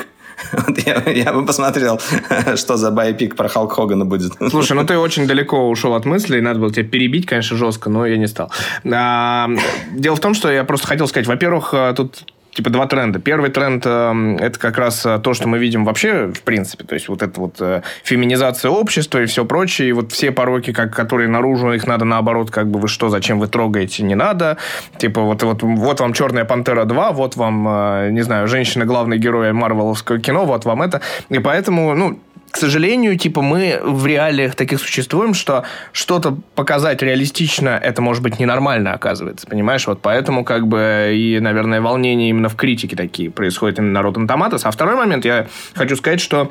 [0.53, 1.99] Вот я, я бы посмотрел,
[2.56, 4.34] что за байпик про Халк Хогана будет.
[4.49, 8.06] Слушай, ну ты очень далеко ушел от мыслей, надо было тебя перебить, конечно, жестко, но
[8.06, 8.52] я не стал.
[8.91, 9.49] А,
[9.91, 12.24] дело в том, что я просто хотел сказать, во-первых, э, тут
[12.56, 13.19] типа два тренда.
[13.19, 16.95] Первый тренд э, это как раз э, то, что мы видим вообще, в принципе, то
[16.95, 20.95] есть вот это вот э, феминизация общества и все прочее, и вот все пороки, как,
[20.95, 24.57] которые наружу, их надо наоборот, как бы вы что, зачем вы трогаете, не надо.
[24.98, 29.18] Типа вот, вот, вот вам «Черная пантера 2», вот вам, э, не знаю, женщина главный
[29.18, 31.02] герой марвеловского кино, вот вам это.
[31.27, 32.19] И поэтому, ну,
[32.56, 38.40] к сожалению, типа мы в реалиях таких существуем, что что-то показать реалистично, это может быть
[38.40, 39.86] ненормально, оказывается, понимаешь?
[39.88, 44.26] Вот поэтому как бы и, наверное, волнения именно в критике такие происходят именно на Rotten
[44.26, 44.61] Tomatoes.
[44.64, 46.49] А второй момент, я хочу сказать, что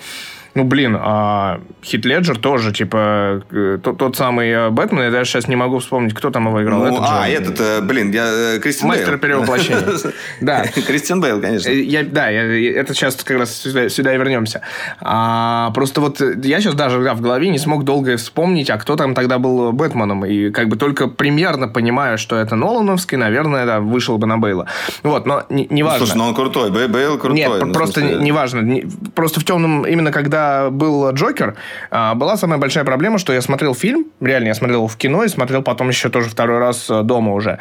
[0.55, 5.29] ну, блин, а Хит Леджер тоже, типа, э, тот, тот самый э, Бэтмен, я даже
[5.29, 6.79] сейчас не могу вспомнить, кто там его играл.
[6.79, 9.19] Ну, этот а, же, этот, э, блин, я, Кристиан Мастер Бейл.
[9.19, 9.83] перевоплощения.
[10.41, 10.65] Да.
[10.67, 11.71] Кристиан Бейл, конечно.
[11.71, 14.61] Я, да, я, это сейчас как раз сюда, сюда и вернемся.
[15.01, 18.95] А, просто вот я сейчас даже да, в голове не смог долго вспомнить, а кто
[18.95, 20.25] там тогда был Бэтменом.
[20.25, 24.67] И как бы только примерно понимаю, что это Нолановский, наверное, да, вышел бы на Бейла.
[25.03, 26.07] Вот, но не, не важно.
[26.07, 27.37] Слушай, ну он крутой, Бейл крутой.
[27.37, 28.81] Нет, ну, просто не важно.
[29.15, 31.57] Просто в темном, именно когда был Джокер,
[31.91, 35.25] а, была самая большая проблема, что я смотрел фильм, реально я смотрел его в кино
[35.25, 37.59] и смотрел потом еще тоже второй раз э, дома уже.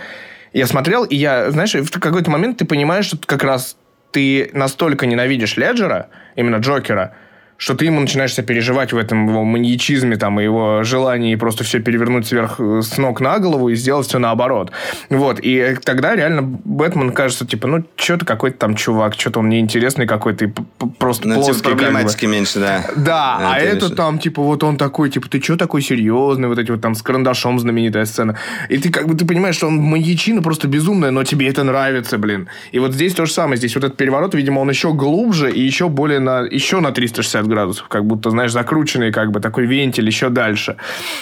[0.54, 3.76] Я смотрел, и я, знаешь, в какой-то момент ты понимаешь, что как раз
[4.12, 7.16] ты настолько ненавидишь Леджера, именно Джокера,
[7.58, 11.80] что ты ему начинаешь переживать в этом его маньячизме, там, и его желании просто все
[11.80, 14.72] перевернуть сверх э, с ног на голову и сделать все наоборот.
[15.10, 15.40] Вот.
[15.42, 20.52] И тогда реально Бэтмен кажется, типа, ну, что-то какой-то там чувак, что-то он неинтересный какой-то,
[20.98, 21.54] просто ну, плоский.
[21.54, 22.36] Типа проблематики как бы.
[22.36, 22.86] меньше, да.
[22.96, 26.60] Да, это а это там, типа, вот он такой, типа, ты что такой серьезный, вот
[26.60, 28.38] эти вот там с карандашом знаменитая сцена.
[28.70, 32.18] И ты как бы, ты понимаешь, что он маньячина просто безумная, но тебе это нравится,
[32.18, 32.48] блин.
[32.72, 33.58] И вот здесь то же самое.
[33.58, 37.43] Здесь вот этот переворот, видимо, он еще глубже и еще более на, еще на 360
[37.48, 40.78] градусов, как будто, знаешь, закрученный как бы такой вентиль еще дальше.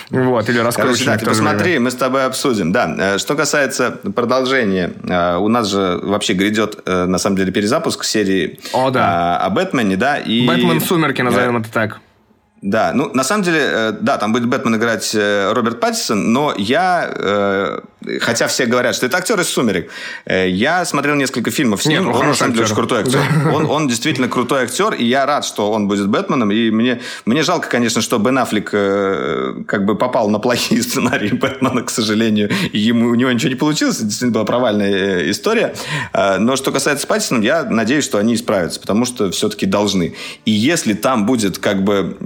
[0.10, 1.06] Вот, или раскрученный.
[1.06, 1.86] Короче, да, посмотри, время.
[1.86, 2.72] мы с тобой обсудим.
[2.72, 7.52] Да, э, что касается продолжения, э, у нас же вообще грядет, э, на самом деле,
[7.52, 9.38] перезапуск серии о, да.
[9.38, 10.46] о Бэтмене, да, и...
[10.48, 12.00] Бэтмен Сумерки, назовем это так.
[12.62, 17.82] Да, ну, на самом деле, да, там будет Бэтмен играть Роберт Паттисон, но я
[18.20, 19.92] Хотя все говорят, что это актер из «Сумерек».
[20.26, 22.06] Э, я смотрел несколько фильмов с ним.
[22.06, 23.20] Нет, он, на самом деле, очень крутой актер.
[23.54, 26.52] Он, он действительно крутой актер, и я рад, что он будет Бэтменом.
[26.52, 31.30] И мне, мне жалко, конечно, что Бен Аффлек э, как бы попал на плохие сценарии
[31.30, 32.50] Бэтмена, к сожалению.
[32.72, 33.98] И ему, у него ничего не получилось.
[33.98, 35.76] Это действительно была провальная э, история.
[36.14, 40.16] Но что касается Паттисона, я надеюсь, что они исправятся, потому что все-таки должны.
[40.46, 42.18] И если там будет как бы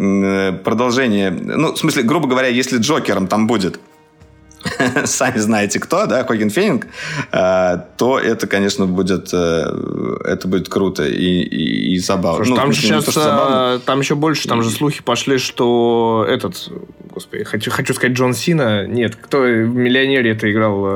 [0.63, 1.31] продолжение...
[1.31, 3.79] Ну, в смысле, грубо говоря, если Джокером там будет
[5.05, 6.87] сами знаете кто, да, Хокин Фенинг,
[7.31, 12.45] э, то это, конечно, будет, э, это будет круто и, и, и забавно.
[12.45, 13.79] Слушай, ну, там же сейчас, то, забавно.
[13.79, 16.69] там еще больше, там же слухи пошли, что этот,
[17.13, 20.87] господи, хочу, хочу сказать Джон Сина, нет, кто в «Миллионере» это играл,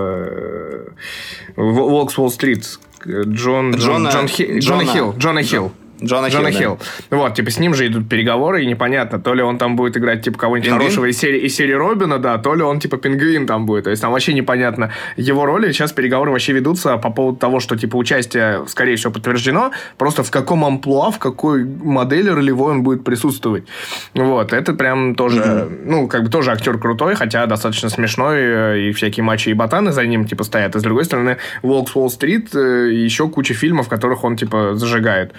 [1.55, 5.71] Волкс Уолл-стрит, Джон, Джон, Джон, Джон, Джона, Джона Хилл, Джона Хилл.
[6.03, 6.79] Джона, Джона Хилл.
[7.09, 7.17] Да.
[7.17, 10.23] Вот, типа, с ним же идут переговоры, и непонятно, то ли он там будет играть,
[10.23, 13.65] типа, кого-нибудь хорошего из серии, из серии Робина, да, то ли он, типа, пингвин там
[13.65, 13.85] будет.
[13.85, 15.71] То есть, там вообще непонятно его роли.
[15.71, 19.71] Сейчас переговоры вообще ведутся по поводу того, что, типа, участие, скорее всего, подтверждено.
[19.97, 23.65] Просто в каком амплуа, в какой модели ролевой он будет присутствовать.
[24.13, 25.81] Вот, это прям тоже, mm-hmm.
[25.85, 29.91] ну, как бы тоже актер крутой, хотя достаточно смешной, э, и всякие мачо и ботаны
[29.91, 30.75] за ним, типа, стоят.
[30.75, 34.75] И, с другой стороны, Волк с Уолл-стрит, э, еще куча фильмов, в которых он, типа,
[34.75, 35.33] зажигает.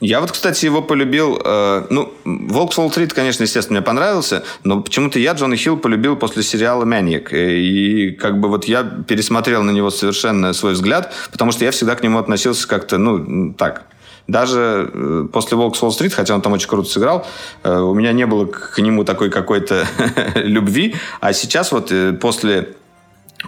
[0.00, 1.40] Я вот, кстати, его полюбил.
[1.44, 6.42] Э, ну, «Волк Уолл-стрит», конечно, естественно, мне понравился, но почему-то я Джона Хилл полюбил после
[6.42, 7.32] сериала «Маньяк».
[7.32, 11.96] И как бы вот я пересмотрел на него совершенно свой взгляд, потому что я всегда
[11.96, 13.84] к нему относился как-то, ну, так,
[14.26, 17.26] даже э, после «Волк Уолл-стрит», хотя он там очень круто сыграл,
[17.62, 19.86] э, у меня не было к нему такой какой-то
[20.36, 20.94] любви.
[21.20, 22.68] А сейчас вот э, после,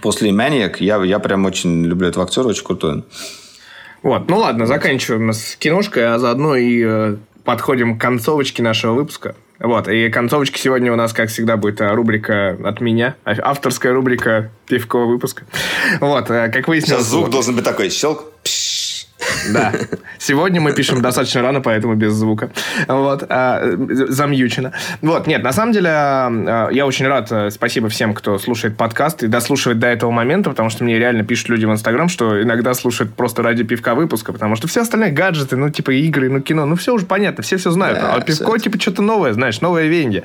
[0.03, 3.03] после «Маньяк» я, я прям очень люблю этого актера, очень крутой.
[4.03, 7.15] Вот, ну ладно, заканчиваем с киношкой, а заодно и э,
[7.45, 9.35] подходим к концовочке нашего выпуска.
[9.59, 13.93] Вот, и концовочка сегодня у нас, как всегда, будет э, рубрика от меня, а, авторская
[13.93, 15.45] рубрика пивкового выпуска.
[16.01, 17.03] Вот, э, как выяснилось...
[17.03, 18.51] Сейчас звук вот, должен быть такой, щелк, пш,
[19.51, 19.73] да.
[20.17, 22.49] Сегодня мы пишем достаточно рано, поэтому без звука.
[22.87, 23.25] Вот.
[23.29, 23.61] А,
[24.09, 24.71] замьючено.
[25.01, 25.27] Вот.
[25.27, 27.31] Нет, на самом деле, а, я очень рад.
[27.31, 31.23] Э, спасибо всем, кто слушает подкаст и дослушивает до этого момента, потому что мне реально
[31.23, 35.11] пишут люди в Инстаграм, что иногда слушают просто ради пивка выпуска, потому что все остальные
[35.11, 37.99] гаджеты, ну, типа игры, ну, кино, ну, все уже понятно, все все знают.
[37.99, 40.23] Да, а пивко, типа, что-то новое, знаешь, новое венье.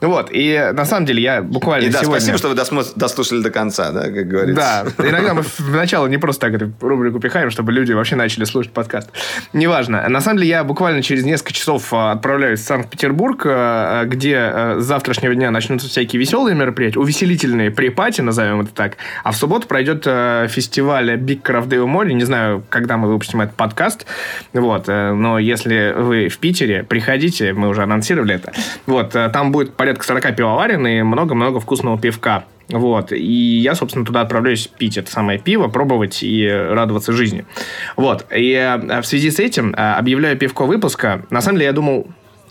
[0.00, 0.30] Вот.
[0.32, 2.20] И на самом деле я буквально и да, сегодня...
[2.20, 4.92] спасибо, что вы дослушали до конца, да, как говорится.
[4.96, 5.08] Да.
[5.08, 9.10] Иногда мы вначале не просто так эту рубрику пихаем, чтобы люди вообще начали слушать подкаст.
[9.52, 10.08] Неважно.
[10.08, 14.76] На самом деле, я буквально через несколько часов а, отправляюсь в Санкт-Петербург, а, где а,
[14.80, 18.96] с завтрашнего дня начнутся всякие веселые мероприятия, увеселительные припати, назовем это так.
[19.24, 22.14] А в субботу пройдет фестиваль Big Craft Day море.
[22.14, 24.06] Не знаю, когда мы выпустим этот подкаст.
[24.52, 24.88] Вот.
[24.88, 28.52] Э, но если вы в Питере, приходите, мы уже анонсировали это.
[28.86, 29.10] Вот.
[29.10, 32.44] Там будет порядка 40 пивоварен и много-много вкусного пивка.
[32.72, 33.12] Вот.
[33.12, 37.44] И я, собственно, туда отправляюсь пить это самое пиво, пробовать и радоваться жизни.
[37.96, 38.26] Вот.
[38.34, 41.24] И э, в связи с этим э, объявляю пивко выпуска.
[41.30, 42.06] На самом деле, я думал,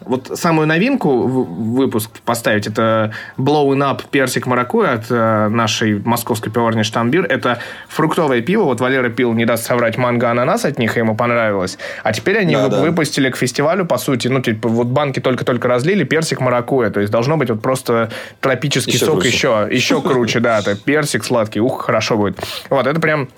[0.06, 6.52] вот самую новинку в выпуск поставить, это Blowing Up персик маракуя от э, нашей московской
[6.52, 7.26] пивоварни Штамбир.
[7.26, 8.64] Это фруктовое пиво.
[8.64, 11.78] Вот Валера пил, не даст соврать, манго ананас от них, ему понравилось.
[12.04, 12.82] А теперь они да, да.
[12.82, 16.90] выпустили к фестивалю, по сути, ну, типа, вот банки только-только разлили, персик маракуя.
[16.90, 18.10] То есть должно быть вот просто
[18.40, 19.30] тропический еще сок круче.
[19.30, 20.60] еще, еще круче, да.
[20.60, 22.40] Это персик сладкий, ух, хорошо будет.
[22.70, 23.30] Вот, это прям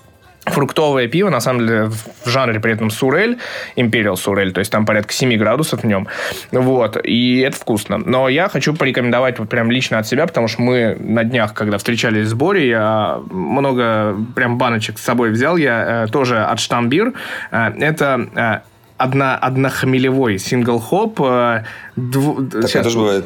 [0.46, 3.38] фруктовое пиво, на самом деле, в жанре при этом сурель,
[3.76, 6.06] империал сурель, то есть там порядка 7 градусов в нем.
[6.52, 7.98] Вот, и это вкусно.
[7.98, 11.78] Но я хочу порекомендовать вот прям лично от себя, потому что мы на днях, когда
[11.78, 17.12] встречались с Борей, я много прям баночек с собой взял, я э, тоже от Штамбир.
[17.50, 18.68] Э, это э,
[18.98, 21.16] одна, однохмелевой сингл-хоп.
[21.96, 22.50] Дв...
[22.50, 22.74] Так Сейчас...
[22.74, 23.24] это же бывает.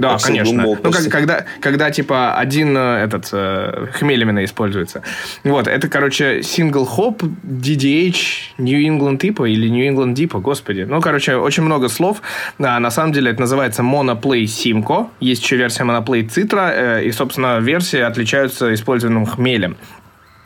[0.00, 0.62] Да, конечно.
[0.62, 5.02] Ну, как, когда, когда, типа, один э, этот э, хмель именно используется.
[5.44, 10.86] Вот, это, короче, single hop, DDH, New England типа или New England Deepa, господи.
[10.88, 12.22] Ну, короче, очень много слов.
[12.58, 15.08] А, на самом деле это называется Monoplay Simco.
[15.20, 19.76] Есть еще версия Monoplay Citra, э, и, собственно, версии отличаются использованным хмелем.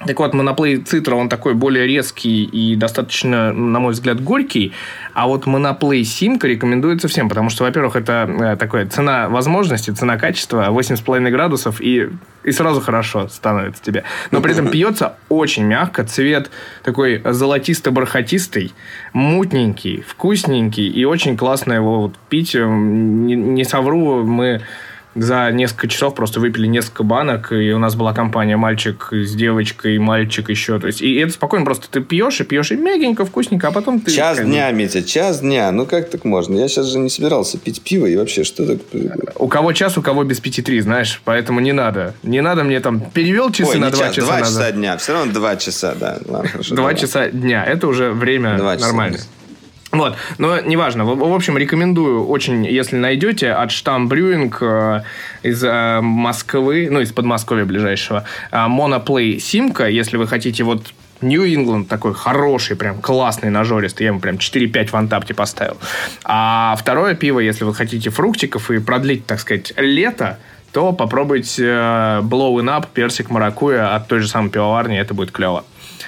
[0.07, 4.73] Так вот, моноплей Цитра, он такой более резкий и достаточно, на мой взгляд, горький.
[5.15, 10.17] А вот моноплей Симка рекомендуется всем, потому что, во-первых, это э, такое цена возможности, цена
[10.17, 12.11] качества, 8,5 градусов, и,
[12.43, 14.05] и сразу хорошо становится тебе.
[14.31, 16.51] Но при этом пьется очень мягко, цвет
[16.83, 18.73] такой золотисто-бархатистый,
[19.13, 22.55] мутненький, вкусненький, и очень классно его вот пить.
[22.55, 24.63] Не, не совру, мы
[25.15, 29.99] за несколько часов просто выпили несколько банок, и у нас была компания мальчик с девочкой,
[29.99, 30.79] мальчик еще.
[30.79, 34.01] То есть, и это спокойно просто ты пьешь и пьешь, и мягенько, вкусненько, а потом
[34.01, 34.13] ты...
[34.13, 34.47] Час как...
[34.47, 35.71] дня, Митя, час дня.
[35.73, 36.59] Ну, как так можно?
[36.59, 38.79] Я сейчас же не собирался пить пиво, и вообще, что так...
[39.37, 42.15] У кого час, у кого без пяти три, знаешь, поэтому не надо.
[42.23, 43.01] Не надо мне там...
[43.01, 46.19] Перевел часы Ой, на два час, часа Два часа дня, все равно два часа, да.
[46.27, 49.21] Ладно, хорошо, два часа дня, это уже время нормальное.
[49.95, 51.05] Вот, но неважно.
[51.05, 55.03] В, в общем, рекомендую очень, если найдете, от Штам Брюинг э,
[55.45, 61.87] из э, Москвы, ну, из Подмосковья ближайшего, э, Моноплей Симка, если вы хотите вот England
[61.87, 64.05] такой хороший, прям классный, нажористый.
[64.05, 65.77] Я ему прям 4-5 в антапте поставил.
[66.25, 70.39] А второе пиво, если вы хотите фруктиков и продлить, так сказать, лето,
[70.73, 75.65] то попробуйте э, Blowing Up, персик маракуя от той же самой пивоварни, это будет клево.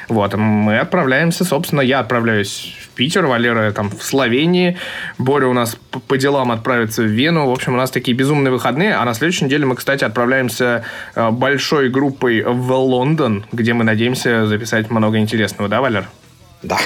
[0.09, 4.79] Вот, мы отправляемся, собственно, я отправляюсь в Питер, Валера там в Словении,
[5.19, 5.77] Боря у нас
[6.07, 7.47] по делам отправится в Вену.
[7.49, 10.85] В общем, у нас такие безумные выходные, а на следующей неделе мы, кстати, отправляемся
[11.15, 16.09] э, большой группой в Лондон, где мы надеемся записать много интересного, да, Валер?
[16.63, 16.79] Да,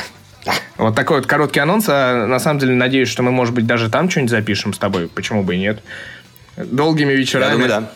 [0.46, 0.54] да.
[0.78, 1.86] Вот такой вот короткий анонс.
[1.88, 5.08] А на самом деле, надеюсь, что мы, может быть, даже там что-нибудь запишем с тобой.
[5.08, 5.82] Почему бы и нет?
[6.56, 7.44] Долгими вечерами.
[7.44, 7.90] Я думаю, да.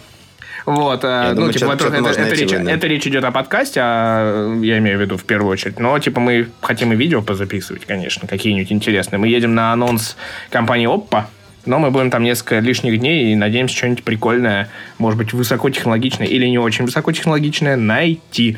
[0.66, 4.58] Вот, я ну, думаю, типа, во-первых, это, это, речь, это речь идет о подкасте, а
[4.62, 5.78] я имею в виду в первую очередь.
[5.78, 9.18] Но, типа, мы хотим и видео позаписывать, конечно, какие-нибудь интересные.
[9.18, 10.16] Мы едем на анонс
[10.50, 11.24] компании Oppo,
[11.66, 16.46] но мы будем там несколько лишних дней и надеемся что-нибудь прикольное, может быть, высокотехнологичное или
[16.46, 18.56] не очень высокотехнологичное найти.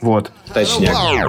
[0.00, 0.32] Вот.
[0.52, 1.28] Точняк.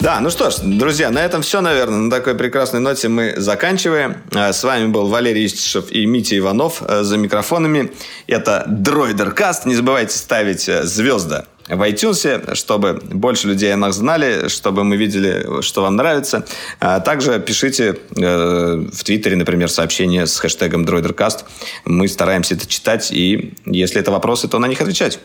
[0.00, 1.98] Да, ну что ж, друзья, на этом все, наверное.
[1.98, 4.18] На такой прекрасной ноте мы заканчиваем.
[4.32, 7.92] А, с вами был Валерий Истишев и Митя Иванов э, за микрофонами.
[8.28, 9.66] Это Дроидеркаст.
[9.66, 14.96] Не забывайте ставить э, звезды в iTunes, чтобы больше людей о нас знали, чтобы мы
[14.96, 16.46] видели, что вам нравится.
[16.78, 21.44] А также пишите э, в Твиттере, например, сообщения с хэштегом DroiderCast.
[21.84, 25.18] Мы стараемся это читать, и если это вопросы, то на них отвечать.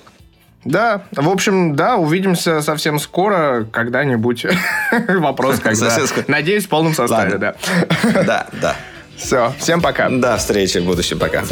[0.66, 4.46] Да, в общем, да, увидимся совсем скоро, когда-нибудь.
[5.10, 5.98] Вопрос когда.
[6.28, 7.56] Надеюсь, в полном составе, да.
[8.26, 8.76] Да, да.
[9.18, 10.10] Все, всем пока.
[10.10, 11.44] До встречи в будущем, пока.